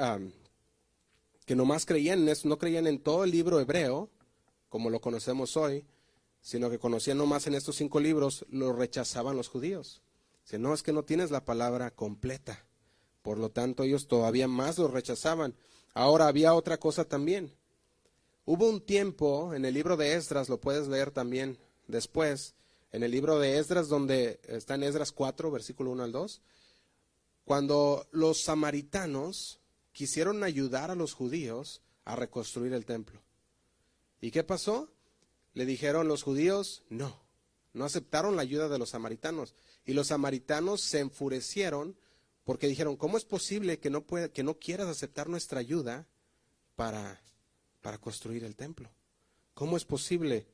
que 1.46 1.54
nomás 1.54 1.86
creían 1.86 2.28
en 2.28 2.36
no 2.42 2.58
creían 2.58 2.88
en 2.88 2.98
todo 2.98 3.22
el 3.22 3.30
libro 3.30 3.60
hebreo, 3.60 4.10
como 4.68 4.90
lo 4.90 5.00
conocemos 5.00 5.56
hoy, 5.56 5.84
sino 6.40 6.70
que 6.70 6.80
conocían 6.80 7.18
nomás 7.18 7.46
en 7.46 7.54
estos 7.54 7.76
cinco 7.76 8.00
libros, 8.00 8.46
lo 8.50 8.72
rechazaban 8.72 9.36
los 9.36 9.46
judíos. 9.46 10.02
Si 10.50 10.58
no, 10.58 10.74
es 10.74 10.82
que 10.82 10.92
no 10.92 11.04
tienes 11.04 11.30
la 11.30 11.44
palabra 11.44 11.92
completa. 11.92 12.66
Por 13.22 13.38
lo 13.38 13.52
tanto, 13.52 13.84
ellos 13.84 14.08
todavía 14.08 14.48
más 14.48 14.78
lo 14.78 14.88
rechazaban. 14.88 15.54
Ahora 15.94 16.26
había 16.26 16.54
otra 16.54 16.76
cosa 16.76 17.04
también. 17.04 17.54
Hubo 18.46 18.68
un 18.68 18.84
tiempo 18.84 19.54
en 19.54 19.64
el 19.64 19.74
libro 19.74 19.96
de 19.96 20.14
Esdras, 20.14 20.48
lo 20.48 20.60
puedes 20.60 20.88
leer 20.88 21.12
también 21.12 21.56
después, 21.86 22.56
en 22.90 23.04
el 23.04 23.12
libro 23.12 23.38
de 23.38 23.58
Esdras, 23.58 23.86
donde 23.86 24.40
está 24.42 24.74
en 24.74 24.82
Esdras 24.82 25.12
4, 25.12 25.52
versículo 25.52 25.92
1 25.92 26.02
al 26.02 26.10
2, 26.10 26.42
cuando 27.44 28.08
los 28.10 28.42
samaritanos 28.42 29.60
quisieron 29.92 30.42
ayudar 30.42 30.90
a 30.90 30.96
los 30.96 31.14
judíos 31.14 31.80
a 32.04 32.16
reconstruir 32.16 32.72
el 32.72 32.86
templo. 32.86 33.22
¿Y 34.20 34.32
qué 34.32 34.42
pasó? 34.42 34.90
Le 35.54 35.64
dijeron 35.64 36.08
los 36.08 36.24
judíos, 36.24 36.82
no, 36.88 37.29
no 37.72 37.84
aceptaron 37.84 38.36
la 38.36 38.42
ayuda 38.42 38.68
de 38.68 38.78
los 38.78 38.90
samaritanos. 38.90 39.54
Y 39.84 39.92
los 39.92 40.08
samaritanos 40.08 40.80
se 40.82 41.00
enfurecieron 41.00 41.96
porque 42.44 42.66
dijeron, 42.66 42.96
¿cómo 42.96 43.16
es 43.16 43.24
posible 43.24 43.78
que 43.78 43.90
no, 43.90 44.04
que 44.06 44.42
no 44.42 44.58
quieras 44.58 44.88
aceptar 44.88 45.28
nuestra 45.28 45.60
ayuda 45.60 46.06
para, 46.76 47.22
para 47.80 47.98
construir 47.98 48.44
el 48.44 48.56
templo? 48.56 48.90
¿Cómo 49.54 49.76
es 49.76 49.84
posible? 49.84 50.46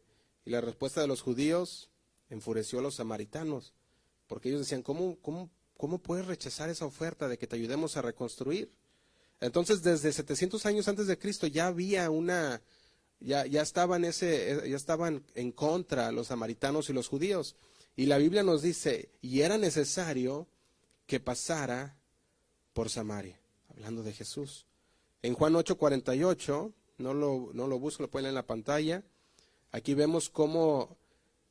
Y 0.45 0.51
la 0.51 0.61
respuesta 0.61 1.01
de 1.01 1.07
los 1.07 1.23
judíos 1.23 1.91
enfureció 2.29 2.81
a 2.81 2.83
los 2.83 2.97
samaritanos, 2.97 3.73
porque 4.27 4.49
ellos 4.49 4.61
decían, 4.61 4.83
¿cómo, 4.83 5.17
cómo 5.21 5.51
¿Cómo 5.77 5.99
puedes 5.99 6.27
rechazar 6.27 6.71
esa 6.71 6.87
oferta 6.87 7.29
de 7.29 7.39
que 7.39 7.47
te 7.47 7.57
ayudemos 7.57 7.97
a 7.97 8.03
reconstruir? 8.03 8.73
Entonces, 9.41 9.83
desde 9.83 10.13
700 10.13 10.65
años 10.65 10.89
antes 10.89 11.07
de 11.07 11.19
Cristo 11.19 11.47
ya 11.47 11.67
había 11.67 12.09
una, 12.09 12.63
ya, 13.27 13.45
ya, 13.45 13.61
estaban 13.61 14.05
ese, 14.05 14.63
ya 14.71 14.77
estaban 14.77 15.25
en 15.35 15.51
contra 15.51 16.13
los 16.13 16.29
samaritanos 16.29 16.89
y 16.89 16.93
los 16.93 17.09
judíos. 17.09 17.57
Y 17.97 18.07
la 18.07 18.19
Biblia 18.19 18.45
nos 18.45 18.63
dice, 18.63 19.11
y 19.21 19.41
era 19.41 19.59
necesario 19.59 20.47
que 21.07 21.19
pasara 21.19 21.97
por 22.73 22.89
Samaria, 22.89 23.41
hablando 23.69 24.05
de 24.05 24.13
Jesús. 24.13 24.67
En 25.23 25.35
Juan 25.35 25.55
8:48, 25.55 26.73
no 26.99 27.15
lo, 27.15 27.51
no 27.53 27.67
lo 27.67 27.81
busco, 27.81 28.05
lo 28.05 28.11
pueden 28.11 28.29
en 28.29 28.35
la 28.37 28.47
pantalla, 28.47 29.03
aquí 29.73 29.95
vemos 29.95 30.31
cómo 30.31 30.97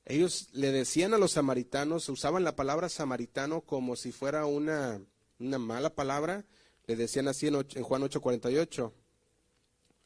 ellos 0.06 0.48
le 0.54 0.72
decían 0.72 1.14
a 1.14 1.18
los 1.18 1.34
samaritanos, 1.34 2.08
usaban 2.08 2.46
la 2.46 2.56
palabra 2.56 2.88
samaritano 2.88 3.62
como 3.62 3.98
si 3.98 4.14
fuera 4.14 4.46
una, 4.46 5.02
una 5.40 5.58
mala 5.58 5.94
palabra, 5.94 6.46
le 6.88 6.96
decían 6.96 7.28
así 7.28 7.48
en, 7.48 7.84
Juan 7.84 8.02
8:48. 8.02 8.94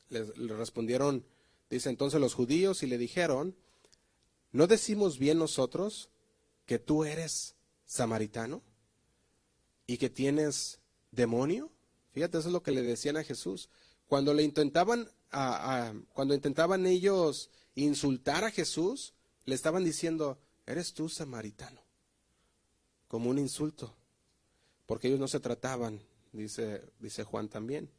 Le, 0.09 0.25
le 0.37 0.55
respondieron, 0.55 1.23
dice 1.69 1.89
entonces 1.89 2.19
los 2.19 2.33
judíos 2.33 2.83
y 2.83 2.87
le 2.87 2.97
dijeron, 2.97 3.55
¿no 4.51 4.67
decimos 4.67 5.19
bien 5.19 5.37
nosotros 5.37 6.09
que 6.65 6.79
tú 6.79 7.03
eres 7.03 7.55
samaritano 7.85 8.61
y 9.87 9.97
que 9.97 10.09
tienes 10.09 10.79
demonio? 11.11 11.71
Fíjate, 12.11 12.37
eso 12.37 12.49
es 12.49 12.53
lo 12.53 12.63
que 12.63 12.71
le 12.71 12.81
decían 12.81 13.17
a 13.17 13.23
Jesús. 13.23 13.69
Cuando 14.07 14.33
le 14.33 14.43
intentaban, 14.43 15.09
a, 15.31 15.93
cuando 16.13 16.33
intentaban 16.33 16.85
ellos 16.85 17.49
insultar 17.75 18.43
a 18.43 18.51
Jesús, 18.51 19.13
le 19.45 19.55
estaban 19.55 19.83
diciendo, 19.83 20.39
eres 20.65 20.93
tú 20.93 21.09
samaritano, 21.09 21.81
como 23.07 23.29
un 23.29 23.37
insulto, 23.37 23.95
porque 24.85 25.07
ellos 25.07 25.19
no 25.19 25.27
se 25.27 25.39
trataban, 25.39 26.01
dice, 26.31 26.83
dice 26.99 27.23
Juan 27.23 27.49
también. 27.49 27.89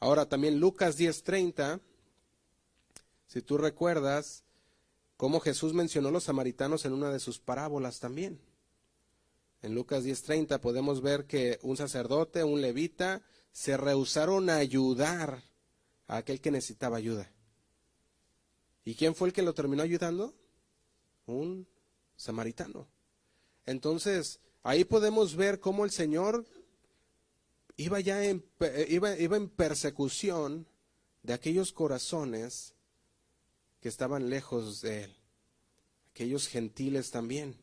Ahora 0.00 0.28
también 0.28 0.58
Lucas 0.58 0.98
10:30, 0.98 1.80
si 3.32 3.40
tú 3.40 3.56
recuerdas 3.56 4.44
cómo 5.16 5.40
Jesús 5.40 5.72
mencionó 5.72 6.08
a 6.08 6.10
los 6.10 6.24
samaritanos 6.24 6.84
en 6.84 6.92
una 6.92 7.10
de 7.10 7.18
sus 7.18 7.38
parábolas 7.38 7.98
también. 7.98 8.38
En 9.62 9.74
Lucas 9.74 10.04
10:30 10.04 10.60
podemos 10.60 11.00
ver 11.00 11.24
que 11.24 11.58
un 11.62 11.78
sacerdote, 11.78 12.44
un 12.44 12.60
levita, 12.60 13.22
se 13.50 13.78
rehusaron 13.78 14.50
a 14.50 14.56
ayudar 14.56 15.42
a 16.08 16.18
aquel 16.18 16.42
que 16.42 16.50
necesitaba 16.50 16.98
ayuda. 16.98 17.32
¿Y 18.84 18.96
quién 18.96 19.14
fue 19.14 19.28
el 19.28 19.32
que 19.32 19.40
lo 19.40 19.54
terminó 19.54 19.82
ayudando? 19.82 20.34
un 21.24 21.66
samaritano. 22.16 22.86
Entonces, 23.64 24.40
ahí 24.62 24.84
podemos 24.84 25.36
ver 25.36 25.58
cómo 25.58 25.86
el 25.86 25.90
Señor 25.90 26.44
iba 27.76 27.98
ya 28.00 28.22
eh, 28.22 28.42
iba 28.90 29.16
en 29.16 29.48
persecución 29.48 30.66
de 31.22 31.32
aquellos 31.32 31.72
corazones 31.72 32.74
que 33.82 33.88
estaban 33.88 34.30
lejos 34.30 34.80
de 34.80 35.04
Él, 35.04 35.16
aquellos 36.12 36.46
gentiles 36.46 37.10
también. 37.10 37.56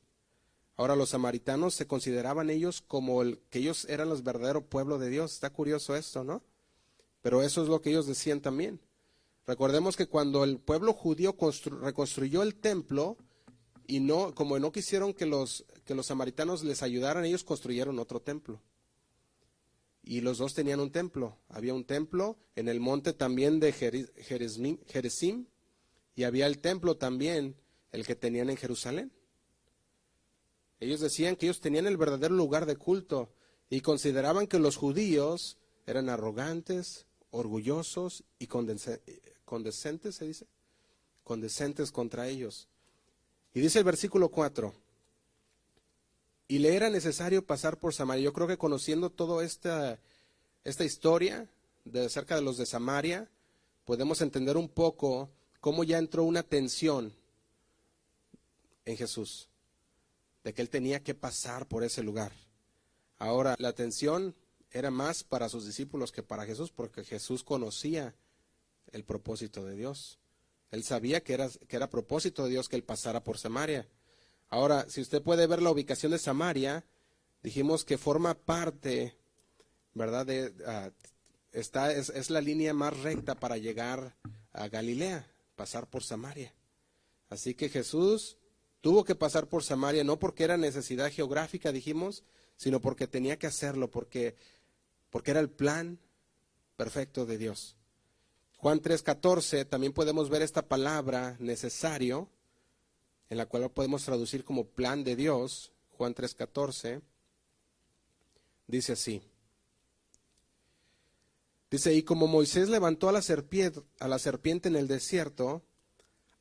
Ahora 0.76 0.96
los 0.96 1.10
samaritanos 1.10 1.74
se 1.74 1.88
consideraban 1.88 2.50
ellos 2.50 2.82
como 2.82 3.22
el, 3.22 3.40
que 3.50 3.60
ellos 3.60 3.86
eran 3.90 4.10
los 4.10 4.24
verdaderos 4.24 4.66
pueblo 4.66 5.00
de 5.00 5.10
Dios. 5.10 5.34
Está 5.34 5.50
curioso 5.50 5.96
esto, 5.96 6.24
¿no? 6.24 6.44
Pero 7.22 7.42
eso 7.42 7.64
es 7.64 7.70
lo 7.70 7.82
que 7.82 7.90
ellos 7.90 8.06
decían 8.06 8.42
también. 8.42 8.82
Recordemos 9.48 9.96
que 9.96 10.08
cuando 10.08 10.44
el 10.44 10.60
pueblo 10.60 10.94
judío 10.94 11.36
reconstruyó 11.82 12.44
el 12.44 12.56
templo, 12.56 13.18
y 13.88 14.00
no, 14.02 14.36
como 14.36 14.60
no 14.60 14.72
quisieron 14.72 15.14
que 15.14 15.26
los, 15.26 15.66
que 15.86 15.96
los 15.96 16.06
samaritanos 16.06 16.64
les 16.64 16.84
ayudaran, 16.84 17.26
ellos 17.26 17.44
construyeron 17.44 17.98
otro 17.98 18.22
templo. 18.22 18.62
Y 20.04 20.22
los 20.22 20.38
dos 20.38 20.54
tenían 20.54 20.80
un 20.80 20.92
templo. 20.92 21.38
Había 21.48 21.74
un 21.74 21.86
templo 21.86 22.38
en 22.56 22.68
el 22.68 22.80
monte 22.80 23.14
también 23.14 23.60
de 23.60 23.72
Jerezim 23.72 25.46
y 26.20 26.26
había 26.26 26.48
el 26.48 26.60
templo 26.60 26.98
también, 26.98 27.56
el 27.94 28.06
que 28.06 28.14
tenían 28.14 28.50
en 28.50 28.58
Jerusalén. 28.58 29.10
Ellos 30.82 31.00
decían 31.00 31.38
que 31.38 31.46
ellos 31.46 31.62
tenían 31.62 31.88
el 31.88 31.96
verdadero 31.96 32.36
lugar 32.36 32.66
de 32.66 32.76
culto 32.76 33.30
y 33.70 33.80
consideraban 33.80 34.46
que 34.46 34.60
los 34.60 34.76
judíos 34.76 35.58
eran 35.86 36.10
arrogantes, 36.10 37.06
orgullosos 37.32 38.26
y 38.38 38.48
condescentes, 38.48 40.14
se 40.14 40.26
dice, 40.26 40.46
condescentes 41.24 41.90
contra 41.94 42.28
ellos. 42.28 42.68
Y 43.54 43.62
dice 43.62 43.80
el 43.80 43.86
versículo 43.86 44.28
4, 44.28 44.74
y 46.50 46.60
le 46.60 46.76
era 46.76 46.90
necesario 46.90 47.46
pasar 47.46 47.78
por 47.78 47.94
Samaria. 47.94 48.26
Yo 48.26 48.34
creo 48.34 48.48
que 48.48 48.58
conociendo 48.58 49.10
toda 49.10 49.42
esta, 49.46 50.02
esta 50.66 50.84
historia 50.84 51.48
de 51.86 52.08
acerca 52.08 52.36
de 52.36 52.42
los 52.42 52.58
de 52.58 52.66
Samaria, 52.66 53.30
podemos 53.86 54.20
entender 54.20 54.58
un 54.58 54.68
poco 54.68 55.30
cómo 55.60 55.84
ya 55.84 55.98
entró 55.98 56.24
una 56.24 56.44
tensión 56.44 57.14
en 58.86 58.98
Jesús, 58.98 59.50
de 60.44 60.54
que 60.54 60.62
él 60.62 60.70
tenía 60.70 61.04
que 61.04 61.14
pasar 61.14 61.68
por 61.68 61.84
ese 61.84 62.04
lugar. 62.04 62.32
Ahora, 63.18 63.56
la 63.60 63.74
tensión 63.74 64.36
era 64.72 64.92
más 64.92 65.24
para 65.24 65.50
sus 65.50 65.66
discípulos 65.66 66.12
que 66.12 66.24
para 66.24 66.46
Jesús, 66.46 66.72
porque 66.72 67.04
Jesús 67.04 67.44
conocía 67.44 68.16
el 68.92 69.04
propósito 69.04 69.66
de 69.66 69.76
Dios. 69.76 70.20
Él 70.72 70.84
sabía 70.84 71.22
que 71.22 71.34
era, 71.34 71.50
que 71.50 71.76
era 71.76 71.90
propósito 71.90 72.44
de 72.44 72.52
Dios 72.52 72.70
que 72.70 72.76
él 72.76 72.84
pasara 72.84 73.24
por 73.24 73.38
Samaria. 73.38 73.88
Ahora, 74.50 74.88
si 74.90 75.02
usted 75.02 75.22
puede 75.22 75.48
ver 75.48 75.62
la 75.62 75.72
ubicación 75.72 76.12
de 76.12 76.20
Samaria, 76.20 76.86
dijimos 77.44 77.86
que 77.86 77.98
forma 77.98 78.36
parte, 78.36 79.16
¿verdad? 79.94 80.28
Ah, 80.66 80.92
está, 81.52 81.92
es, 81.92 82.10
es 82.10 82.30
la 82.30 82.42
línea 82.42 82.74
más 82.74 82.98
recta 83.00 83.36
para 83.36 83.58
llegar 83.58 84.16
a 84.54 84.68
Galilea, 84.68 85.28
pasar 85.60 85.90
por 85.90 86.06
Samaria. 86.06 86.54
Así 87.28 87.54
que 87.54 87.68
Jesús 87.68 88.38
tuvo 88.80 89.04
que 89.04 89.14
pasar 89.14 89.48
por 89.48 89.62
Samaria, 89.62 90.06
no 90.06 90.18
porque 90.18 90.46
era 90.46 90.56
necesidad 90.56 91.12
geográfica, 91.12 91.74
dijimos, 91.74 92.24
sino 92.56 92.80
porque 92.80 93.08
tenía 93.08 93.38
que 93.38 93.48
hacerlo, 93.48 93.92
porque, 93.92 94.38
porque 95.10 95.32
era 95.32 95.42
el 95.42 95.50
plan 95.50 96.00
perfecto 96.78 97.26
de 97.26 97.38
Dios. 97.38 97.76
Juan 98.56 98.82
3:14 98.82 99.68
también 99.68 99.92
podemos 99.92 100.30
ver 100.30 100.44
esta 100.44 100.62
palabra 100.62 101.36
necesario, 101.40 102.30
en 103.30 103.38
la 103.38 103.46
cual 103.46 103.70
podemos 103.70 104.06
traducir 104.06 104.46
como 104.46 104.64
plan 104.64 105.04
de 105.04 105.18
Dios. 105.18 105.74
Juan 105.98 106.16
3:14 106.16 107.02
dice 108.66 108.94
así. 108.94 109.22
Dice, 111.72 111.94
y 111.94 112.04
como 112.04 112.28
Moisés 112.28 112.70
levantó 112.70 113.10
a 113.10 113.12
la, 113.12 113.22
serpiente, 113.22 113.82
a 114.00 114.08
la 114.08 114.18
serpiente 114.18 114.70
en 114.70 114.76
el 114.76 114.88
desierto, 114.88 115.64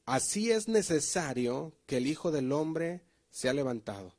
así 0.07 0.51
es 0.51 0.69
necesario 0.69 1.75
que 1.87 1.99
el 1.99 2.07
Hijo 2.07 2.31
del 2.31 2.51
Hombre 2.53 3.03
sea 3.31 3.53
levantado. 3.53 4.15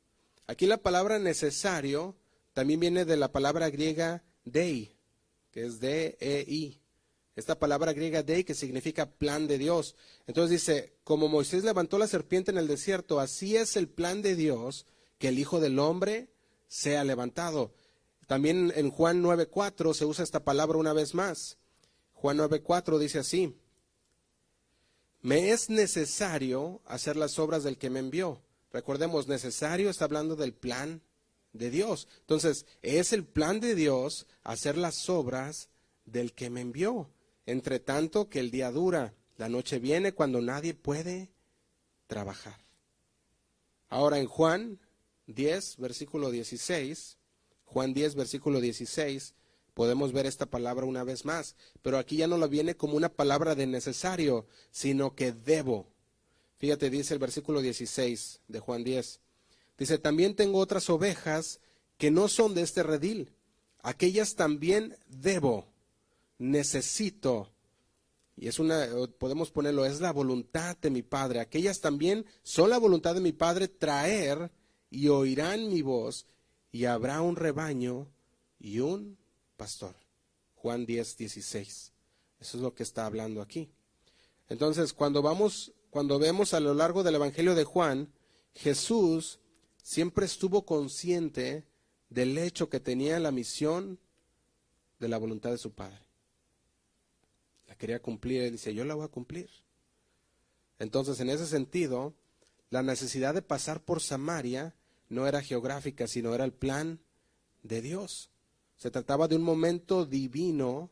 Aquí 0.46 0.66
la 0.66 0.78
palabra 0.78 1.18
necesario 1.18 2.16
también 2.52 2.80
viene 2.80 3.04
de 3.04 3.16
la 3.16 3.32
palabra 3.32 3.70
griega 3.70 4.22
dei, 4.44 4.96
que 5.50 5.66
es 5.66 5.80
D-E-I. 5.80 6.80
Esta 7.36 7.58
palabra 7.58 7.92
griega 7.92 8.22
dei 8.22 8.44
que 8.44 8.54
significa 8.54 9.10
plan 9.10 9.46
de 9.46 9.58
Dios. 9.58 9.96
Entonces 10.26 10.60
dice, 10.60 10.94
como 11.04 11.28
Moisés 11.28 11.64
levantó 11.64 11.98
la 11.98 12.06
serpiente 12.06 12.50
en 12.50 12.58
el 12.58 12.68
desierto, 12.68 13.18
así 13.18 13.56
es 13.56 13.76
el 13.76 13.88
plan 13.88 14.22
de 14.22 14.36
Dios 14.36 14.86
que 15.18 15.28
el 15.28 15.38
Hijo 15.38 15.58
del 15.58 15.78
Hombre 15.78 16.28
sea 16.68 17.02
levantado. 17.02 17.72
También 18.30 18.72
en 18.76 18.92
Juan 18.92 19.24
9.4 19.24 19.92
se 19.92 20.04
usa 20.04 20.22
esta 20.22 20.44
palabra 20.44 20.78
una 20.78 20.92
vez 20.92 21.16
más. 21.16 21.58
Juan 22.12 22.38
9.4 22.38 22.96
dice 22.98 23.18
así, 23.18 23.56
me 25.20 25.50
es 25.50 25.68
necesario 25.68 26.80
hacer 26.86 27.16
las 27.16 27.40
obras 27.40 27.64
del 27.64 27.76
que 27.76 27.90
me 27.90 27.98
envió. 27.98 28.40
Recordemos, 28.72 29.26
necesario 29.26 29.90
está 29.90 30.04
hablando 30.04 30.36
del 30.36 30.52
plan 30.52 31.02
de 31.52 31.70
Dios. 31.70 32.06
Entonces, 32.20 32.66
es 32.82 33.12
el 33.12 33.24
plan 33.24 33.58
de 33.58 33.74
Dios 33.74 34.28
hacer 34.44 34.78
las 34.78 35.08
obras 35.08 35.68
del 36.04 36.32
que 36.32 36.50
me 36.50 36.60
envió. 36.60 37.10
Entre 37.46 37.80
tanto 37.80 38.28
que 38.28 38.38
el 38.38 38.52
día 38.52 38.70
dura, 38.70 39.12
la 39.38 39.48
noche 39.48 39.80
viene 39.80 40.12
cuando 40.12 40.40
nadie 40.40 40.74
puede 40.74 41.32
trabajar. 42.06 42.60
Ahora 43.88 44.20
en 44.20 44.26
Juan 44.26 44.78
10, 45.26 45.78
versículo 45.78 46.30
16, 46.30 47.16
Juan 47.72 47.94
10, 47.94 48.16
versículo 48.16 48.60
16, 48.60 49.34
podemos 49.74 50.12
ver 50.12 50.26
esta 50.26 50.46
palabra 50.46 50.86
una 50.86 51.04
vez 51.04 51.24
más, 51.24 51.54
pero 51.82 51.98
aquí 51.98 52.16
ya 52.16 52.26
no 52.26 52.36
la 52.36 52.48
viene 52.48 52.76
como 52.76 52.96
una 52.96 53.08
palabra 53.08 53.54
de 53.54 53.68
necesario, 53.68 54.48
sino 54.72 55.14
que 55.14 55.30
debo. 55.30 55.86
Fíjate, 56.58 56.90
dice 56.90 57.14
el 57.14 57.20
versículo 57.20 57.60
16 57.60 58.40
de 58.48 58.58
Juan 58.58 58.82
10. 58.82 59.20
Dice, 59.78 59.98
también 59.98 60.34
tengo 60.34 60.58
otras 60.58 60.90
ovejas 60.90 61.60
que 61.96 62.10
no 62.10 62.26
son 62.26 62.54
de 62.54 62.62
este 62.62 62.82
redil. 62.82 63.32
Aquellas 63.82 64.34
también 64.34 64.96
debo 65.06 65.68
necesito, 66.38 67.52
y 68.36 68.48
es 68.48 68.58
una, 68.58 68.88
podemos 69.18 69.52
ponerlo, 69.52 69.84
es 69.84 70.00
la 70.00 70.12
voluntad 70.12 70.76
de 70.78 70.90
mi 70.90 71.02
Padre. 71.02 71.38
Aquellas 71.38 71.80
también 71.80 72.26
son 72.42 72.70
la 72.70 72.78
voluntad 72.78 73.14
de 73.14 73.20
mi 73.20 73.32
Padre 73.32 73.68
traer 73.68 74.50
y 74.90 75.06
oirán 75.08 75.68
mi 75.68 75.82
voz 75.82 76.26
y 76.72 76.84
habrá 76.84 77.20
un 77.20 77.36
rebaño 77.36 78.08
y 78.58 78.80
un 78.80 79.18
pastor. 79.56 79.94
Juan 80.54 80.86
10, 80.86 81.16
16. 81.16 81.92
Eso 82.40 82.56
es 82.56 82.62
lo 82.62 82.74
que 82.74 82.82
está 82.82 83.06
hablando 83.06 83.42
aquí. 83.42 83.70
Entonces, 84.48 84.92
cuando 84.92 85.22
vamos, 85.22 85.72
cuando 85.90 86.18
vemos 86.18 86.54
a 86.54 86.60
lo 86.60 86.74
largo 86.74 87.02
del 87.02 87.14
Evangelio 87.14 87.54
de 87.54 87.64
Juan, 87.64 88.12
Jesús 88.54 89.40
siempre 89.82 90.26
estuvo 90.26 90.64
consciente 90.64 91.64
del 92.08 92.36
hecho 92.38 92.68
que 92.68 92.80
tenía 92.80 93.18
la 93.20 93.30
misión 93.30 93.98
de 94.98 95.08
la 95.08 95.18
voluntad 95.18 95.50
de 95.50 95.58
su 95.58 95.72
Padre 95.72 96.10
quería 97.80 98.00
cumplir, 98.00 98.42
él 98.42 98.52
dice, 98.52 98.74
yo 98.74 98.84
la 98.84 98.94
voy 98.94 99.06
a 99.06 99.08
cumplir. 99.08 99.48
Entonces, 100.78 101.18
en 101.20 101.30
ese 101.30 101.46
sentido, 101.46 102.14
la 102.68 102.82
necesidad 102.82 103.34
de 103.34 103.42
pasar 103.42 103.82
por 103.82 104.02
Samaria 104.02 104.74
no 105.10 105.26
era 105.26 105.42
geográfica, 105.42 106.06
sino 106.06 106.34
era 106.34 106.44
el 106.44 106.52
plan 106.52 106.98
de 107.62 107.82
Dios. 107.82 108.30
Se 108.76 108.90
trataba 108.90 109.28
de 109.28 109.36
un 109.36 109.42
momento 109.42 110.06
divino, 110.06 110.90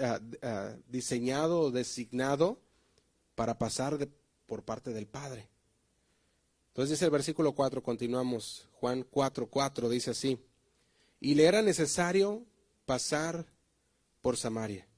ah, 0.00 0.20
ah, 0.42 0.76
diseñado, 0.86 1.72
designado 1.72 2.60
para 3.34 3.58
pasar 3.58 4.08
por 4.46 4.62
parte 4.62 4.92
del 4.92 5.08
Padre. 5.08 5.48
Entonces 6.68 6.90
dice 6.90 7.06
el 7.06 7.10
versículo 7.10 7.52
4, 7.52 7.82
continuamos, 7.82 8.68
Juan 8.74 9.04
4, 9.10 9.48
4, 9.48 9.88
dice 9.88 10.12
así, 10.12 10.38
y 11.18 11.34
le 11.34 11.46
era 11.46 11.60
necesario 11.62 12.46
pasar 12.86 13.44
por 14.20 14.36
Samaria 14.36 14.88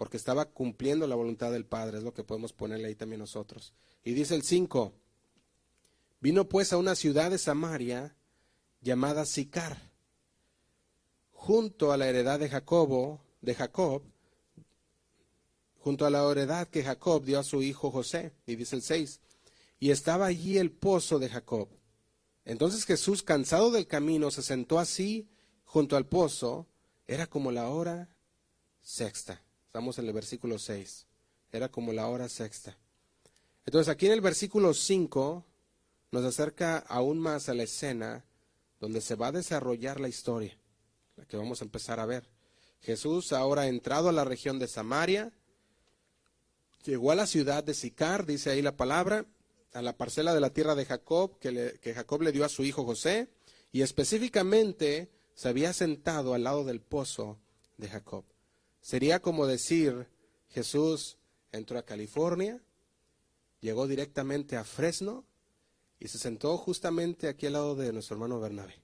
porque 0.00 0.16
estaba 0.16 0.46
cumpliendo 0.46 1.06
la 1.06 1.14
voluntad 1.14 1.52
del 1.52 1.66
Padre, 1.66 1.98
es 1.98 2.04
lo 2.04 2.14
que 2.14 2.24
podemos 2.24 2.54
ponerle 2.54 2.88
ahí 2.88 2.94
también 2.94 3.20
nosotros. 3.20 3.74
Y 4.02 4.14
dice 4.14 4.34
el 4.34 4.42
5, 4.42 4.94
vino 6.20 6.48
pues 6.48 6.72
a 6.72 6.76
una 6.76 6.94
ciudad 6.94 7.30
de 7.30 7.38
Samaria 7.38 8.14
llamada 8.80 9.24
Sicar, 9.24 9.90
junto 11.32 11.92
a 11.92 11.96
la 11.96 12.08
heredad 12.08 12.38
de 12.38 12.48
Jacobo, 12.48 13.20
de 13.40 13.54
Jacob, 13.54 14.02
junto 15.78 16.04
a 16.04 16.10
la 16.10 16.22
heredad 16.30 16.68
que 16.68 16.84
Jacob 16.84 17.24
dio 17.24 17.38
a 17.38 17.44
su 17.44 17.62
hijo 17.62 17.90
José, 17.90 18.32
y 18.46 18.56
dice 18.56 18.76
el 18.76 18.82
6, 18.82 19.20
y 19.78 19.90
estaba 19.90 20.26
allí 20.26 20.58
el 20.58 20.70
pozo 20.70 21.18
de 21.18 21.30
Jacob. 21.30 21.68
Entonces 22.44 22.84
Jesús, 22.84 23.22
cansado 23.22 23.70
del 23.70 23.86
camino, 23.86 24.30
se 24.30 24.42
sentó 24.42 24.78
así 24.78 25.28
junto 25.64 25.96
al 25.96 26.06
pozo, 26.06 26.66
era 27.06 27.26
como 27.26 27.50
la 27.50 27.68
hora 27.68 28.14
sexta. 28.82 29.42
Estamos 29.66 29.98
en 29.98 30.06
el 30.06 30.12
versículo 30.12 30.58
6. 30.58 31.06
Era 31.52 31.70
como 31.70 31.92
la 31.92 32.08
hora 32.08 32.28
sexta. 32.28 32.76
Entonces 33.64 33.88
aquí 33.88 34.06
en 34.06 34.12
el 34.12 34.20
versículo 34.20 34.74
5 34.74 35.44
nos 36.10 36.24
acerca 36.24 36.78
aún 36.78 37.18
más 37.18 37.48
a 37.48 37.54
la 37.54 37.62
escena 37.62 38.24
donde 38.80 39.00
se 39.00 39.14
va 39.14 39.28
a 39.28 39.32
desarrollar 39.32 40.00
la 40.00 40.08
historia, 40.08 40.58
la 41.16 41.24
que 41.26 41.36
vamos 41.36 41.60
a 41.60 41.64
empezar 41.64 42.00
a 42.00 42.06
ver. 42.06 42.28
Jesús 42.80 43.32
ahora 43.32 43.62
ha 43.62 43.68
entrado 43.68 44.08
a 44.08 44.12
la 44.12 44.24
región 44.24 44.58
de 44.58 44.66
Samaria, 44.66 45.32
llegó 46.84 47.12
a 47.12 47.14
la 47.14 47.26
ciudad 47.26 47.62
de 47.62 47.74
Sicar, 47.74 48.24
dice 48.26 48.50
ahí 48.50 48.62
la 48.62 48.76
palabra, 48.76 49.26
a 49.72 49.82
la 49.82 49.96
parcela 49.96 50.34
de 50.34 50.40
la 50.40 50.50
tierra 50.50 50.74
de 50.74 50.86
Jacob 50.86 51.38
que, 51.38 51.78
que 51.80 51.94
Jacob 51.94 52.22
le 52.22 52.32
dio 52.32 52.44
a 52.44 52.48
su 52.48 52.64
hijo 52.64 52.84
José, 52.84 53.28
y 53.70 53.82
específicamente 53.82 55.10
se 55.34 55.48
había 55.48 55.72
sentado 55.72 56.34
al 56.34 56.42
lado 56.44 56.64
del 56.64 56.80
pozo 56.80 57.38
de 57.76 57.88
Jacob. 57.88 58.24
Sería 58.80 59.20
como 59.20 59.46
decir, 59.46 60.08
Jesús 60.48 61.18
entró 61.52 61.78
a 61.78 61.84
California, 61.84 62.60
llegó 63.60 63.86
directamente 63.86 64.56
a 64.56 64.64
Fresno 64.64 65.24
y 66.00 66.08
se 66.08 66.18
sentó 66.18 66.56
justamente 66.56 67.28
aquí 67.28 67.46
al 67.46 67.52
lado 67.52 67.76
de 67.76 67.92
nuestro 67.92 68.16
hermano 68.16 68.40
Bernabé. 68.40 68.82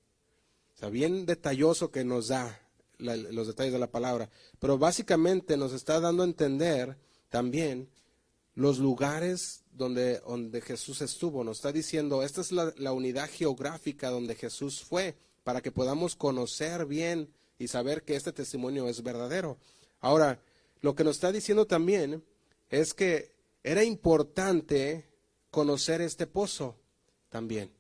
O 0.75 0.79
sea, 0.79 0.91
bien 0.91 1.25
detalloso 1.25 1.91
que 1.91 2.05
nos 2.05 2.29
da 2.29 2.61
los 2.99 3.47
detalles 3.47 3.73
de 3.73 3.79
la 3.79 3.91
palabra, 3.91 4.31
pero 4.59 4.79
básicamente 4.79 5.57
nos 5.57 5.73
está 5.73 5.99
dando 6.01 6.23
a 6.23 6.27
entender 6.27 6.97
también 7.31 7.91
los 8.55 8.79
lugares 8.79 9.65
donde, 9.73 10.21
donde 10.21 10.61
Jesús 10.61 11.03
estuvo. 11.03 11.45
Nos 11.45 11.59
está 11.59 11.73
diciendo, 11.73 12.23
esta 12.23 12.43
es 12.43 12.53
la, 12.53 12.73
la 12.77 12.93
unidad 12.93 13.29
geográfica 13.31 14.11
donde 14.11 14.35
Jesús 14.35 14.83
fue, 14.83 15.17
para 15.45 15.61
que 15.63 15.73
podamos 15.73 16.17
conocer 16.17 16.87
bien 16.87 17.33
y 17.59 17.69
saber 17.69 18.03
que 18.03 18.17
este 18.17 18.33
testimonio 18.33 18.89
es 18.89 19.03
verdadero. 19.03 19.59
Ahora, 20.01 20.41
lo 20.81 20.95
que 20.95 21.05
nos 21.05 21.17
está 21.17 21.33
diciendo 21.33 21.67
también 21.67 22.23
es 22.69 22.93
que 22.95 23.33
era 23.63 23.85
importante 23.85 25.07
conocer 25.51 26.01
este 26.01 26.27
pozo 26.27 26.77
también. 27.29 27.73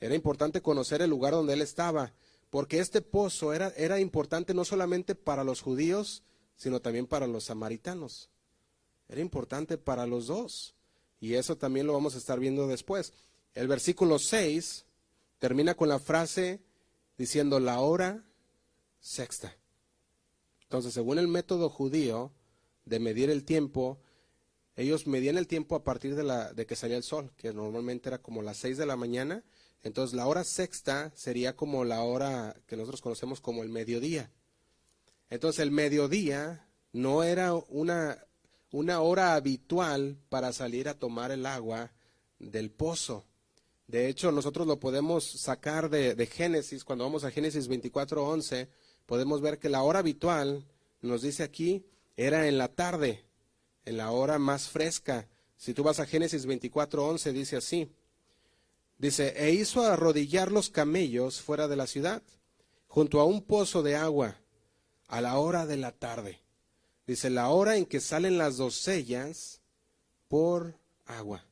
Era 0.00 0.14
importante 0.14 0.62
conocer 0.62 1.02
el 1.02 1.10
lugar 1.10 1.32
donde 1.32 1.54
él 1.54 1.62
estaba, 1.62 2.12
porque 2.50 2.78
este 2.78 3.02
pozo 3.02 3.52
era, 3.52 3.68
era 3.76 4.00
importante 4.00 4.54
no 4.54 4.64
solamente 4.64 5.14
para 5.14 5.44
los 5.44 5.60
judíos, 5.60 6.22
sino 6.56 6.80
también 6.80 7.06
para 7.06 7.26
los 7.26 7.44
samaritanos. 7.44 8.30
Era 9.08 9.20
importante 9.20 9.78
para 9.78 10.06
los 10.06 10.26
dos. 10.26 10.74
Y 11.20 11.34
eso 11.34 11.56
también 11.56 11.86
lo 11.86 11.92
vamos 11.92 12.14
a 12.14 12.18
estar 12.18 12.38
viendo 12.38 12.68
después. 12.68 13.12
El 13.54 13.66
versículo 13.66 14.18
6 14.18 14.84
termina 15.38 15.74
con 15.74 15.88
la 15.88 15.98
frase 15.98 16.60
diciendo 17.16 17.58
la 17.58 17.80
hora 17.80 18.24
sexta. 19.00 19.56
Entonces, 20.62 20.94
según 20.94 21.18
el 21.18 21.28
método 21.28 21.70
judío 21.70 22.32
de 22.84 23.00
medir 23.00 23.30
el 23.30 23.44
tiempo, 23.44 23.98
ellos 24.78 25.08
medían 25.08 25.36
el 25.36 25.48
tiempo 25.48 25.74
a 25.74 25.82
partir 25.82 26.14
de, 26.14 26.22
la, 26.22 26.52
de 26.52 26.64
que 26.64 26.76
salía 26.76 26.96
el 26.96 27.02
sol, 27.02 27.32
que 27.36 27.52
normalmente 27.52 28.08
era 28.08 28.18
como 28.18 28.42
las 28.42 28.58
6 28.58 28.78
de 28.78 28.86
la 28.86 28.94
mañana. 28.94 29.42
Entonces, 29.82 30.16
la 30.16 30.28
hora 30.28 30.44
sexta 30.44 31.10
sería 31.16 31.56
como 31.56 31.84
la 31.84 32.02
hora 32.02 32.54
que 32.68 32.76
nosotros 32.76 33.00
conocemos 33.02 33.40
como 33.40 33.64
el 33.64 33.70
mediodía. 33.70 34.30
Entonces, 35.30 35.64
el 35.64 35.72
mediodía 35.72 36.68
no 36.92 37.24
era 37.24 37.54
una, 37.54 38.24
una 38.70 39.00
hora 39.00 39.34
habitual 39.34 40.16
para 40.28 40.52
salir 40.52 40.88
a 40.88 40.94
tomar 40.94 41.32
el 41.32 41.44
agua 41.44 41.92
del 42.38 42.70
pozo. 42.70 43.26
De 43.88 44.08
hecho, 44.08 44.30
nosotros 44.30 44.64
lo 44.68 44.78
podemos 44.78 45.24
sacar 45.24 45.90
de, 45.90 46.26
Génesis, 46.26 46.84
cuando 46.84 47.02
vamos 47.02 47.24
a 47.24 47.32
Génesis 47.32 47.68
24:11, 47.68 48.68
podemos 49.06 49.40
ver 49.40 49.58
que 49.58 49.70
la 49.70 49.82
hora 49.82 49.98
habitual, 49.98 50.68
nos 51.00 51.22
dice 51.22 51.42
aquí, 51.42 51.84
era 52.16 52.46
en 52.46 52.58
la 52.58 52.68
tarde, 52.68 53.24
en 53.88 53.96
la 53.96 54.10
hora 54.10 54.38
más 54.38 54.68
fresca. 54.68 55.26
Si 55.56 55.74
tú 55.74 55.82
vas 55.82 55.98
a 55.98 56.06
Génesis 56.06 56.46
24:11, 56.46 57.32
dice 57.32 57.56
así. 57.56 57.90
Dice, 58.98 59.32
e 59.36 59.52
hizo 59.52 59.82
arrodillar 59.82 60.52
los 60.52 60.70
camellos 60.70 61.40
fuera 61.40 61.68
de 61.68 61.76
la 61.76 61.86
ciudad, 61.86 62.22
junto 62.88 63.20
a 63.20 63.24
un 63.24 63.42
pozo 63.42 63.82
de 63.82 63.96
agua, 63.96 64.36
a 65.06 65.20
la 65.20 65.38
hora 65.38 65.66
de 65.66 65.76
la 65.76 65.92
tarde. 65.92 66.40
Dice, 67.06 67.30
la 67.30 67.48
hora 67.48 67.76
en 67.76 67.86
que 67.86 68.00
salen 68.00 68.38
las 68.38 68.56
docellas 68.56 69.60
por 70.26 70.74
agua. 71.06 71.44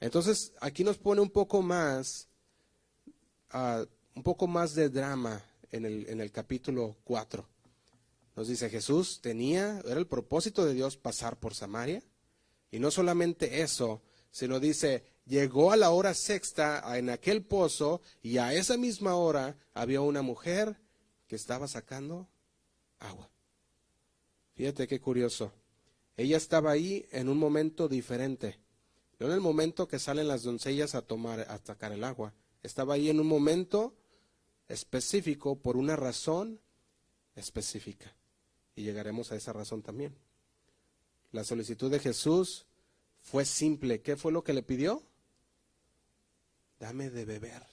Entonces, 0.00 0.52
aquí 0.60 0.84
nos 0.84 0.98
pone 0.98 1.20
un 1.20 1.30
poco 1.30 1.62
más, 1.62 2.28
ah, 3.50 3.84
un 4.14 4.22
poco 4.22 4.46
más 4.46 4.74
de 4.74 4.88
drama 4.88 5.42
en 5.72 5.84
el, 5.84 6.08
en 6.08 6.20
el 6.20 6.30
capítulo 6.30 6.96
4. 7.04 7.46
Nos 8.36 8.48
dice, 8.48 8.68
Jesús 8.68 9.20
tenía, 9.22 9.80
era 9.86 9.98
el 9.98 10.06
propósito 10.06 10.66
de 10.66 10.74
Dios 10.74 10.98
pasar 10.98 11.40
por 11.40 11.54
Samaria. 11.54 12.02
Y 12.70 12.78
no 12.78 12.90
solamente 12.90 13.62
eso, 13.62 14.02
sino 14.30 14.60
dice, 14.60 15.04
llegó 15.24 15.72
a 15.72 15.76
la 15.76 15.90
hora 15.90 16.12
sexta 16.12 16.98
en 16.98 17.08
aquel 17.08 17.42
pozo 17.42 18.02
y 18.22 18.36
a 18.36 18.52
esa 18.52 18.76
misma 18.76 19.16
hora 19.16 19.56
había 19.72 20.02
una 20.02 20.20
mujer 20.20 20.76
que 21.26 21.34
estaba 21.36 21.66
sacando 21.66 22.28
agua. 22.98 23.30
Fíjate 24.54 24.86
qué 24.86 25.00
curioso. 25.00 25.52
Ella 26.18 26.36
estaba 26.36 26.70
ahí 26.70 27.06
en 27.12 27.30
un 27.30 27.38
momento 27.38 27.88
diferente. 27.88 28.58
No 29.18 29.28
en 29.28 29.32
el 29.32 29.40
momento 29.40 29.88
que 29.88 29.98
salen 29.98 30.28
las 30.28 30.42
doncellas 30.42 30.94
a 30.94 31.02
tomar, 31.02 31.40
a 31.40 31.58
sacar 31.58 31.92
el 31.92 32.04
agua. 32.04 32.34
Estaba 32.62 32.94
ahí 32.94 33.08
en 33.08 33.20
un 33.20 33.26
momento 33.26 33.94
específico 34.68 35.56
por 35.56 35.78
una 35.78 35.96
razón 35.96 36.60
específica. 37.34 38.15
Y 38.76 38.84
llegaremos 38.84 39.32
a 39.32 39.36
esa 39.36 39.52
razón 39.52 39.82
también. 39.82 40.16
La 41.32 41.42
solicitud 41.42 41.90
de 41.90 41.98
Jesús 41.98 42.66
fue 43.20 43.44
simple. 43.44 44.02
¿Qué 44.02 44.16
fue 44.16 44.30
lo 44.30 44.44
que 44.44 44.52
le 44.52 44.62
pidió? 44.62 45.02
Dame 46.78 47.10
de 47.10 47.24
beber. 47.24 47.66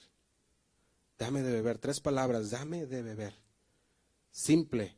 Dame 1.18 1.42
de 1.42 1.52
beber. 1.52 1.78
Tres 1.78 2.00
palabras. 2.00 2.50
Dame 2.50 2.86
de 2.86 3.02
beber. 3.02 3.34
Simple. 4.32 4.96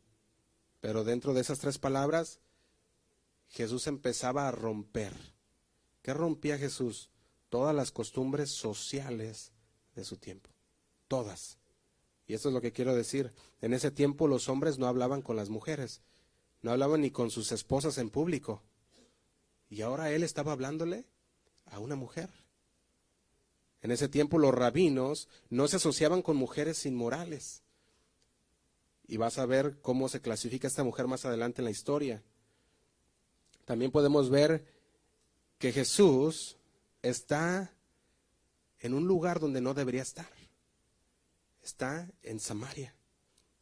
Pero 0.80 1.04
dentro 1.04 1.34
de 1.34 1.42
esas 1.42 1.58
tres 1.58 1.76
palabras, 1.76 2.40
Jesús 3.48 3.86
empezaba 3.86 4.48
a 4.48 4.52
romper 4.52 5.12
¿Qué 6.06 6.14
rompía 6.14 6.56
Jesús? 6.56 7.10
Todas 7.48 7.74
las 7.74 7.90
costumbres 7.90 8.52
sociales 8.52 9.50
de 9.96 10.04
su 10.04 10.18
tiempo. 10.18 10.50
Todas. 11.08 11.58
Y 12.26 12.34
eso 12.34 12.48
es 12.48 12.54
lo 12.54 12.60
que 12.60 12.72
quiero 12.72 12.94
decir. 12.94 13.32
En 13.60 13.72
ese 13.72 13.90
tiempo 13.90 14.26
los 14.26 14.48
hombres 14.48 14.78
no 14.78 14.86
hablaban 14.86 15.22
con 15.22 15.36
las 15.36 15.48
mujeres, 15.48 16.02
no 16.62 16.72
hablaban 16.72 17.02
ni 17.02 17.10
con 17.10 17.30
sus 17.30 17.52
esposas 17.52 17.98
en 17.98 18.10
público. 18.10 18.62
Y 19.68 19.82
ahora 19.82 20.10
él 20.10 20.22
estaba 20.22 20.52
hablándole 20.52 21.06
a 21.66 21.78
una 21.78 21.96
mujer. 21.96 22.30
En 23.82 23.90
ese 23.92 24.08
tiempo 24.08 24.38
los 24.38 24.54
rabinos 24.54 25.28
no 25.50 25.68
se 25.68 25.76
asociaban 25.76 26.22
con 26.22 26.36
mujeres 26.36 26.86
inmorales. 26.86 27.62
Y 29.06 29.18
vas 29.18 29.38
a 29.38 29.46
ver 29.46 29.78
cómo 29.80 30.08
se 30.08 30.20
clasifica 30.20 30.66
esta 30.66 30.82
mujer 30.82 31.06
más 31.06 31.24
adelante 31.24 31.60
en 31.60 31.66
la 31.66 31.70
historia. 31.70 32.24
También 33.64 33.92
podemos 33.92 34.30
ver 34.30 34.66
que 35.58 35.72
Jesús 35.72 36.56
está 37.02 37.72
en 38.80 38.94
un 38.94 39.06
lugar 39.06 39.38
donde 39.38 39.60
no 39.60 39.74
debería 39.74 40.02
estar. 40.02 40.26
Está 41.66 42.08
en 42.22 42.38
Samaria, 42.38 42.94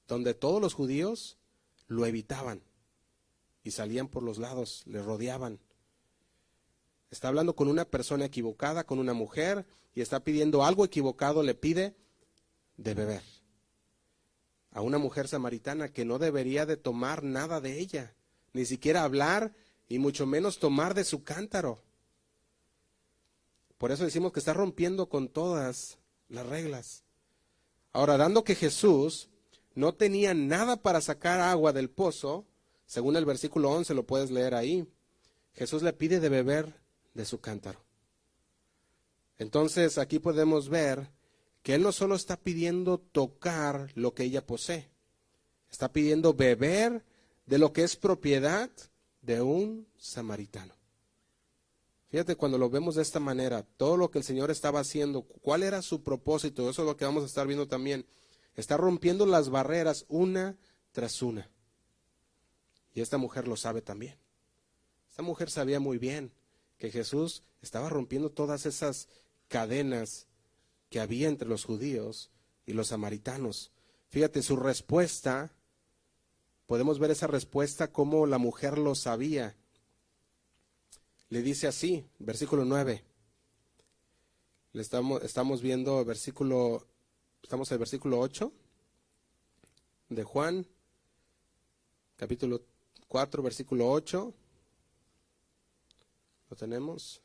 donde 0.06 0.34
todos 0.34 0.60
los 0.60 0.74
judíos 0.74 1.38
lo 1.86 2.04
evitaban 2.04 2.62
y 3.62 3.70
salían 3.70 4.08
por 4.08 4.22
los 4.22 4.36
lados, 4.36 4.82
le 4.84 5.00
rodeaban. 5.00 5.58
Está 7.10 7.28
hablando 7.28 7.56
con 7.56 7.66
una 7.66 7.86
persona 7.86 8.26
equivocada, 8.26 8.84
con 8.84 8.98
una 8.98 9.14
mujer, 9.14 9.64
y 9.94 10.02
está 10.02 10.20
pidiendo 10.20 10.66
algo 10.66 10.84
equivocado, 10.84 11.42
le 11.42 11.54
pide 11.54 11.96
de 12.76 12.92
beber. 12.92 13.22
A 14.72 14.82
una 14.82 14.98
mujer 14.98 15.26
samaritana 15.26 15.88
que 15.88 16.04
no 16.04 16.18
debería 16.18 16.66
de 16.66 16.76
tomar 16.76 17.22
nada 17.22 17.62
de 17.62 17.78
ella, 17.78 18.14
ni 18.52 18.66
siquiera 18.66 19.04
hablar 19.04 19.54
y 19.88 19.98
mucho 19.98 20.26
menos 20.26 20.58
tomar 20.58 20.92
de 20.92 21.04
su 21.04 21.24
cántaro. 21.24 21.82
Por 23.78 23.92
eso 23.92 24.04
decimos 24.04 24.30
que 24.30 24.40
está 24.40 24.52
rompiendo 24.52 25.08
con 25.08 25.30
todas 25.30 25.96
las 26.28 26.44
reglas. 26.44 27.03
Ahora, 27.94 28.16
dando 28.16 28.42
que 28.42 28.56
Jesús 28.56 29.30
no 29.76 29.94
tenía 29.94 30.34
nada 30.34 30.82
para 30.82 31.00
sacar 31.00 31.40
agua 31.40 31.72
del 31.72 31.88
pozo, 31.88 32.44
según 32.86 33.14
el 33.14 33.24
versículo 33.24 33.70
11 33.70 33.94
lo 33.94 34.04
puedes 34.04 34.32
leer 34.32 34.56
ahí, 34.56 34.84
Jesús 35.52 35.84
le 35.84 35.92
pide 35.92 36.18
de 36.18 36.28
beber 36.28 36.74
de 37.14 37.24
su 37.24 37.40
cántaro. 37.40 37.84
Entonces 39.38 39.96
aquí 39.96 40.18
podemos 40.18 40.68
ver 40.68 41.08
que 41.62 41.74
Él 41.74 41.82
no 41.82 41.92
solo 41.92 42.16
está 42.16 42.36
pidiendo 42.36 42.98
tocar 42.98 43.92
lo 43.94 44.12
que 44.12 44.24
ella 44.24 44.44
posee, 44.44 44.90
está 45.70 45.92
pidiendo 45.92 46.34
beber 46.34 47.04
de 47.46 47.58
lo 47.58 47.72
que 47.72 47.84
es 47.84 47.94
propiedad 47.94 48.70
de 49.22 49.40
un 49.40 49.86
samaritano. 49.96 50.74
Fíjate, 52.14 52.36
cuando 52.36 52.58
lo 52.58 52.70
vemos 52.70 52.94
de 52.94 53.02
esta 53.02 53.18
manera, 53.18 53.66
todo 53.76 53.96
lo 53.96 54.12
que 54.12 54.18
el 54.18 54.24
Señor 54.24 54.48
estaba 54.52 54.78
haciendo, 54.78 55.22
cuál 55.24 55.64
era 55.64 55.82
su 55.82 56.04
propósito, 56.04 56.70
eso 56.70 56.82
es 56.82 56.86
lo 56.86 56.96
que 56.96 57.04
vamos 57.04 57.24
a 57.24 57.26
estar 57.26 57.44
viendo 57.44 57.66
también. 57.66 58.06
Está 58.54 58.76
rompiendo 58.76 59.26
las 59.26 59.50
barreras 59.50 60.04
una 60.06 60.56
tras 60.92 61.22
una. 61.22 61.50
Y 62.92 63.00
esta 63.00 63.18
mujer 63.18 63.48
lo 63.48 63.56
sabe 63.56 63.82
también. 63.82 64.16
Esta 65.10 65.24
mujer 65.24 65.50
sabía 65.50 65.80
muy 65.80 65.98
bien 65.98 66.32
que 66.78 66.92
Jesús 66.92 67.42
estaba 67.62 67.88
rompiendo 67.88 68.30
todas 68.30 68.64
esas 68.64 69.08
cadenas 69.48 70.28
que 70.90 71.00
había 71.00 71.26
entre 71.26 71.48
los 71.48 71.64
judíos 71.64 72.30
y 72.64 72.74
los 72.74 72.86
samaritanos. 72.86 73.72
Fíjate, 74.06 74.40
su 74.42 74.54
respuesta, 74.54 75.52
podemos 76.66 77.00
ver 77.00 77.10
esa 77.10 77.26
respuesta 77.26 77.90
como 77.90 78.28
la 78.28 78.38
mujer 78.38 78.78
lo 78.78 78.94
sabía 78.94 79.56
le 81.34 81.42
dice 81.42 81.66
así, 81.66 82.06
versículo 82.20 82.64
9. 82.64 83.02
Le 84.72 84.80
estamos, 84.80 85.20
estamos 85.24 85.62
viendo 85.62 86.04
versículo, 86.04 86.86
estamos 87.42 87.68
en 87.68 87.74
el 87.74 87.78
versículo 87.80 88.20
8 88.20 88.52
de 90.10 90.22
Juan, 90.22 90.64
capítulo 92.14 92.62
4, 93.08 93.42
versículo 93.42 93.90
8. 93.90 94.32
¿Lo 96.50 96.56
tenemos? 96.56 97.20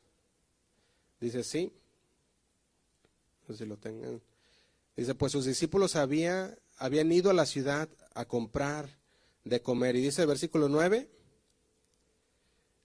Dice 1.20 1.38
así. 1.38 1.72
No 3.46 3.54
sé 3.54 3.62
si 3.62 3.68
lo 3.68 3.76
tengan. 3.76 4.20
Dice, 4.96 5.14
pues 5.14 5.30
sus 5.30 5.44
discípulos 5.44 5.94
había, 5.94 6.58
habían 6.78 7.12
ido 7.12 7.30
a 7.30 7.34
la 7.34 7.46
ciudad 7.46 7.88
a 8.14 8.24
comprar 8.24 8.98
de 9.44 9.62
comer. 9.62 9.94
Y 9.94 10.00
dice 10.00 10.22
el 10.22 10.28
versículo 10.28 10.68
9, 10.68 11.08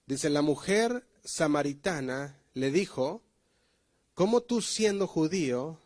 dice, 0.06 0.30
la 0.30 0.42
mujer 0.42 1.04
samaritana 1.26 2.40
le 2.54 2.70
dijo, 2.70 3.22
¿cómo 4.14 4.40
tú 4.40 4.62
siendo 4.62 5.06
judío, 5.06 5.78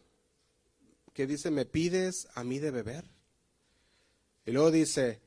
que 1.12 1.26
dice, 1.26 1.50
me 1.50 1.64
pides 1.64 2.28
a 2.34 2.44
mí 2.44 2.60
de 2.60 2.70
beber? 2.70 3.10
Y 4.46 4.52
luego 4.52 4.70
dice, 4.70 5.20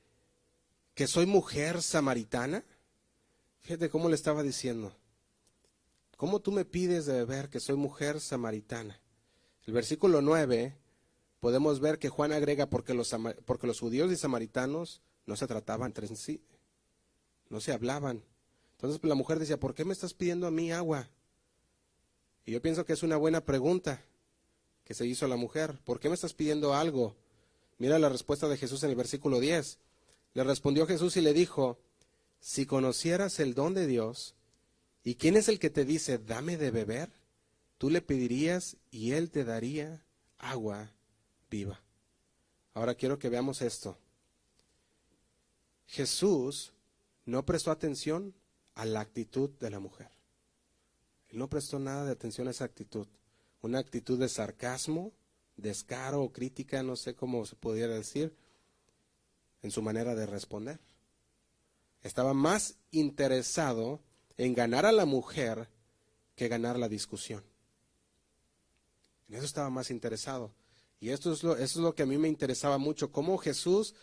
que 0.93 1.07
soy 1.07 1.26
mujer 1.26 1.82
samaritana. 1.82 2.64
Fíjate 3.59 3.89
cómo 3.89 4.07
le 4.07 4.16
estaba 4.16 4.43
diciendo. 4.43 4.95
¿cómo 6.24 6.39
tú 6.39 6.53
me 6.53 6.64
pides 6.64 7.05
de 7.05 7.16
beber 7.16 7.49
que 7.49 7.59
soy 7.59 7.76
mujer 7.76 8.22
samaritana? 8.22 8.97
El 9.66 9.74
versículo 9.74 10.22
9 10.22 10.74
podemos 11.41 11.82
ver 11.82 11.99
que 11.99 12.07
Juan 12.07 12.32
agrega 12.32 12.70
porque 12.70 12.93
los, 12.93 13.14
porque 13.43 13.68
los 13.68 13.82
judíos 13.82 14.09
y 14.09 14.16
samaritanos 14.16 15.01
no 15.26 15.36
se 15.36 15.47
trataban 15.47 15.88
entre 15.88 16.07
sí, 16.07 16.41
no 17.49 17.59
se 17.59 17.74
hablaban. 17.74 18.24
Entonces 18.84 19.00
pues, 19.00 19.08
la 19.08 19.16
mujer 19.16 19.40
decía, 19.40 19.58
¿por 19.58 19.74
qué 19.74 19.86
me 19.86 19.94
estás 19.94 20.14
pidiendo 20.14 20.46
a 20.46 20.52
mí 20.52 20.74
agua? 20.74 21.08
Y 22.46 22.52
yo 22.52 22.62
pienso 22.62 22.84
que 22.84 22.92
es 22.92 23.02
una 23.02 23.16
buena 23.16 23.40
pregunta 23.40 24.04
que 24.84 24.94
se 24.94 25.08
hizo 25.08 25.26
la 25.30 25.38
mujer. 25.38 25.80
¿Por 25.86 26.02
qué 26.02 26.10
me 26.10 26.16
estás 26.16 26.34
pidiendo 26.34 26.74
algo? 26.74 27.16
Mira 27.78 27.98
la 27.98 28.10
respuesta 28.10 28.50
de 28.50 28.58
Jesús 28.58 28.84
en 28.84 28.90
el 28.90 28.98
versículo 28.98 29.40
10. 29.40 29.80
Le 30.34 30.44
respondió 30.44 30.86
Jesús 30.86 31.16
y 31.16 31.22
le 31.22 31.32
dijo, 31.32 31.80
si 32.42 32.66
conocieras 32.66 33.40
el 33.40 33.54
don 33.54 33.74
de 33.74 33.88
Dios, 33.88 34.36
¿y 35.06 35.16
quién 35.16 35.38
es 35.38 35.48
el 35.48 35.60
que 35.60 35.70
te 35.70 35.86
dice, 35.86 36.18
dame 36.18 36.58
de 36.58 36.72
beber? 36.72 37.10
Tú 37.78 37.90
le 37.90 38.02
pedirías 38.02 38.76
y 38.92 39.14
él 39.14 39.32
te 39.32 39.46
daría 39.46 40.04
agua 40.40 40.92
viva. 41.50 41.82
Ahora 42.74 42.96
quiero 42.96 43.18
que 43.18 43.30
veamos 43.30 43.62
esto. 43.62 43.98
Jesús 45.88 46.74
no 47.24 47.46
prestó 47.46 47.72
atención 47.72 48.34
a 48.76 48.86
la 48.86 49.02
actitud 49.02 49.50
de 49.60 49.70
la 49.70 49.80
mujer. 49.80 50.10
Él 51.30 51.40
no 51.40 51.50
prestó 51.50 51.80
nada 51.80 52.06
de 52.06 52.12
atención 52.12 52.48
a 52.48 52.52
esa 52.52 52.66
actitud. 52.66 53.08
Una 53.62 53.80
actitud 53.80 54.20
de 54.20 54.30
sarcasmo, 54.30 55.14
descaro 55.58 56.22
o 56.22 56.32
crítica, 56.32 56.84
no 56.84 56.96
sé 56.96 57.16
cómo 57.16 57.46
se 57.46 57.56
pudiera 57.56 57.94
decir, 57.94 58.36
en 59.62 59.72
su 59.72 59.82
manera 59.82 60.16
de 60.16 60.26
responder. 60.26 60.80
Estaba 62.02 62.34
más 62.34 62.76
interesado 62.92 64.02
en 64.38 64.54
ganar 64.54 64.86
a 64.86 64.92
la 64.92 65.06
mujer 65.06 65.70
que 66.36 66.48
ganar 66.48 66.78
la 66.78 66.90
discusión. 66.90 67.44
En 69.30 69.36
eso 69.36 69.46
estaba 69.46 69.70
más 69.70 69.90
interesado. 69.90 70.54
Y 71.00 71.10
esto 71.10 71.32
es 71.34 71.44
lo, 71.44 71.54
eso 71.54 71.64
es 71.64 71.84
lo 71.84 71.96
que 71.96 72.04
a 72.04 72.06
mí 72.06 72.18
me 72.18 72.28
interesaba 72.28 72.78
mucho, 72.78 73.12
cómo 73.12 73.38
Jesús 73.38 73.96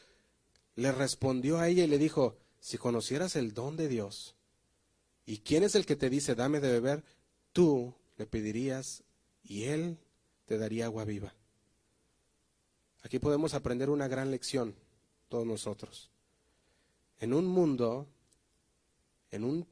le 0.77 0.93
respondió 0.93 1.59
a 1.59 1.69
ella 1.69 1.85
y 1.85 1.89
le 1.89 1.99
dijo, 1.99 2.37
si 2.61 2.79
conocieras 2.79 3.37
el 3.37 3.55
don 3.55 3.77
de 3.77 3.89
Dios, 3.89 4.35
¿y 5.31 5.39
quién 5.39 5.63
es 5.63 5.77
el 5.77 5.87
que 5.87 5.95
te 5.95 6.11
dice, 6.11 6.35
dame 6.35 6.59
de 6.59 6.73
beber? 6.73 7.05
Tú 7.53 7.95
le 8.17 8.27
pedirías 8.27 9.05
y 9.45 9.63
él 9.63 9.97
te 10.45 10.59
daría 10.59 10.87
agua 10.87 11.05
viva. 11.05 11.33
Aquí 13.03 13.21
podemos 13.21 13.55
aprender 13.55 13.91
una 13.91 14.09
gran 14.09 14.33
lección, 14.33 14.75
todos 15.29 15.47
nosotros. 15.47 16.11
En 17.21 17.33
un 17.33 17.47
mundo, 17.47 18.09
en 19.31 19.45
un, 19.45 19.69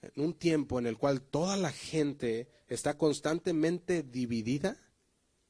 en 0.00 0.24
un 0.24 0.32
tiempo 0.32 0.78
en 0.78 0.86
el 0.86 0.96
cual 0.96 1.20
toda 1.20 1.58
la 1.58 1.72
gente 1.72 2.48
está 2.66 2.96
constantemente 2.96 4.04
dividida, 4.04 4.74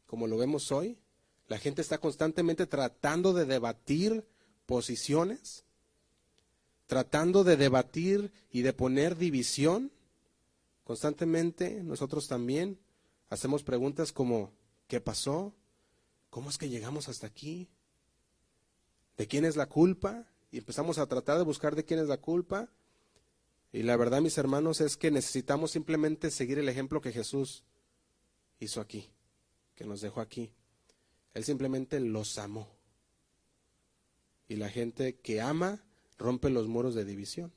como 0.06 0.26
lo 0.26 0.36
vemos 0.36 0.72
hoy, 0.72 0.98
la 1.46 1.58
gente 1.58 1.80
está 1.80 1.98
constantemente 1.98 2.66
tratando 2.66 3.32
de 3.32 3.44
debatir 3.44 4.26
posiciones, 4.66 5.65
tratando 6.86 7.44
de 7.44 7.56
debatir 7.56 8.32
y 8.50 8.62
de 8.62 8.72
poner 8.72 9.16
división. 9.16 9.92
Constantemente 10.84 11.82
nosotros 11.82 12.28
también 12.28 12.78
hacemos 13.28 13.62
preguntas 13.62 14.12
como, 14.12 14.52
¿qué 14.86 15.00
pasó? 15.00 15.54
¿Cómo 16.30 16.50
es 16.50 16.58
que 16.58 16.68
llegamos 16.68 17.08
hasta 17.08 17.26
aquí? 17.26 17.68
¿De 19.16 19.26
quién 19.26 19.44
es 19.44 19.56
la 19.56 19.66
culpa? 19.66 20.26
Y 20.50 20.58
empezamos 20.58 20.98
a 20.98 21.06
tratar 21.06 21.38
de 21.38 21.44
buscar 21.44 21.74
de 21.74 21.84
quién 21.84 22.00
es 22.00 22.08
la 22.08 22.18
culpa. 22.18 22.70
Y 23.72 23.82
la 23.82 23.96
verdad, 23.96 24.20
mis 24.20 24.38
hermanos, 24.38 24.80
es 24.80 24.96
que 24.96 25.10
necesitamos 25.10 25.72
simplemente 25.72 26.30
seguir 26.30 26.58
el 26.58 26.68
ejemplo 26.68 27.00
que 27.00 27.12
Jesús 27.12 27.64
hizo 28.60 28.80
aquí, 28.80 29.10
que 29.74 29.84
nos 29.84 30.00
dejó 30.00 30.20
aquí. 30.20 30.52
Él 31.34 31.44
simplemente 31.44 32.00
los 32.00 32.38
amó. 32.38 32.68
Y 34.48 34.56
la 34.56 34.70
gente 34.70 35.18
que 35.18 35.40
ama 35.40 35.85
rompe 36.18 36.50
los 36.50 36.68
muros 36.68 36.94
de 36.94 37.04
división. 37.04 37.52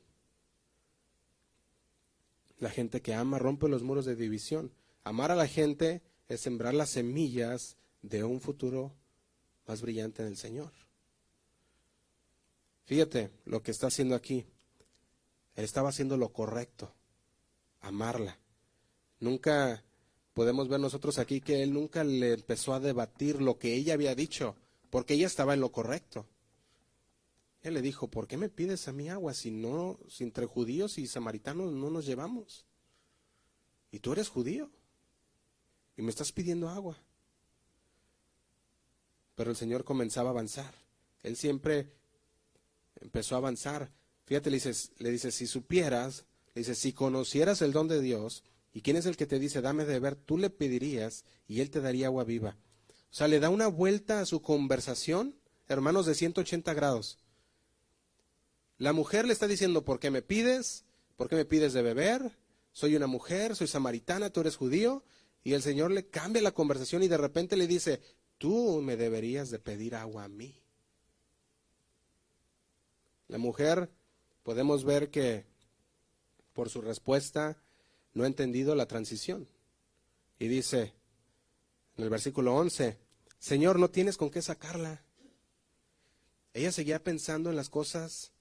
La 2.58 2.70
gente 2.70 3.02
que 3.02 3.14
ama 3.14 3.40
rompe 3.40 3.70
los 3.70 3.84
muros 3.84 4.06
de 4.06 4.16
división. 4.16 4.72
Amar 5.04 5.32
a 5.32 5.36
la 5.36 5.48
gente 5.48 6.02
es 6.28 6.42
sembrar 6.42 6.74
las 6.74 6.90
semillas 6.90 7.78
de 8.02 8.24
un 8.24 8.42
futuro 8.42 8.94
más 9.66 9.82
brillante 9.82 10.22
en 10.22 10.30
el 10.30 10.38
Señor. 10.38 10.72
Fíjate 12.86 13.32
lo 13.46 13.62
que 13.62 13.72
está 13.72 13.88
haciendo 13.88 14.16
aquí. 14.16 14.46
Él 15.56 15.64
estaba 15.64 15.90
haciendo 15.90 16.18
lo 16.18 16.34
correcto, 16.34 16.94
amarla. 17.82 18.40
Nunca 19.20 19.84
podemos 20.34 20.70
ver 20.70 20.80
nosotros 20.80 21.20
aquí 21.20 21.42
que 21.42 21.62
él 21.62 21.74
nunca 21.74 22.04
le 22.04 22.34
empezó 22.34 22.74
a 22.74 22.80
debatir 22.80 23.42
lo 23.42 23.60
que 23.60 23.76
ella 23.76 23.94
había 23.94 24.16
dicho, 24.16 24.56
porque 24.90 25.16
ella 25.16 25.28
estaba 25.28 25.54
en 25.54 25.60
lo 25.60 25.72
correcto. 25.72 26.26
Él 27.62 27.74
le 27.74 27.82
dijo, 27.82 28.08
¿por 28.08 28.28
qué 28.28 28.38
me 28.38 28.50
pides 28.50 28.88
a 28.88 28.94
mí 28.94 29.10
agua 29.10 29.34
si 29.34 29.52
no, 29.52 30.00
si 30.08 30.24
entre 30.24 30.46
judíos 30.46 30.98
y 30.98 31.08
samaritanos 31.08 31.74
no 31.74 31.90
nos 31.90 32.06
llevamos? 32.06 32.66
Y 33.92 34.00
tú 34.00 34.14
eres 34.14 34.30
judío 34.30 34.70
y 35.98 36.02
me 36.02 36.10
estás 36.10 36.32
pidiendo 36.32 36.70
agua. 36.70 36.98
Pero 39.36 39.52
el 39.52 39.58
Señor 39.58 39.84
comenzaba 39.84 40.30
a 40.30 40.32
avanzar. 40.32 40.74
Él 41.24 41.36
siempre 41.36 41.92
empezó 43.02 43.36
a 43.36 43.40
avanzar. 43.40 43.92
Fíjate, 44.26 44.50
le 44.50 44.58
dices, 44.58 44.92
le 45.00 45.12
dice, 45.12 45.32
si 45.32 45.48
supieras, 45.48 46.26
le 46.54 46.62
dice, 46.62 46.76
si 46.76 46.94
conocieras 46.94 47.62
el 47.62 47.74
don 47.74 47.88
de 47.88 48.00
Dios 48.00 48.44
¿Y 48.74 48.82
quién 48.82 48.98
es 48.98 49.06
el 49.06 49.18
que 49.18 49.26
te 49.26 49.40
dice, 49.40 49.62
dame 49.62 49.86
de 49.86 49.94
beber? 49.94 50.16
Tú 50.16 50.38
le 50.38 50.50
pedirías 50.50 51.26
y 51.48 51.62
él 51.62 51.70
te 51.70 51.82
daría 51.82 52.08
agua 52.08 52.24
viva. 52.24 52.58
O 52.90 53.14
sea, 53.14 53.28
le 53.28 53.40
da 53.40 53.50
una 53.50 53.68
vuelta 53.68 54.20
a 54.20 54.26
su 54.26 54.42
conversación, 54.42 55.36
hermanos, 55.68 56.06
de 56.06 56.14
180 56.14 56.74
grados. 56.74 57.18
La 58.80 58.94
mujer 58.94 59.28
le 59.28 59.34
está 59.34 59.48
diciendo, 59.48 59.86
¿por 59.86 60.00
qué 60.00 60.10
me 60.10 60.24
pides? 60.24 60.86
¿Por 61.16 61.30
qué 61.30 61.36
me 61.36 61.46
pides 61.46 61.74
de 61.74 61.84
beber? 61.84 62.32
Soy 62.72 62.96
una 62.96 63.08
mujer, 63.08 63.56
soy 63.56 63.68
samaritana, 63.68 64.32
tú 64.32 64.40
eres 64.40 64.56
judío. 64.56 65.04
Y 65.44 65.54
el 65.54 65.62
Señor 65.62 65.92
le 65.92 66.08
cambia 66.08 66.42
la 66.42 66.54
conversación 66.54 67.04
y 67.04 67.08
de 67.08 67.18
repente 67.18 67.56
le 67.58 67.68
dice, 67.68 68.02
tú 68.40 68.82
me 68.82 68.98
deberías 68.98 69.52
de 69.52 69.60
pedir 69.60 69.94
agua 69.94 70.24
a 70.24 70.30
mí. 70.30 70.64
La 73.28 73.38
mujer, 73.38 73.92
podemos 74.44 74.84
ver 74.84 75.12
que 75.12 75.46
por 76.60 76.70
su 76.70 76.82
respuesta, 76.82 77.62
no 78.14 78.26
ha 78.26 78.28
entendido 78.28 78.76
la 78.76 78.86
transición. 78.86 79.48
Y 80.40 80.50
dice 80.50 80.94
en 81.96 82.04
el 82.04 82.10
versículo 82.10 82.54
11, 82.56 82.98
Señor, 83.40 83.80
no 83.80 83.90
tienes 83.90 84.18
con 84.18 84.30
qué 84.30 84.42
sacarla. 84.42 85.04
Ella 86.54 86.74
seguía 86.74 87.02
pensando 87.02 87.50
en 87.50 87.56
las 87.56 87.70
cosas 87.70 88.34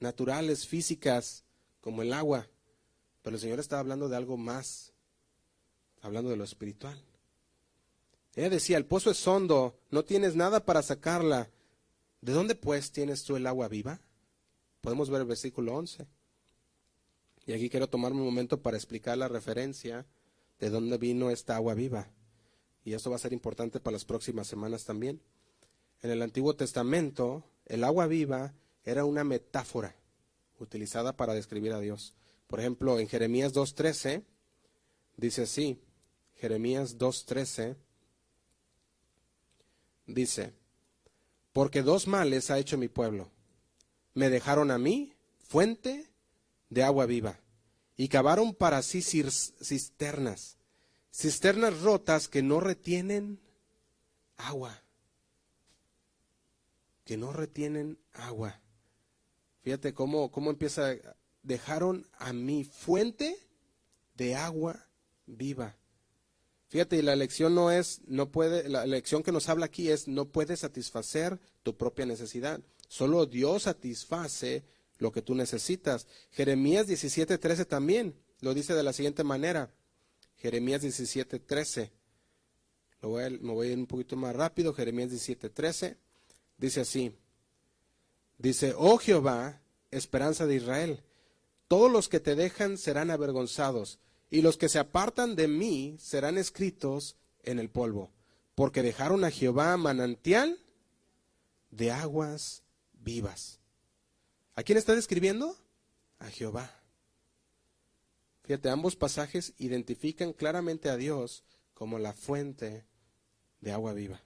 naturales, 0.00 0.66
físicas, 0.66 1.44
como 1.80 2.02
el 2.02 2.12
agua, 2.12 2.48
pero 3.22 3.36
el 3.36 3.40
Señor 3.40 3.60
estaba 3.60 3.80
hablando 3.80 4.08
de 4.08 4.16
algo 4.16 4.36
más, 4.36 4.92
hablando 6.02 6.30
de 6.30 6.36
lo 6.36 6.44
espiritual. 6.44 7.00
Ella 8.34 8.50
decía, 8.50 8.76
el 8.76 8.86
pozo 8.86 9.10
es 9.10 9.26
hondo, 9.26 9.78
no 9.90 10.04
tienes 10.04 10.36
nada 10.36 10.64
para 10.64 10.82
sacarla. 10.82 11.50
¿De 12.20 12.32
dónde 12.32 12.54
pues 12.54 12.92
tienes 12.92 13.24
tú 13.24 13.36
el 13.36 13.46
agua 13.46 13.68
viva? 13.68 14.00
Podemos 14.80 15.10
ver 15.10 15.22
el 15.22 15.26
versículo 15.26 15.74
11. 15.74 16.06
Y 17.46 17.52
aquí 17.52 17.70
quiero 17.70 17.88
tomarme 17.88 18.20
un 18.20 18.26
momento 18.26 18.60
para 18.60 18.76
explicar 18.76 19.16
la 19.16 19.28
referencia 19.28 20.06
de 20.58 20.70
dónde 20.70 20.98
vino 20.98 21.30
esta 21.30 21.56
agua 21.56 21.74
viva. 21.74 22.10
Y 22.84 22.92
esto 22.92 23.10
va 23.10 23.16
a 23.16 23.20
ser 23.20 23.32
importante 23.32 23.80
para 23.80 23.94
las 23.94 24.04
próximas 24.04 24.46
semanas 24.46 24.84
también. 24.84 25.20
En 26.02 26.10
el 26.10 26.22
Antiguo 26.22 26.54
Testamento, 26.54 27.44
el 27.64 27.84
agua 27.84 28.06
viva 28.06 28.52
era 28.86 29.04
una 29.04 29.24
metáfora 29.24 29.94
utilizada 30.58 31.16
para 31.16 31.34
describir 31.34 31.72
a 31.72 31.80
Dios. 31.80 32.14
Por 32.46 32.60
ejemplo, 32.60 32.98
en 32.98 33.08
Jeremías 33.08 33.52
2.13 33.52 34.22
dice 35.16 35.42
así, 35.42 35.82
Jeremías 36.36 36.96
2.13 36.96 37.76
dice, 40.06 40.54
porque 41.52 41.82
dos 41.82 42.06
males 42.06 42.50
ha 42.50 42.58
hecho 42.58 42.78
mi 42.78 42.88
pueblo. 42.88 43.30
Me 44.14 44.30
dejaron 44.30 44.70
a 44.70 44.78
mí, 44.78 45.12
fuente 45.38 46.08
de 46.70 46.84
agua 46.84 47.06
viva 47.06 47.40
y 47.96 48.08
cavaron 48.08 48.54
para 48.54 48.82
sí 48.82 49.02
cisternas, 49.02 50.58
cisternas 51.10 51.80
rotas 51.80 52.28
que 52.28 52.42
no 52.42 52.60
retienen 52.60 53.40
agua, 54.36 54.82
que 57.04 57.16
no 57.16 57.32
retienen 57.32 57.98
agua. 58.12 58.60
Fíjate 59.66 59.94
cómo, 59.94 60.30
cómo 60.30 60.50
empieza, 60.50 60.94
dejaron 61.42 62.06
a 62.18 62.32
mi 62.32 62.62
fuente 62.62 63.36
de 64.14 64.36
agua 64.36 64.86
viva. 65.26 65.74
Fíjate, 66.68 66.98
y 66.98 67.02
la 67.02 67.16
lección 67.16 67.56
no 67.56 67.72
es, 67.72 68.00
no 68.06 68.30
puede, 68.30 68.68
la 68.68 68.86
lección 68.86 69.24
que 69.24 69.32
nos 69.32 69.48
habla 69.48 69.66
aquí 69.66 69.88
es, 69.88 70.06
no 70.06 70.26
puede 70.26 70.56
satisfacer 70.56 71.40
tu 71.64 71.76
propia 71.76 72.06
necesidad. 72.06 72.60
Solo 72.86 73.26
Dios 73.26 73.64
satisface 73.64 74.62
lo 74.98 75.10
que 75.10 75.20
tú 75.20 75.34
necesitas. 75.34 76.06
Jeremías 76.30 76.86
17:13 76.86 77.66
también 77.66 78.14
lo 78.42 78.54
dice 78.54 78.72
de 78.72 78.84
la 78.84 78.92
siguiente 78.92 79.24
manera. 79.24 79.74
Jeremías 80.36 80.80
17:13. 80.80 81.90
Lo 83.02 83.08
me 83.08 83.52
voy 83.52 83.66
a 83.66 83.72
ir 83.72 83.78
un 83.78 83.88
poquito 83.88 84.14
más 84.14 84.36
rápido. 84.36 84.72
Jeremías 84.72 85.10
17:13 85.10 85.96
dice 86.56 86.82
así. 86.82 87.12
Dice, 88.38 88.74
oh 88.76 88.98
Jehová, 88.98 89.62
esperanza 89.90 90.46
de 90.46 90.56
Israel, 90.56 91.02
todos 91.68 91.90
los 91.90 92.08
que 92.08 92.20
te 92.20 92.34
dejan 92.34 92.78
serán 92.78 93.10
avergonzados, 93.10 93.98
y 94.30 94.42
los 94.42 94.56
que 94.56 94.68
se 94.68 94.78
apartan 94.78 95.36
de 95.36 95.48
mí 95.48 95.96
serán 95.98 96.36
escritos 96.36 97.16
en 97.42 97.58
el 97.58 97.70
polvo, 97.70 98.10
porque 98.54 98.82
dejaron 98.82 99.24
a 99.24 99.30
Jehová 99.30 99.76
manantial 99.76 100.58
de 101.70 101.90
aguas 101.90 102.62
vivas. 102.92 103.60
¿A 104.54 104.62
quién 104.62 104.78
está 104.78 104.94
describiendo? 104.94 105.56
A 106.18 106.28
Jehová. 106.30 106.82
Fíjate, 108.44 108.70
ambos 108.70 108.96
pasajes 108.96 109.54
identifican 109.58 110.32
claramente 110.32 110.88
a 110.88 110.96
Dios 110.96 111.44
como 111.74 111.98
la 111.98 112.12
fuente 112.12 112.86
de 113.60 113.72
agua 113.72 113.92
viva. 113.92 114.22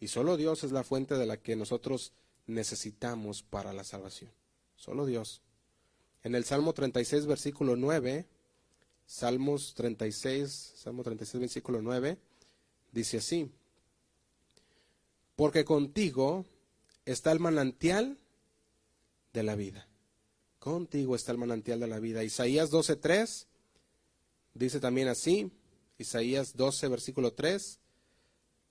Y 0.00 0.08
solo 0.08 0.36
Dios 0.36 0.64
es 0.64 0.72
la 0.72 0.84
fuente 0.84 1.14
de 1.16 1.26
la 1.26 1.38
que 1.38 1.56
nosotros 1.56 2.12
necesitamos 2.48 3.42
para 3.42 3.72
la 3.72 3.84
salvación. 3.84 4.32
Solo 4.74 5.06
Dios. 5.06 5.42
En 6.24 6.34
el 6.34 6.44
Salmo 6.44 6.72
36, 6.72 7.26
versículo 7.26 7.76
9, 7.76 8.26
Salmos 9.06 9.74
36, 9.74 10.74
Salmo 10.76 11.02
36, 11.02 11.40
versículo 11.40 11.80
9, 11.80 12.18
dice 12.92 13.18
así, 13.18 13.50
porque 15.36 15.64
contigo 15.64 16.44
está 17.04 17.30
el 17.32 17.38
manantial 17.38 18.18
de 19.32 19.42
la 19.42 19.54
vida. 19.54 19.86
Contigo 20.58 21.14
está 21.14 21.32
el 21.32 21.38
manantial 21.38 21.80
de 21.80 21.86
la 21.86 22.00
vida. 22.00 22.24
Isaías 22.24 22.70
12, 22.70 22.96
3, 22.96 23.46
dice 24.54 24.80
también 24.80 25.08
así, 25.08 25.52
Isaías 25.98 26.56
12, 26.56 26.88
versículo 26.88 27.32
3, 27.32 27.78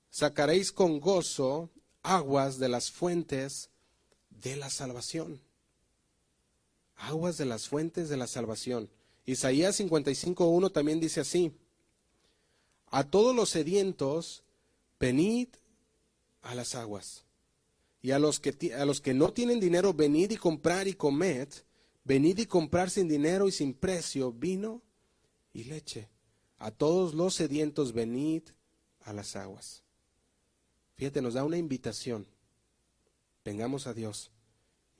sacaréis 0.10 0.72
con 0.72 1.00
gozo 1.00 1.70
aguas 2.08 2.58
de 2.58 2.70
las 2.70 2.90
fuentes 2.90 3.70
de 4.30 4.56
la 4.56 4.70
salvación. 4.70 5.42
Aguas 6.96 7.38
de 7.38 7.46
las 7.46 7.68
fuentes 7.68 8.08
de 8.08 8.16
la 8.16 8.28
salvación. 8.28 8.90
Isaías 9.26 9.80
55.1 9.80 10.72
también 10.72 11.02
dice 11.02 11.20
así, 11.20 11.52
a 12.90 13.04
todos 13.04 13.36
los 13.36 13.50
sedientos, 13.50 14.44
venid 14.98 15.50
a 16.42 16.56
las 16.56 16.76
aguas. 16.76 17.26
Y 18.02 18.12
a 18.12 18.20
los, 18.20 18.40
que, 18.40 18.74
a 18.74 18.86
los 18.86 19.02
que 19.02 19.14
no 19.14 19.34
tienen 19.34 19.60
dinero, 19.60 19.94
venid 19.94 20.32
y 20.32 20.38
comprar 20.38 20.88
y 20.88 20.94
comed. 20.94 21.50
Venid 22.06 22.40
y 22.40 22.46
comprar 22.46 22.90
sin 22.90 23.10
dinero 23.10 23.50
y 23.50 23.52
sin 23.52 23.74
precio 23.74 24.32
vino 24.32 24.82
y 25.52 25.66
leche. 25.66 26.08
A 26.58 26.72
todos 26.72 27.14
los 27.14 27.36
sedientos, 27.36 27.92
venid 27.92 28.44
a 29.02 29.12
las 29.12 29.36
aguas. 29.36 29.84
Fíjate, 30.98 31.22
nos 31.22 31.36
da 31.36 31.44
una 31.44 31.58
invitación. 31.58 32.28
Vengamos 33.46 33.88
a 33.88 33.94
Dios. 33.94 34.32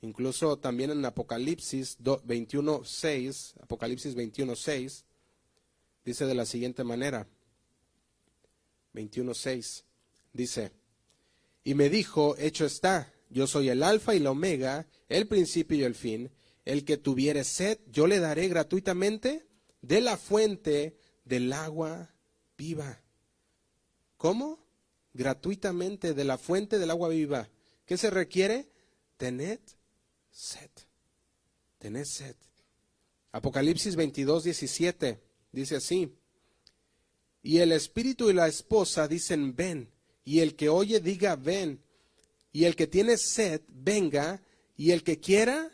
Incluso 0.00 0.58
también 0.58 0.90
en 0.90 1.04
Apocalipsis 1.04 1.98
21.6, 1.98 3.60
Apocalipsis 3.60 4.16
21.6, 4.16 5.04
dice 6.04 6.24
de 6.24 6.34
la 6.34 6.46
siguiente 6.46 6.84
manera. 6.84 7.26
21.6, 8.94 9.84
dice, 10.32 10.72
y 11.64 11.74
me 11.74 11.90
dijo, 11.90 12.36
hecho 12.38 12.64
está, 12.64 13.12
yo 13.28 13.46
soy 13.46 13.68
el 13.68 13.82
alfa 13.82 14.14
y 14.14 14.20
la 14.20 14.30
omega, 14.30 14.86
el 15.08 15.26
principio 15.26 15.76
y 15.76 15.82
el 15.82 15.94
fin, 15.94 16.30
el 16.64 16.84
que 16.84 16.96
tuviere 16.96 17.44
sed, 17.44 17.78
yo 17.90 18.06
le 18.06 18.20
daré 18.20 18.48
gratuitamente 18.48 19.46
de 19.82 20.00
la 20.00 20.16
fuente 20.16 20.96
del 21.24 21.52
agua 21.52 22.14
viva. 22.56 23.02
¿Cómo? 24.16 24.67
Gratuitamente 25.18 26.14
de 26.14 26.24
la 26.24 26.38
fuente 26.38 26.78
del 26.78 26.90
agua 26.90 27.08
viva. 27.08 27.50
¿Qué 27.84 27.98
se 27.98 28.08
requiere? 28.08 28.68
Tened 29.16 29.58
sed. 30.30 30.70
Tened 31.78 32.04
sed. 32.04 32.36
Apocalipsis 33.32 33.96
22, 33.96 34.44
17 34.44 35.20
dice 35.50 35.76
así. 35.76 36.14
Y 37.42 37.58
el 37.58 37.72
espíritu 37.72 38.30
y 38.30 38.32
la 38.32 38.46
esposa 38.46 39.08
dicen, 39.08 39.56
ven. 39.56 39.90
Y 40.24 40.38
el 40.38 40.54
que 40.54 40.68
oye 40.68 41.00
diga, 41.00 41.34
ven. 41.34 41.82
Y 42.52 42.64
el 42.64 42.76
que 42.76 42.86
tiene 42.86 43.16
sed, 43.16 43.62
venga. 43.68 44.40
Y 44.76 44.92
el 44.92 45.02
que 45.02 45.18
quiera, 45.18 45.68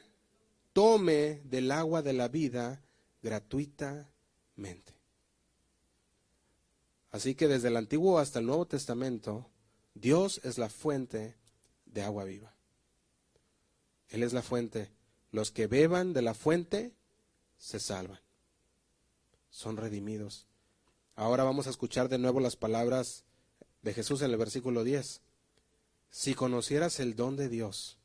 tome 0.73 1.43
del 1.45 1.71
agua 1.71 2.01
de 2.01 2.15
la 2.15 2.29
vida 2.29 2.83
gratuitamente. 3.23 4.94
Así 7.15 7.37
que 7.37 7.47
desde 7.47 7.69
el 7.69 7.77
Antiguo 7.77 8.19
hasta 8.19 8.41
el 8.41 8.47
Nuevo 8.47 8.67
Testamento, 8.67 9.49
Dios 9.95 10.41
es 10.43 10.59
la 10.59 10.69
fuente 10.69 11.37
de 11.87 12.03
agua 12.03 12.25
viva. 12.25 12.57
Él 14.09 14.25
es 14.25 14.33
la 14.33 14.43
fuente. 14.43 14.91
Los 15.31 15.53
que 15.53 15.69
beban 15.69 16.13
de 16.13 16.23
la 16.23 16.35
fuente 16.35 16.93
se 17.57 17.79
salvan. 17.79 18.19
Son 19.49 19.77
redimidos. 19.77 20.49
Ahora 21.15 21.45
vamos 21.45 21.69
a 21.69 21.71
escuchar 21.71 22.09
de 22.09 22.19
nuevo 22.19 22.41
las 22.41 22.57
palabras 22.57 23.23
de 23.83 23.95
Jesús 23.95 24.21
en 24.23 24.33
el 24.33 24.37
versículo 24.37 24.83
10. 24.83 25.21
Si 26.11 26.35
conocieras 26.35 26.99
el 26.99 27.15
don 27.15 27.37
de 27.37 27.49
Dios, 27.49 27.97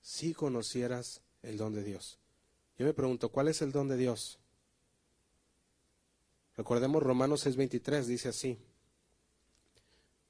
si 0.00 0.32
conocieras 0.32 1.22
el 1.42 1.56
don 1.56 1.74
de 1.74 1.82
Dios. 1.82 2.20
Yo 2.78 2.86
me 2.86 2.94
pregunto, 2.94 3.30
¿cuál 3.30 3.48
es 3.48 3.62
el 3.62 3.72
don 3.72 3.88
de 3.88 3.96
Dios? 3.96 4.37
Recordemos 6.58 7.04
Romanos 7.04 7.46
6:23, 7.46 8.08
dice 8.08 8.30
así, 8.30 8.58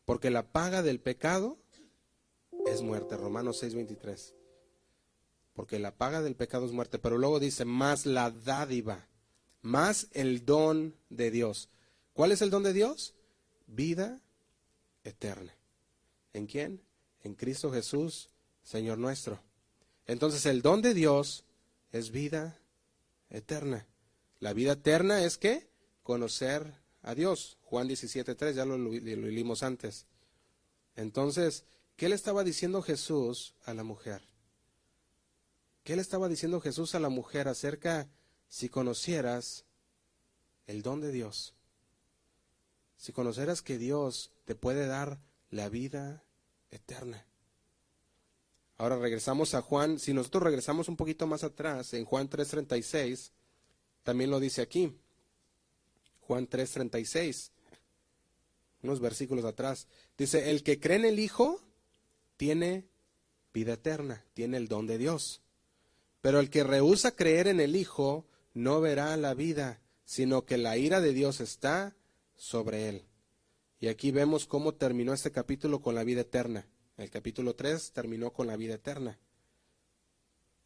porque 0.05 0.29
la 0.29 0.53
paga 0.53 0.83
del 0.83 1.01
pecado 1.01 1.57
es 2.67 2.83
muerte, 2.83 3.17
Romanos 3.17 3.63
6:23, 3.63 4.35
porque 5.55 5.79
la 5.79 5.97
paga 5.97 6.21
del 6.21 6.37
pecado 6.37 6.67
es 6.67 6.73
muerte, 6.73 6.99
pero 6.99 7.17
luego 7.17 7.41
dice, 7.41 7.65
más 7.65 8.05
la 8.05 8.31
dádiva, 8.31 9.09
más 9.63 10.09
el 10.13 10.45
don 10.45 10.95
de 11.09 11.31
Dios. 11.31 11.71
¿Cuál 12.13 12.33
es 12.33 12.43
el 12.43 12.51
don 12.51 12.63
de 12.63 12.75
Dios? 12.75 13.15
Vida 13.67 14.21
eterna. 15.05 15.57
¿En 16.35 16.47
quién? 16.47 16.83
En 17.23 17.37
Cristo 17.37 17.73
Jesús, 17.73 18.29
Señor 18.63 18.99
nuestro. 18.99 19.41
Entonces 20.05 20.45
el 20.45 20.61
don 20.61 20.83
de 20.83 20.93
Dios 20.93 21.47
es 21.91 22.11
vida 22.11 22.59
eterna. 23.31 23.87
La 24.41 24.53
vida 24.53 24.73
eterna 24.73 25.25
es 25.25 25.39
que 25.39 25.69
conocer 26.09 26.73
a 27.03 27.15
Dios. 27.15 27.59
Juan 27.65 27.87
17.3, 27.87 28.55
ya 28.55 28.65
lo, 28.65 28.79
lo, 28.79 28.91
leímos 28.91 29.63
antes. 29.63 30.07
Entonces, 30.97 31.65
¿qué 31.97 32.09
le 32.09 32.15
estaba 32.15 32.45
diciendo 32.45 32.81
Jesús 32.81 33.53
a 33.67 33.75
la 33.75 33.85
mujer? 33.85 34.23
¿Qué 35.85 35.97
le 35.97 36.01
estaba 36.01 36.27
diciendo 36.29 36.63
Jesús 36.63 36.95
a 36.95 36.99
la 36.99 37.11
mujer 37.11 37.47
acerca 37.47 38.09
si 38.49 38.71
conocieras 38.71 39.67
el 40.67 40.81
don 40.81 41.03
de 41.03 41.13
Dios? 41.13 41.53
Si 42.97 43.13
conocieras 43.13 43.61
que 43.61 43.77
Dios 43.77 44.31
te 44.47 44.55
puede 44.55 44.87
dar 44.87 45.21
la 45.51 45.69
vida 45.69 46.25
eterna. 46.71 47.27
Ahora 48.79 48.97
regresamos 48.97 49.53
a 49.53 49.61
Juan, 49.61 49.99
si 49.99 50.15
nosotros 50.15 50.45
regresamos 50.45 50.89
un 50.89 50.97
poquito 50.97 51.27
más 51.27 51.45
atrás, 51.45 51.93
en 51.93 52.07
Juan 52.07 52.31
3:36, 52.31 53.31
también 54.05 54.31
lo 54.31 54.41
dice 54.41 54.63
aquí. 54.63 54.99
Juan 56.29 56.47
3:36, 56.47 57.53
unos 58.83 59.01
versículos 59.01 59.47
atrás. 59.47 59.89
Dice, 60.19 60.51
el 60.51 60.63
que 60.63 60.79
cree 60.79 60.99
en 60.99 61.07
el 61.07 61.19
Hijo 61.19 61.59
tiene 62.37 62.85
vida 63.55 63.73
eterna, 63.73 64.27
tiene 64.35 64.59
el 64.59 64.69
don 64.69 64.87
de 64.87 64.99
Dios. 64.99 65.41
Pero 66.21 66.39
el 66.39 66.51
que 66.51 66.65
rehúsa 66.65 67.17
creer 67.17 67.49
en 67.49 67.61
el 67.61 67.75
Hijo 67.75 68.27
no 68.53 68.83
verá 68.83 69.17
la 69.17 69.33
vida, 69.33 69.81
sino 70.05 70.45
que 70.45 70.59
la 70.59 70.77
ira 70.77 71.01
de 71.01 71.15
Dios 71.15 71.41
está 71.41 71.97
sobre 72.37 72.91
él. 72.91 73.07
Y 73.81 73.89
aquí 73.89 74.11
vemos 74.11 74.45
cómo 74.45 74.75
terminó 74.75 75.15
este 75.15 75.33
capítulo 75.33 75.81
con 75.81 75.95
la 75.95 76.05
vida 76.05 76.21
eterna. 76.21 76.69
El 76.99 77.09
capítulo 77.09 77.55
3 77.55 77.93
terminó 77.93 78.35
con 78.35 78.49
la 78.49 78.57
vida 78.57 78.75
eterna. 78.75 79.19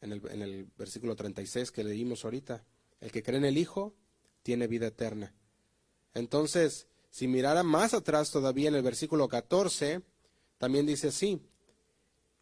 En 0.01 0.11
el, 0.11 0.23
en 0.29 0.43
el 0.43 0.67
versículo 0.77 1.15
36 1.15 1.71
que 1.71 1.85
leímos 1.85 2.25
ahorita. 2.25 2.65
El 3.01 3.13
que 3.13 3.23
cree 3.23 3.39
en 3.39 3.45
el 3.45 3.59
Hijo 3.59 3.95
tiene 4.43 4.67
vida 4.67 4.89
eterna. 4.89 5.33
Entonces, 6.15 6.87
si 7.11 7.29
mirara 7.29 7.63
más 7.63 7.95
atrás 7.95 8.31
todavía 8.31 8.69
en 8.69 8.75
el 8.75 8.83
versículo 8.83 9.29
14, 9.29 10.03
también 10.59 10.87
dice 10.87 11.09
así, 11.09 11.41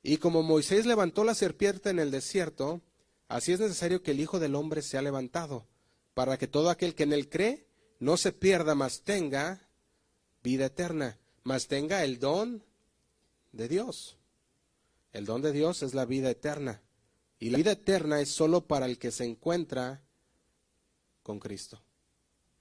y 0.02 0.16
como 0.16 0.42
Moisés 0.42 0.86
levantó 0.86 1.24
la 1.24 1.34
serpiente 1.34 1.90
en 1.90 1.98
el 1.98 2.10
desierto, 2.10 2.80
así 3.28 3.52
es 3.52 3.60
necesario 3.60 4.02
que 4.02 4.12
el 4.12 4.20
Hijo 4.20 4.38
del 4.38 4.54
Hombre 4.54 4.82
sea 4.82 5.02
levantado, 5.02 5.66
para 6.14 6.38
que 6.38 6.46
todo 6.46 6.70
aquel 6.70 6.94
que 6.94 7.02
en 7.02 7.12
él 7.12 7.28
cree 7.28 7.66
no 7.98 8.16
se 8.16 8.32
pierda, 8.32 8.74
mas 8.74 9.02
tenga 9.02 9.68
vida 10.42 10.66
eterna, 10.66 11.18
mas 11.42 11.66
tenga 11.66 12.02
el 12.04 12.18
don 12.18 12.64
de 13.52 13.68
Dios. 13.68 14.16
El 15.12 15.26
don 15.26 15.42
de 15.42 15.52
Dios 15.52 15.82
es 15.82 15.92
la 15.94 16.06
vida 16.06 16.30
eterna. 16.30 16.82
Y 17.38 17.50
la 17.50 17.58
vida 17.58 17.72
eterna 17.72 18.20
es 18.20 18.30
solo 18.30 18.66
para 18.66 18.86
el 18.86 18.98
que 18.98 19.10
se 19.10 19.24
encuentra 19.24 20.02
con 21.22 21.38
Cristo. 21.40 21.82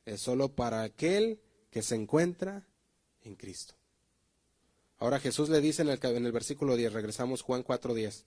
Es 0.10 0.22
solo 0.22 0.56
para 0.56 0.82
aquel 0.82 1.40
que 1.70 1.84
se 1.84 1.94
encuentra 1.94 2.66
en 3.22 3.36
Cristo. 3.36 3.76
Ahora 4.98 5.20
Jesús 5.20 5.50
le 5.50 5.62
dice 5.62 5.84
en 5.84 5.90
el, 5.90 6.00
en 6.02 6.26
el 6.26 6.32
versículo 6.32 6.76
10, 6.76 6.94
regresamos 6.94 7.44
Juan 7.44 7.64
4:10, 7.64 8.24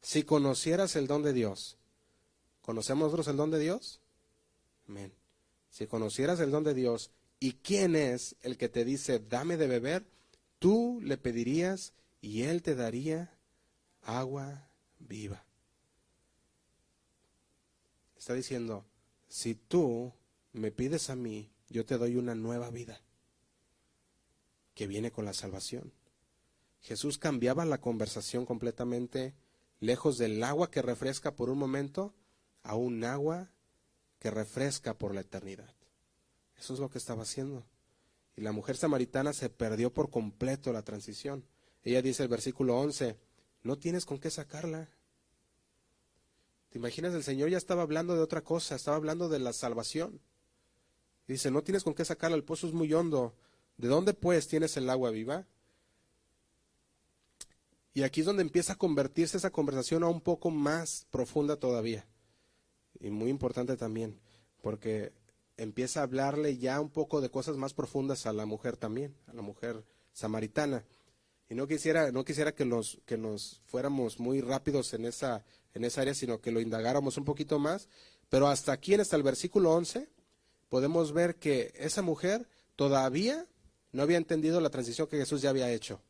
si 0.00 0.22
conocieras 0.22 0.96
el 0.96 1.06
don 1.06 1.22
de 1.22 1.34
Dios, 1.34 1.76
¿conocemos 2.62 3.04
nosotros 3.04 3.28
el 3.28 3.36
don 3.36 3.50
de 3.50 3.58
Dios? 3.58 4.00
Amén. 4.88 5.12
Si 5.68 5.86
conocieras 5.86 6.40
el 6.40 6.50
don 6.50 6.64
de 6.64 6.72
Dios 6.72 7.10
y 7.38 7.52
quién 7.56 7.94
es 7.94 8.36
el 8.40 8.56
que 8.56 8.70
te 8.70 8.86
dice, 8.86 9.18
dame 9.18 9.58
de 9.58 9.66
beber, 9.66 10.06
tú 10.58 10.98
le 11.02 11.18
pedirías 11.18 11.92
y 12.22 12.44
él 12.44 12.62
te 12.62 12.74
daría 12.74 13.36
agua 14.00 14.66
viva. 14.98 15.44
Está 18.16 18.32
diciendo, 18.32 18.86
si 19.28 19.54
tú 19.54 20.14
me 20.52 20.70
pides 20.70 21.10
a 21.10 21.16
mí, 21.16 21.50
yo 21.68 21.84
te 21.84 21.98
doy 21.98 22.16
una 22.16 22.34
nueva 22.34 22.70
vida 22.70 23.00
que 24.74 24.86
viene 24.86 25.10
con 25.10 25.24
la 25.24 25.34
salvación. 25.34 25.92
Jesús 26.80 27.18
cambiaba 27.18 27.64
la 27.64 27.80
conversación 27.80 28.44
completamente 28.44 29.34
lejos 29.80 30.18
del 30.18 30.42
agua 30.42 30.70
que 30.70 30.82
refresca 30.82 31.34
por 31.34 31.50
un 31.50 31.58
momento 31.58 32.14
a 32.62 32.74
un 32.74 33.04
agua 33.04 33.50
que 34.18 34.30
refresca 34.30 34.94
por 34.94 35.14
la 35.14 35.22
eternidad. 35.22 35.74
Eso 36.58 36.74
es 36.74 36.80
lo 36.80 36.90
que 36.90 36.98
estaba 36.98 37.22
haciendo. 37.22 37.66
Y 38.36 38.40
la 38.40 38.52
mujer 38.52 38.76
samaritana 38.76 39.32
se 39.32 39.50
perdió 39.50 39.92
por 39.92 40.10
completo 40.10 40.72
la 40.72 40.82
transición. 40.82 41.44
Ella 41.82 42.02
dice 42.02 42.22
el 42.22 42.28
versículo 42.28 42.78
11, 42.78 43.18
no 43.62 43.78
tienes 43.78 44.06
con 44.06 44.18
qué 44.18 44.30
sacarla. 44.30 44.88
¿Te 46.70 46.78
imaginas? 46.78 47.14
El 47.14 47.24
Señor 47.24 47.50
ya 47.50 47.58
estaba 47.58 47.82
hablando 47.82 48.14
de 48.14 48.22
otra 48.22 48.42
cosa, 48.42 48.76
estaba 48.76 48.96
hablando 48.96 49.28
de 49.28 49.38
la 49.38 49.52
salvación. 49.52 50.20
Dice, 51.26 51.50
no 51.50 51.62
tienes 51.62 51.84
con 51.84 51.94
qué 51.94 52.04
sacarla, 52.04 52.36
el 52.36 52.44
pozo 52.44 52.66
es 52.66 52.72
muy 52.72 52.92
hondo. 52.92 53.34
¿De 53.76 53.88
dónde 53.88 54.14
pues 54.14 54.48
tienes 54.48 54.76
el 54.76 54.90
agua 54.90 55.10
viva? 55.10 55.46
Y 57.94 58.02
aquí 58.02 58.20
es 58.20 58.26
donde 58.26 58.42
empieza 58.42 58.74
a 58.74 58.78
convertirse 58.78 59.36
esa 59.36 59.50
conversación 59.50 60.02
a 60.02 60.08
un 60.08 60.20
poco 60.20 60.50
más 60.50 61.06
profunda 61.10 61.56
todavía. 61.56 62.06
Y 63.00 63.10
muy 63.10 63.30
importante 63.30 63.76
también, 63.76 64.18
porque 64.62 65.12
empieza 65.56 66.00
a 66.00 66.04
hablarle 66.04 66.56
ya 66.56 66.80
un 66.80 66.90
poco 66.90 67.20
de 67.20 67.30
cosas 67.30 67.56
más 67.56 67.74
profundas 67.74 68.26
a 68.26 68.32
la 68.32 68.46
mujer 68.46 68.76
también, 68.76 69.14
a 69.26 69.34
la 69.34 69.42
mujer 69.42 69.84
samaritana. 70.12 70.84
Y 71.50 71.54
no 71.54 71.66
quisiera, 71.66 72.10
no 72.12 72.24
quisiera 72.24 72.54
que 72.54 72.64
nos, 72.64 73.00
que 73.04 73.18
nos 73.18 73.60
fuéramos 73.66 74.18
muy 74.18 74.40
rápidos 74.40 74.94
en 74.94 75.04
esa, 75.04 75.44
en 75.74 75.84
esa 75.84 76.00
área, 76.00 76.14
sino 76.14 76.40
que 76.40 76.50
lo 76.50 76.60
indagáramos 76.60 77.18
un 77.18 77.24
poquito 77.24 77.58
más. 77.58 77.88
Pero 78.30 78.48
hasta 78.48 78.72
aquí, 78.72 78.94
hasta 78.94 79.16
el 79.16 79.22
versículo 79.22 79.72
11, 79.72 80.08
podemos 80.72 81.12
ver 81.12 81.36
que 81.36 81.70
esa 81.76 82.00
mujer 82.00 82.48
todavía 82.76 83.46
no 83.92 84.02
había 84.02 84.16
entendido 84.16 84.58
la 84.58 84.70
transición 84.70 85.06
que 85.06 85.18
Jesús 85.18 85.42
ya 85.42 85.50
había 85.50 85.70
hecho. 85.70 86.00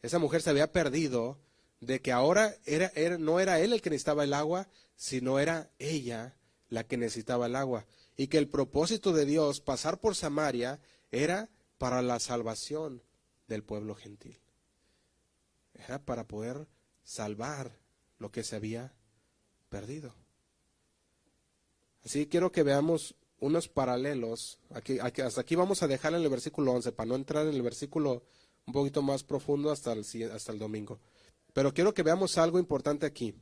Esa 0.00 0.18
mujer 0.18 0.40
se 0.40 0.48
había 0.48 0.72
perdido 0.72 1.38
de 1.80 2.00
que 2.00 2.10
ahora 2.10 2.56
no 3.18 3.38
era 3.38 3.60
él 3.60 3.74
el 3.74 3.82
que 3.82 3.90
necesitaba 3.90 4.24
el 4.24 4.32
agua, 4.32 4.66
sino 4.94 5.38
era 5.38 5.68
ella 5.78 6.38
la 6.70 6.84
que 6.84 6.96
necesitaba 6.96 7.48
el 7.48 7.54
agua. 7.54 7.84
Y 8.16 8.28
que 8.28 8.38
el 8.38 8.48
propósito 8.48 9.12
de 9.12 9.26
Dios, 9.26 9.60
pasar 9.60 10.00
por 10.00 10.14
Samaria, 10.14 10.80
era 11.10 11.50
para 11.76 12.00
la 12.00 12.18
salvación 12.18 13.02
del 13.46 13.62
pueblo 13.62 13.94
gentil. 13.94 14.40
Era 15.74 16.02
para 16.02 16.26
poder 16.26 16.66
salvar 17.04 17.78
lo 18.16 18.30
que 18.30 18.42
se 18.42 18.56
había 18.56 18.94
perdido. 19.68 20.14
Así 22.06 22.26
quiero 22.26 22.50
que 22.52 22.62
veamos 22.62 23.16
unos 23.40 23.68
paralelos. 23.68 24.58
Aquí, 24.70 24.98
hasta 24.98 25.40
aquí 25.40 25.54
vamos 25.54 25.82
a 25.82 25.88
dejar 25.88 26.14
en 26.14 26.22
el 26.22 26.28
versículo 26.28 26.72
11 26.72 26.92
para 26.92 27.08
no 27.08 27.14
entrar 27.14 27.46
en 27.46 27.54
el 27.54 27.62
versículo 27.62 28.22
un 28.66 28.72
poquito 28.72 29.02
más 29.02 29.22
profundo 29.22 29.70
hasta 29.70 29.92
el, 29.92 30.04
hasta 30.32 30.52
el 30.52 30.58
domingo. 30.58 30.98
Pero 31.52 31.72
quiero 31.72 31.94
que 31.94 32.02
veamos 32.02 32.38
algo 32.38 32.58
importante 32.58 33.06
aquí. 33.06 33.34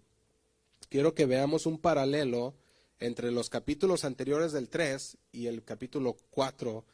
Quiero 0.88 1.14
que 1.14 1.26
veamos 1.26 1.66
un 1.66 1.78
paralelo 1.78 2.54
entre 2.98 3.30
los 3.32 3.50
capítulos 3.50 4.04
anteriores 4.04 4.52
del 4.52 4.68
3 4.68 5.18
y 5.32 5.46
el 5.46 5.64
capítulo 5.64 6.16
4 6.30 6.84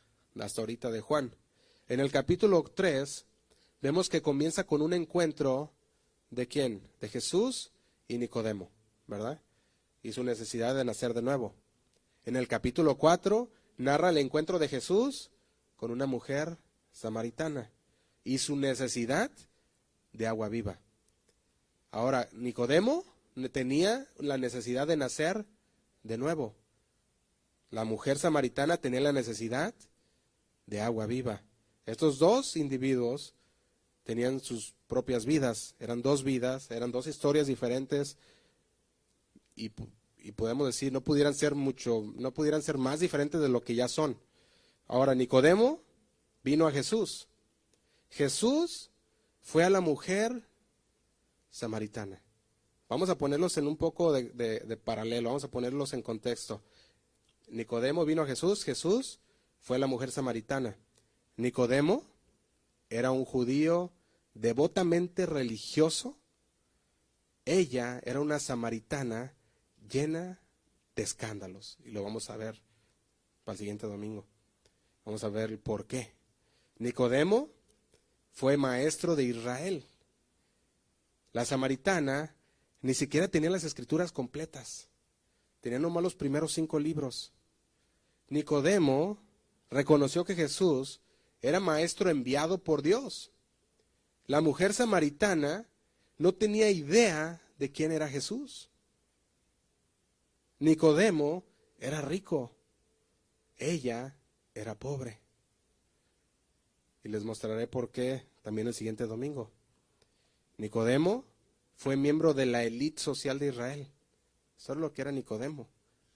hasta 0.40 0.62
ahorita 0.62 0.90
de 0.90 1.00
Juan. 1.00 1.34
En 1.88 2.00
el 2.00 2.10
capítulo 2.10 2.62
3 2.62 3.26
vemos 3.82 4.08
que 4.08 4.22
comienza 4.22 4.64
con 4.64 4.80
un 4.80 4.92
encuentro 4.92 5.72
de 6.30 6.46
quién? 6.46 6.88
De 7.00 7.08
Jesús 7.08 7.72
y 8.08 8.18
Nicodemo, 8.18 8.70
¿verdad? 9.06 9.42
Y 10.02 10.12
su 10.12 10.24
necesidad 10.24 10.74
de 10.74 10.84
nacer 10.84 11.12
de 11.12 11.22
nuevo. 11.22 11.54
En 12.24 12.36
el 12.36 12.48
capítulo 12.48 12.96
4 12.96 13.50
narra 13.78 14.10
el 14.10 14.18
encuentro 14.18 14.58
de 14.58 14.68
Jesús 14.68 15.30
con 15.76 15.90
una 15.90 16.06
mujer 16.06 16.58
samaritana 16.92 17.70
y 18.24 18.38
su 18.38 18.56
necesidad 18.56 19.30
de 20.12 20.26
agua 20.26 20.48
viva. 20.48 20.78
Ahora, 21.90 22.28
Nicodemo 22.32 23.04
tenía 23.52 24.06
la 24.18 24.36
necesidad 24.36 24.86
de 24.86 24.96
nacer 24.96 25.46
de 26.02 26.18
nuevo. 26.18 26.54
La 27.70 27.84
mujer 27.84 28.18
samaritana 28.18 28.76
tenía 28.76 29.00
la 29.00 29.12
necesidad 29.12 29.74
de 30.66 30.80
agua 30.80 31.06
viva. 31.06 31.42
Estos 31.86 32.18
dos 32.18 32.56
individuos 32.56 33.34
tenían 34.04 34.40
sus 34.40 34.74
propias 34.86 35.24
vidas, 35.24 35.74
eran 35.78 36.02
dos 36.02 36.22
vidas, 36.22 36.70
eran 36.70 36.92
dos 36.92 37.06
historias 37.06 37.46
diferentes 37.46 38.18
y 39.54 39.70
y 40.22 40.32
podemos 40.32 40.66
decir, 40.66 40.92
no 40.92 41.00
pudieran 41.02 41.34
ser 41.34 41.54
mucho, 41.54 42.04
no 42.16 42.32
pudieran 42.32 42.62
ser 42.62 42.78
más 42.78 43.00
diferentes 43.00 43.40
de 43.40 43.48
lo 43.48 43.62
que 43.62 43.74
ya 43.74 43.88
son. 43.88 44.18
Ahora, 44.86 45.14
Nicodemo 45.14 45.82
vino 46.42 46.66
a 46.66 46.72
Jesús. 46.72 47.28
Jesús 48.10 48.90
fue 49.40 49.64
a 49.64 49.70
la 49.70 49.80
mujer 49.80 50.48
samaritana. 51.50 52.22
Vamos 52.88 53.08
a 53.08 53.16
ponerlos 53.16 53.56
en 53.56 53.68
un 53.68 53.76
poco 53.76 54.12
de, 54.12 54.24
de, 54.30 54.76
paralelo, 54.76 55.28
vamos 55.28 55.44
a 55.44 55.50
ponerlos 55.50 55.92
en 55.92 56.02
contexto. 56.02 56.62
Nicodemo 57.48 58.04
vino 58.04 58.22
a 58.22 58.26
Jesús, 58.26 58.64
Jesús 58.64 59.20
fue 59.60 59.76
a 59.76 59.80
la 59.80 59.86
mujer 59.86 60.10
samaritana. 60.10 60.76
Nicodemo 61.36 62.04
era 62.88 63.12
un 63.12 63.24
judío 63.24 63.92
devotamente 64.34 65.26
religioso. 65.26 66.18
Ella 67.44 68.00
era 68.04 68.20
una 68.20 68.40
samaritana 68.40 69.34
llena 69.90 70.40
de 70.96 71.02
escándalos. 71.02 71.76
Y 71.84 71.90
lo 71.90 72.02
vamos 72.02 72.30
a 72.30 72.36
ver 72.36 72.62
para 73.44 73.54
el 73.54 73.58
siguiente 73.58 73.86
domingo. 73.86 74.26
Vamos 75.04 75.24
a 75.24 75.28
ver 75.28 75.50
el 75.50 75.58
por 75.58 75.86
qué. 75.86 76.14
Nicodemo 76.78 77.50
fue 78.32 78.56
maestro 78.56 79.16
de 79.16 79.24
Israel. 79.24 79.84
La 81.32 81.44
samaritana 81.44 82.34
ni 82.82 82.94
siquiera 82.94 83.28
tenía 83.28 83.50
las 83.50 83.64
escrituras 83.64 84.12
completas. 84.12 84.88
Tenía 85.60 85.78
nomás 85.78 86.02
los 86.02 86.14
primeros 86.14 86.54
cinco 86.54 86.78
libros. 86.78 87.32
Nicodemo 88.28 89.18
reconoció 89.70 90.24
que 90.24 90.34
Jesús 90.34 91.00
era 91.42 91.60
maestro 91.60 92.10
enviado 92.10 92.62
por 92.62 92.82
Dios. 92.82 93.32
La 94.26 94.40
mujer 94.40 94.72
samaritana 94.72 95.68
no 96.18 96.32
tenía 96.32 96.70
idea 96.70 97.42
de 97.58 97.72
quién 97.72 97.92
era 97.92 98.08
Jesús. 98.08 98.69
Nicodemo 100.60 101.44
era 101.78 102.02
rico, 102.02 102.54
ella 103.56 104.16
era 104.54 104.78
pobre. 104.78 105.18
Y 107.02 107.08
les 107.08 107.24
mostraré 107.24 107.66
por 107.66 107.90
qué 107.90 108.26
también 108.42 108.66
el 108.68 108.74
siguiente 108.74 109.06
domingo. 109.06 109.50
Nicodemo 110.58 111.24
fue 111.76 111.96
miembro 111.96 112.34
de 112.34 112.44
la 112.44 112.62
élite 112.62 113.00
social 113.00 113.38
de 113.38 113.48
Israel. 113.48 113.88
Eso 114.58 114.74
es 114.74 114.78
lo 114.78 114.92
que 114.92 115.00
era 115.00 115.12
Nicodemo. 115.12 115.70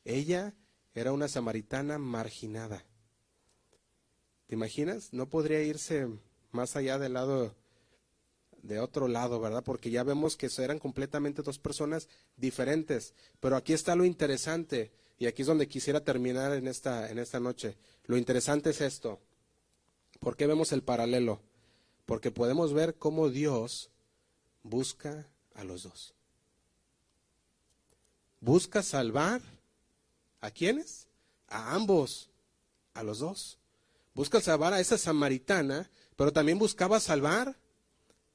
Ella 0.04 0.54
era 0.94 1.12
una 1.12 1.28
samaritana 1.28 1.96
marginada. 1.96 2.84
¿Te 4.46 4.56
imaginas? 4.56 5.14
No 5.14 5.30
podría 5.30 5.62
irse 5.62 6.06
más 6.52 6.76
allá 6.76 6.98
del 6.98 7.14
lado 7.14 7.56
de 8.64 8.80
otro 8.80 9.08
lado, 9.08 9.40
¿verdad? 9.40 9.62
Porque 9.62 9.90
ya 9.90 10.02
vemos 10.02 10.36
que 10.36 10.48
eran 10.58 10.78
completamente 10.78 11.42
dos 11.42 11.58
personas 11.58 12.08
diferentes. 12.36 13.12
Pero 13.40 13.56
aquí 13.56 13.74
está 13.74 13.94
lo 13.94 14.04
interesante, 14.04 14.90
y 15.18 15.26
aquí 15.26 15.42
es 15.42 15.48
donde 15.48 15.68
quisiera 15.68 16.00
terminar 16.00 16.52
en 16.54 16.66
esta, 16.66 17.10
en 17.10 17.18
esta 17.18 17.40
noche. 17.40 17.76
Lo 18.06 18.16
interesante 18.16 18.70
es 18.70 18.80
esto. 18.80 19.20
¿Por 20.18 20.36
qué 20.36 20.46
vemos 20.46 20.72
el 20.72 20.82
paralelo? 20.82 21.40
Porque 22.06 22.30
podemos 22.30 22.72
ver 22.72 22.94
cómo 22.94 23.28
Dios 23.28 23.90
busca 24.62 25.26
a 25.54 25.64
los 25.64 25.82
dos. 25.82 26.14
Busca 28.40 28.82
salvar 28.82 29.42
a 30.40 30.50
quiénes? 30.50 31.06
A 31.48 31.74
ambos, 31.74 32.30
a 32.94 33.02
los 33.02 33.18
dos. 33.18 33.58
Busca 34.14 34.40
salvar 34.40 34.72
a 34.72 34.80
esa 34.80 34.96
samaritana, 34.96 35.90
pero 36.16 36.32
también 36.32 36.58
buscaba 36.58 36.98
salvar 37.00 37.56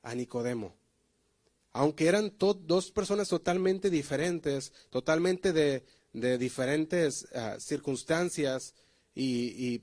a 0.01 0.15
Nicodemo. 0.15 0.75
aunque 1.71 2.07
eran 2.07 2.33
dos 2.37 2.91
personas 2.91 3.29
totalmente 3.29 3.89
diferentes, 3.89 4.73
totalmente 4.89 5.53
de, 5.53 5.83
diferentes 6.37 7.27
ah, 7.35 7.57
circunstancias 7.59 8.73
y, 9.13 9.81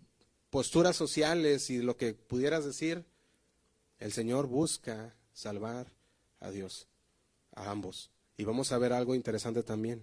posturas 0.50 0.96
sociales 0.96 1.68
y 1.68 1.78
lo 1.82 1.96
que 1.96 2.14
pudieras 2.14 2.64
decir, 2.64 3.04
el 3.98 4.12
Señor 4.12 4.46
busca 4.46 5.14
salvar 5.32 5.92
a 6.40 6.50
Dios, 6.50 6.88
a 7.52 7.70
ambos. 7.70 8.10
Y 8.38 8.44
vamos 8.44 8.72
a 8.72 8.78
ver 8.78 8.92
algo 8.92 9.14
interesante 9.14 9.62
también. 9.62 10.02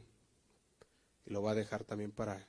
Y 1.26 1.32
lo 1.32 1.42
voy 1.42 1.52
a 1.52 1.56
dejar 1.56 1.84
también 1.84 2.12
para, 2.12 2.48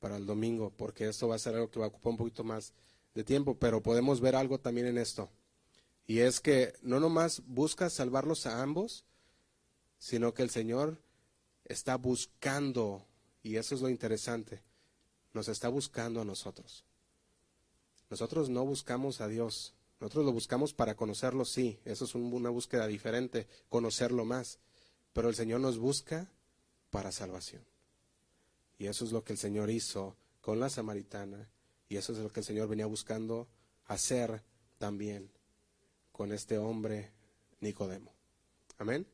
para 0.00 0.16
el 0.16 0.26
domingo, 0.26 0.72
porque 0.76 1.08
esto 1.08 1.28
va 1.28 1.36
a 1.36 1.38
ser 1.38 1.54
algo 1.54 1.70
que 1.70 1.78
va 1.78 1.86
a 1.86 1.88
ocupar 1.88 2.10
un 2.10 2.18
poquito 2.18 2.44
más 2.44 2.74
de 3.14 3.24
tiempo, 3.24 3.56
pero 3.56 3.82
podemos 3.82 4.20
ver 4.20 4.36
algo 4.36 4.58
también 4.58 4.88
en 4.88 4.98
esto. 4.98 5.30
Y 6.10 6.22
es 6.22 6.40
que 6.40 6.74
no 6.82 6.98
nomás 6.98 7.40
busca 7.46 7.88
salvarlos 7.88 8.44
a 8.44 8.62
ambos, 8.62 9.04
sino 9.96 10.34
que 10.34 10.42
el 10.42 10.50
Señor 10.50 11.00
está 11.66 11.94
buscando, 11.94 13.06
y 13.44 13.54
eso 13.58 13.76
es 13.76 13.80
lo 13.80 13.88
interesante, 13.88 14.60
nos 15.32 15.46
está 15.46 15.68
buscando 15.68 16.20
a 16.20 16.24
nosotros. 16.24 16.84
Nosotros 18.08 18.48
no 18.48 18.64
buscamos 18.64 19.20
a 19.20 19.28
Dios, 19.28 19.72
nosotros 20.00 20.24
lo 20.24 20.32
buscamos 20.32 20.74
para 20.74 20.96
conocerlo, 20.96 21.44
sí, 21.44 21.78
eso 21.84 22.06
es 22.06 22.16
una 22.16 22.50
búsqueda 22.50 22.88
diferente, 22.88 23.46
conocerlo 23.68 24.24
más, 24.24 24.58
pero 25.12 25.28
el 25.28 25.36
Señor 25.36 25.60
nos 25.60 25.78
busca 25.78 26.28
para 26.90 27.12
salvación. 27.12 27.64
Y 28.78 28.88
eso 28.88 29.04
es 29.04 29.12
lo 29.12 29.22
que 29.22 29.34
el 29.34 29.38
Señor 29.38 29.70
hizo 29.70 30.16
con 30.40 30.58
la 30.58 30.70
samaritana, 30.70 31.48
y 31.88 31.98
eso 31.98 32.12
es 32.12 32.18
lo 32.18 32.32
que 32.32 32.40
el 32.40 32.46
Señor 32.46 32.66
venía 32.66 32.86
buscando 32.86 33.46
hacer 33.86 34.42
también 34.76 35.30
con 36.20 36.32
este 36.32 36.58
hombre 36.58 37.08
Nicodemo. 37.60 38.12
Amén. 38.76 39.06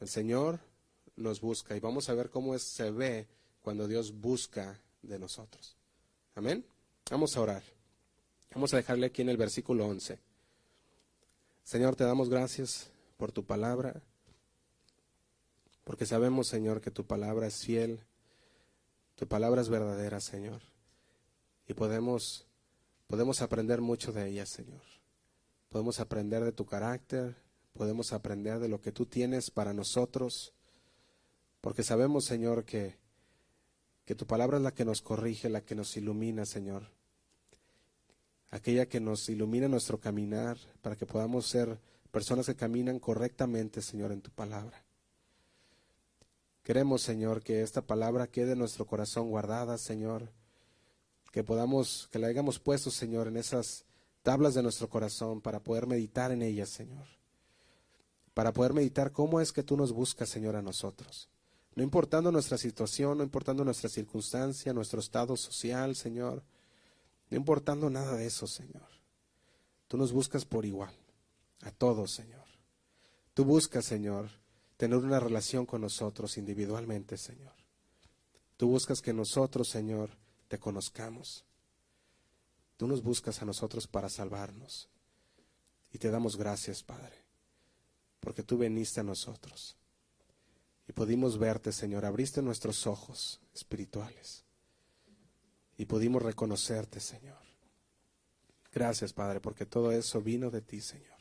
El 0.00 0.08
Señor 0.08 0.58
nos 1.14 1.40
busca 1.40 1.76
y 1.76 1.78
vamos 1.78 2.08
a 2.08 2.14
ver 2.14 2.30
cómo 2.30 2.58
se 2.58 2.90
ve 2.90 3.28
cuando 3.62 3.86
Dios 3.86 4.12
busca 4.12 4.76
de 5.02 5.20
nosotros. 5.20 5.76
Amén. 6.34 6.66
Vamos 7.12 7.36
a 7.36 7.42
orar. 7.42 7.62
Vamos 8.52 8.74
a 8.74 8.78
dejarle 8.78 9.06
aquí 9.06 9.22
en 9.22 9.28
el 9.28 9.36
versículo 9.36 9.86
11. 9.86 10.18
Señor, 11.62 11.94
te 11.94 12.02
damos 12.02 12.28
gracias 12.28 12.90
por 13.18 13.30
tu 13.30 13.44
palabra, 13.44 14.02
porque 15.84 16.06
sabemos, 16.06 16.48
Señor, 16.48 16.80
que 16.80 16.90
tu 16.90 17.06
palabra 17.06 17.46
es 17.46 17.64
fiel, 17.64 18.00
tu 19.14 19.28
palabra 19.28 19.60
es 19.60 19.68
verdadera, 19.68 20.20
Señor, 20.20 20.60
y 21.68 21.74
podemos, 21.74 22.48
podemos 23.06 23.42
aprender 23.42 23.80
mucho 23.80 24.10
de 24.10 24.28
ella, 24.28 24.44
Señor. 24.44 24.82
Podemos 25.68 26.00
aprender 26.00 26.44
de 26.44 26.52
tu 26.52 26.66
carácter, 26.66 27.36
podemos 27.72 28.12
aprender 28.12 28.58
de 28.58 28.68
lo 28.68 28.80
que 28.80 28.92
tú 28.92 29.06
tienes 29.06 29.50
para 29.50 29.72
nosotros, 29.72 30.54
porque 31.60 31.82
sabemos, 31.82 32.24
Señor, 32.24 32.64
que, 32.64 32.96
que 34.04 34.14
tu 34.14 34.26
palabra 34.26 34.56
es 34.56 34.62
la 34.62 34.74
que 34.74 34.84
nos 34.84 35.02
corrige, 35.02 35.48
la 35.48 35.60
que 35.60 35.74
nos 35.74 35.96
ilumina, 35.96 36.46
Señor. 36.46 36.90
Aquella 38.50 38.86
que 38.86 39.00
nos 39.00 39.28
ilumina 39.28 39.68
nuestro 39.68 39.98
caminar 39.98 40.56
para 40.80 40.96
que 40.96 41.06
podamos 41.06 41.46
ser 41.46 41.80
personas 42.10 42.46
que 42.46 42.54
caminan 42.54 42.98
correctamente, 42.98 43.82
Señor, 43.82 44.12
en 44.12 44.22
tu 44.22 44.30
palabra. 44.30 44.84
Queremos, 46.62 47.02
Señor, 47.02 47.42
que 47.42 47.62
esta 47.62 47.82
palabra 47.82 48.26
quede 48.26 48.52
en 48.52 48.58
nuestro 48.58 48.86
corazón 48.86 49.28
guardada, 49.28 49.78
Señor, 49.78 50.32
que 51.30 51.44
podamos, 51.44 52.08
que 52.10 52.18
la 52.18 52.28
hayamos 52.28 52.58
puesto, 52.58 52.90
Señor, 52.90 53.28
en 53.28 53.36
esas 53.36 53.84
tablas 54.26 54.54
de 54.54 54.62
nuestro 54.64 54.88
corazón 54.88 55.40
para 55.40 55.60
poder 55.60 55.86
meditar 55.86 56.32
en 56.32 56.42
ellas, 56.42 56.68
Señor. 56.68 57.06
Para 58.34 58.52
poder 58.52 58.72
meditar 58.72 59.12
cómo 59.12 59.40
es 59.40 59.52
que 59.52 59.62
tú 59.62 59.76
nos 59.76 59.92
buscas, 59.92 60.28
Señor, 60.28 60.56
a 60.56 60.62
nosotros. 60.62 61.28
No 61.76 61.84
importando 61.84 62.32
nuestra 62.32 62.58
situación, 62.58 63.18
no 63.18 63.22
importando 63.22 63.64
nuestra 63.64 63.88
circunstancia, 63.88 64.72
nuestro 64.72 64.98
estado 64.98 65.36
social, 65.36 65.94
Señor. 65.94 66.42
No 67.30 67.36
importando 67.36 67.88
nada 67.88 68.16
de 68.16 68.26
eso, 68.26 68.48
Señor. 68.48 68.88
Tú 69.86 69.96
nos 69.96 70.10
buscas 70.10 70.44
por 70.44 70.66
igual, 70.66 70.92
a 71.60 71.70
todos, 71.70 72.10
Señor. 72.10 72.46
Tú 73.32 73.44
buscas, 73.44 73.84
Señor, 73.84 74.28
tener 74.76 74.98
una 74.98 75.20
relación 75.20 75.66
con 75.66 75.82
nosotros 75.82 76.36
individualmente, 76.36 77.16
Señor. 77.16 77.54
Tú 78.56 78.66
buscas 78.66 79.00
que 79.00 79.12
nosotros, 79.12 79.68
Señor, 79.68 80.10
te 80.48 80.58
conozcamos. 80.58 81.45
Tú 82.76 82.86
nos 82.86 83.02
buscas 83.02 83.40
a 83.42 83.44
nosotros 83.44 83.86
para 83.86 84.08
salvarnos. 84.08 84.88
Y 85.92 85.98
te 85.98 86.10
damos 86.10 86.36
gracias, 86.36 86.82
Padre, 86.82 87.24
porque 88.20 88.42
tú 88.42 88.58
veniste 88.58 89.00
a 89.00 89.04
nosotros. 89.04 89.76
Y 90.88 90.92
pudimos 90.92 91.38
verte, 91.38 91.72
Señor, 91.72 92.04
abriste 92.04 92.42
nuestros 92.42 92.86
ojos 92.86 93.40
espirituales. 93.54 94.44
Y 95.78 95.86
pudimos 95.86 96.22
reconocerte, 96.22 97.00
Señor. 97.00 97.38
Gracias, 98.72 99.12
Padre, 99.12 99.40
porque 99.40 99.64
todo 99.64 99.90
eso 99.90 100.20
vino 100.20 100.50
de 100.50 100.60
ti, 100.60 100.80
Señor. 100.80 101.16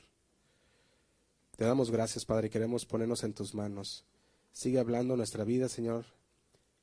Te 1.56 1.64
damos 1.64 1.89
gracias, 1.89 2.26
Padre, 2.26 2.47
y 2.47 2.49
queremos 2.49 2.86
ponernos 2.86 3.24
en 3.24 3.34
tus 3.34 3.56
manos. 3.56 4.06
Sigue 4.51 4.80
hablando 4.80 5.16
nuestra 5.16 5.45
vida, 5.45 5.70
Señor. 5.70 6.06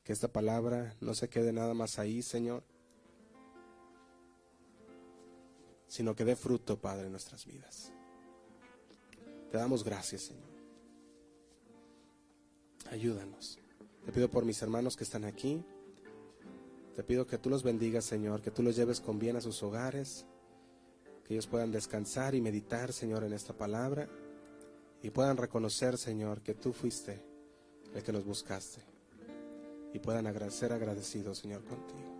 Que 0.02 0.12
esta 0.12 0.28
palabra 0.28 0.96
no 1.00 1.14
se 1.14 1.28
quede 1.28 1.52
nada 1.52 1.74
más 1.74 1.98
ahí, 1.98 2.22
Señor, 2.22 2.64
sino 5.92 6.16
que 6.16 6.24
dé 6.24 6.36
fruto, 6.36 6.80
Padre, 6.80 7.04
en 7.04 7.10
nuestras 7.10 7.44
vidas. 7.44 7.92
Te 9.50 9.58
damos 9.58 9.84
gracias, 9.84 10.22
Señor. 10.22 10.48
Ayúdanos. 12.90 13.58
Te 14.06 14.10
pido 14.10 14.30
por 14.30 14.46
mis 14.46 14.62
hermanos 14.62 14.96
que 14.96 15.04
están 15.04 15.26
aquí. 15.26 15.62
Te 16.96 17.02
pido 17.02 17.26
que 17.26 17.36
tú 17.36 17.50
los 17.50 17.62
bendigas, 17.62 18.06
Señor, 18.06 18.40
que 18.40 18.50
tú 18.50 18.62
los 18.62 18.74
lleves 18.74 19.02
con 19.02 19.18
bien 19.18 19.36
a 19.36 19.42
sus 19.42 19.62
hogares, 19.62 20.24
que 21.26 21.34
ellos 21.34 21.46
puedan 21.46 21.70
descansar 21.70 22.34
y 22.34 22.40
meditar, 22.40 22.94
Señor, 22.94 23.22
en 23.24 23.34
esta 23.34 23.52
palabra 23.52 24.08
y 25.02 25.10
puedan 25.10 25.36
reconocer, 25.36 25.98
Señor, 25.98 26.40
que 26.40 26.54
tú 26.54 26.72
fuiste 26.72 27.22
el 27.94 28.02
que 28.02 28.12
nos 28.12 28.24
buscaste 28.24 28.80
y 29.92 29.98
puedan 29.98 30.26
agradecer 30.26 30.72
agradecidos, 30.72 31.36
Señor, 31.36 31.62
contigo. 31.64 32.16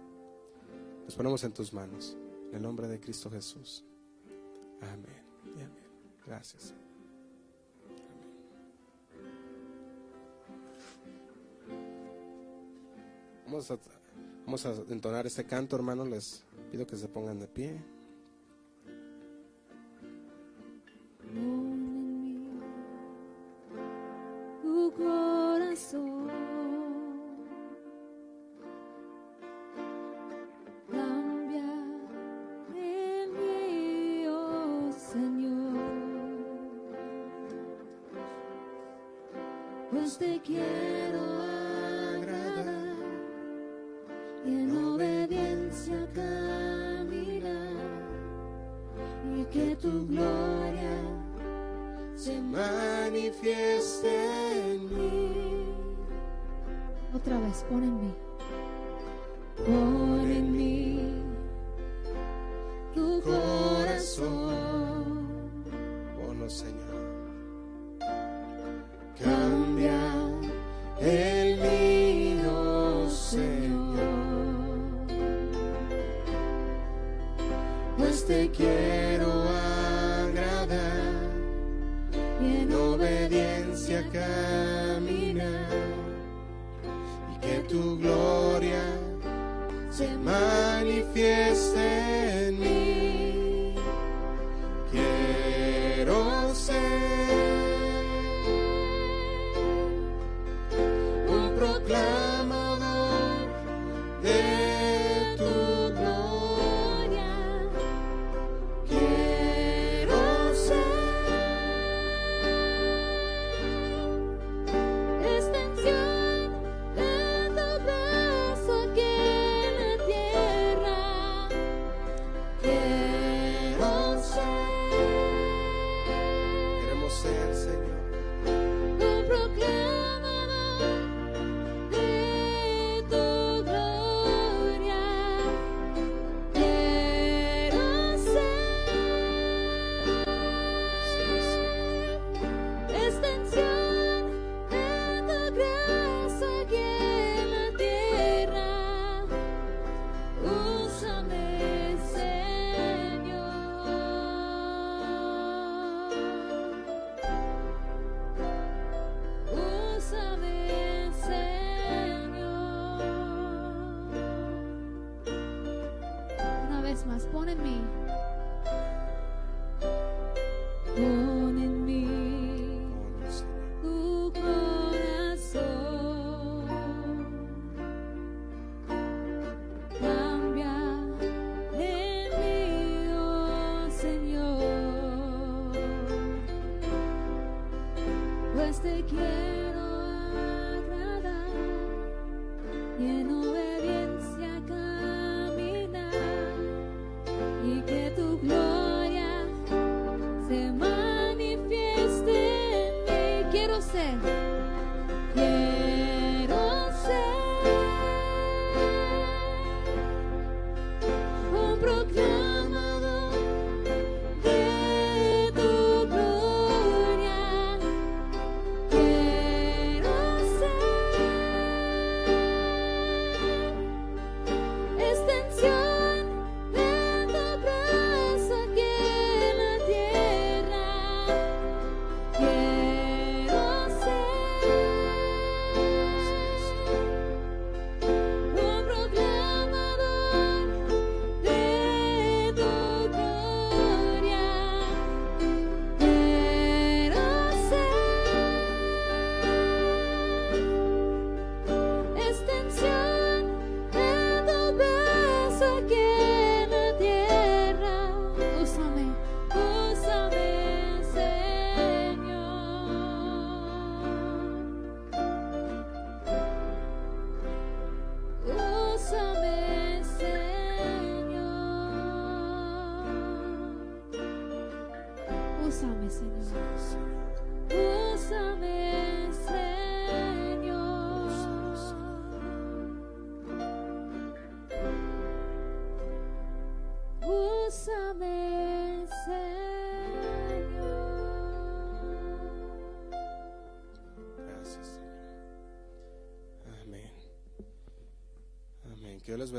Nos 1.06 1.14
ponemos 1.14 1.42
en 1.44 1.54
tus 1.54 1.72
manos. 1.72 2.18
En 2.52 2.56
el 2.56 2.62
nombre 2.62 2.86
de 2.86 3.00
Cristo 3.00 3.30
Jesús. 3.30 3.82
Amén. 4.82 5.22
Gracias. 6.26 6.74
Vamos 13.46 14.66
a, 14.66 14.70
entonar 14.90 15.26
este 15.26 15.44
canto, 15.44 15.76
hermanos. 15.76 16.08
Les 16.08 16.44
pido 16.70 16.86
que 16.86 16.96
se 16.96 17.08
pongan 17.08 17.40
de 17.40 17.48
pie. 17.48 17.82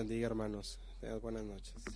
Bendiga, 0.03 0.27
hermanos. 0.27 0.79
Buenas 1.21 1.45
noches. 1.45 1.92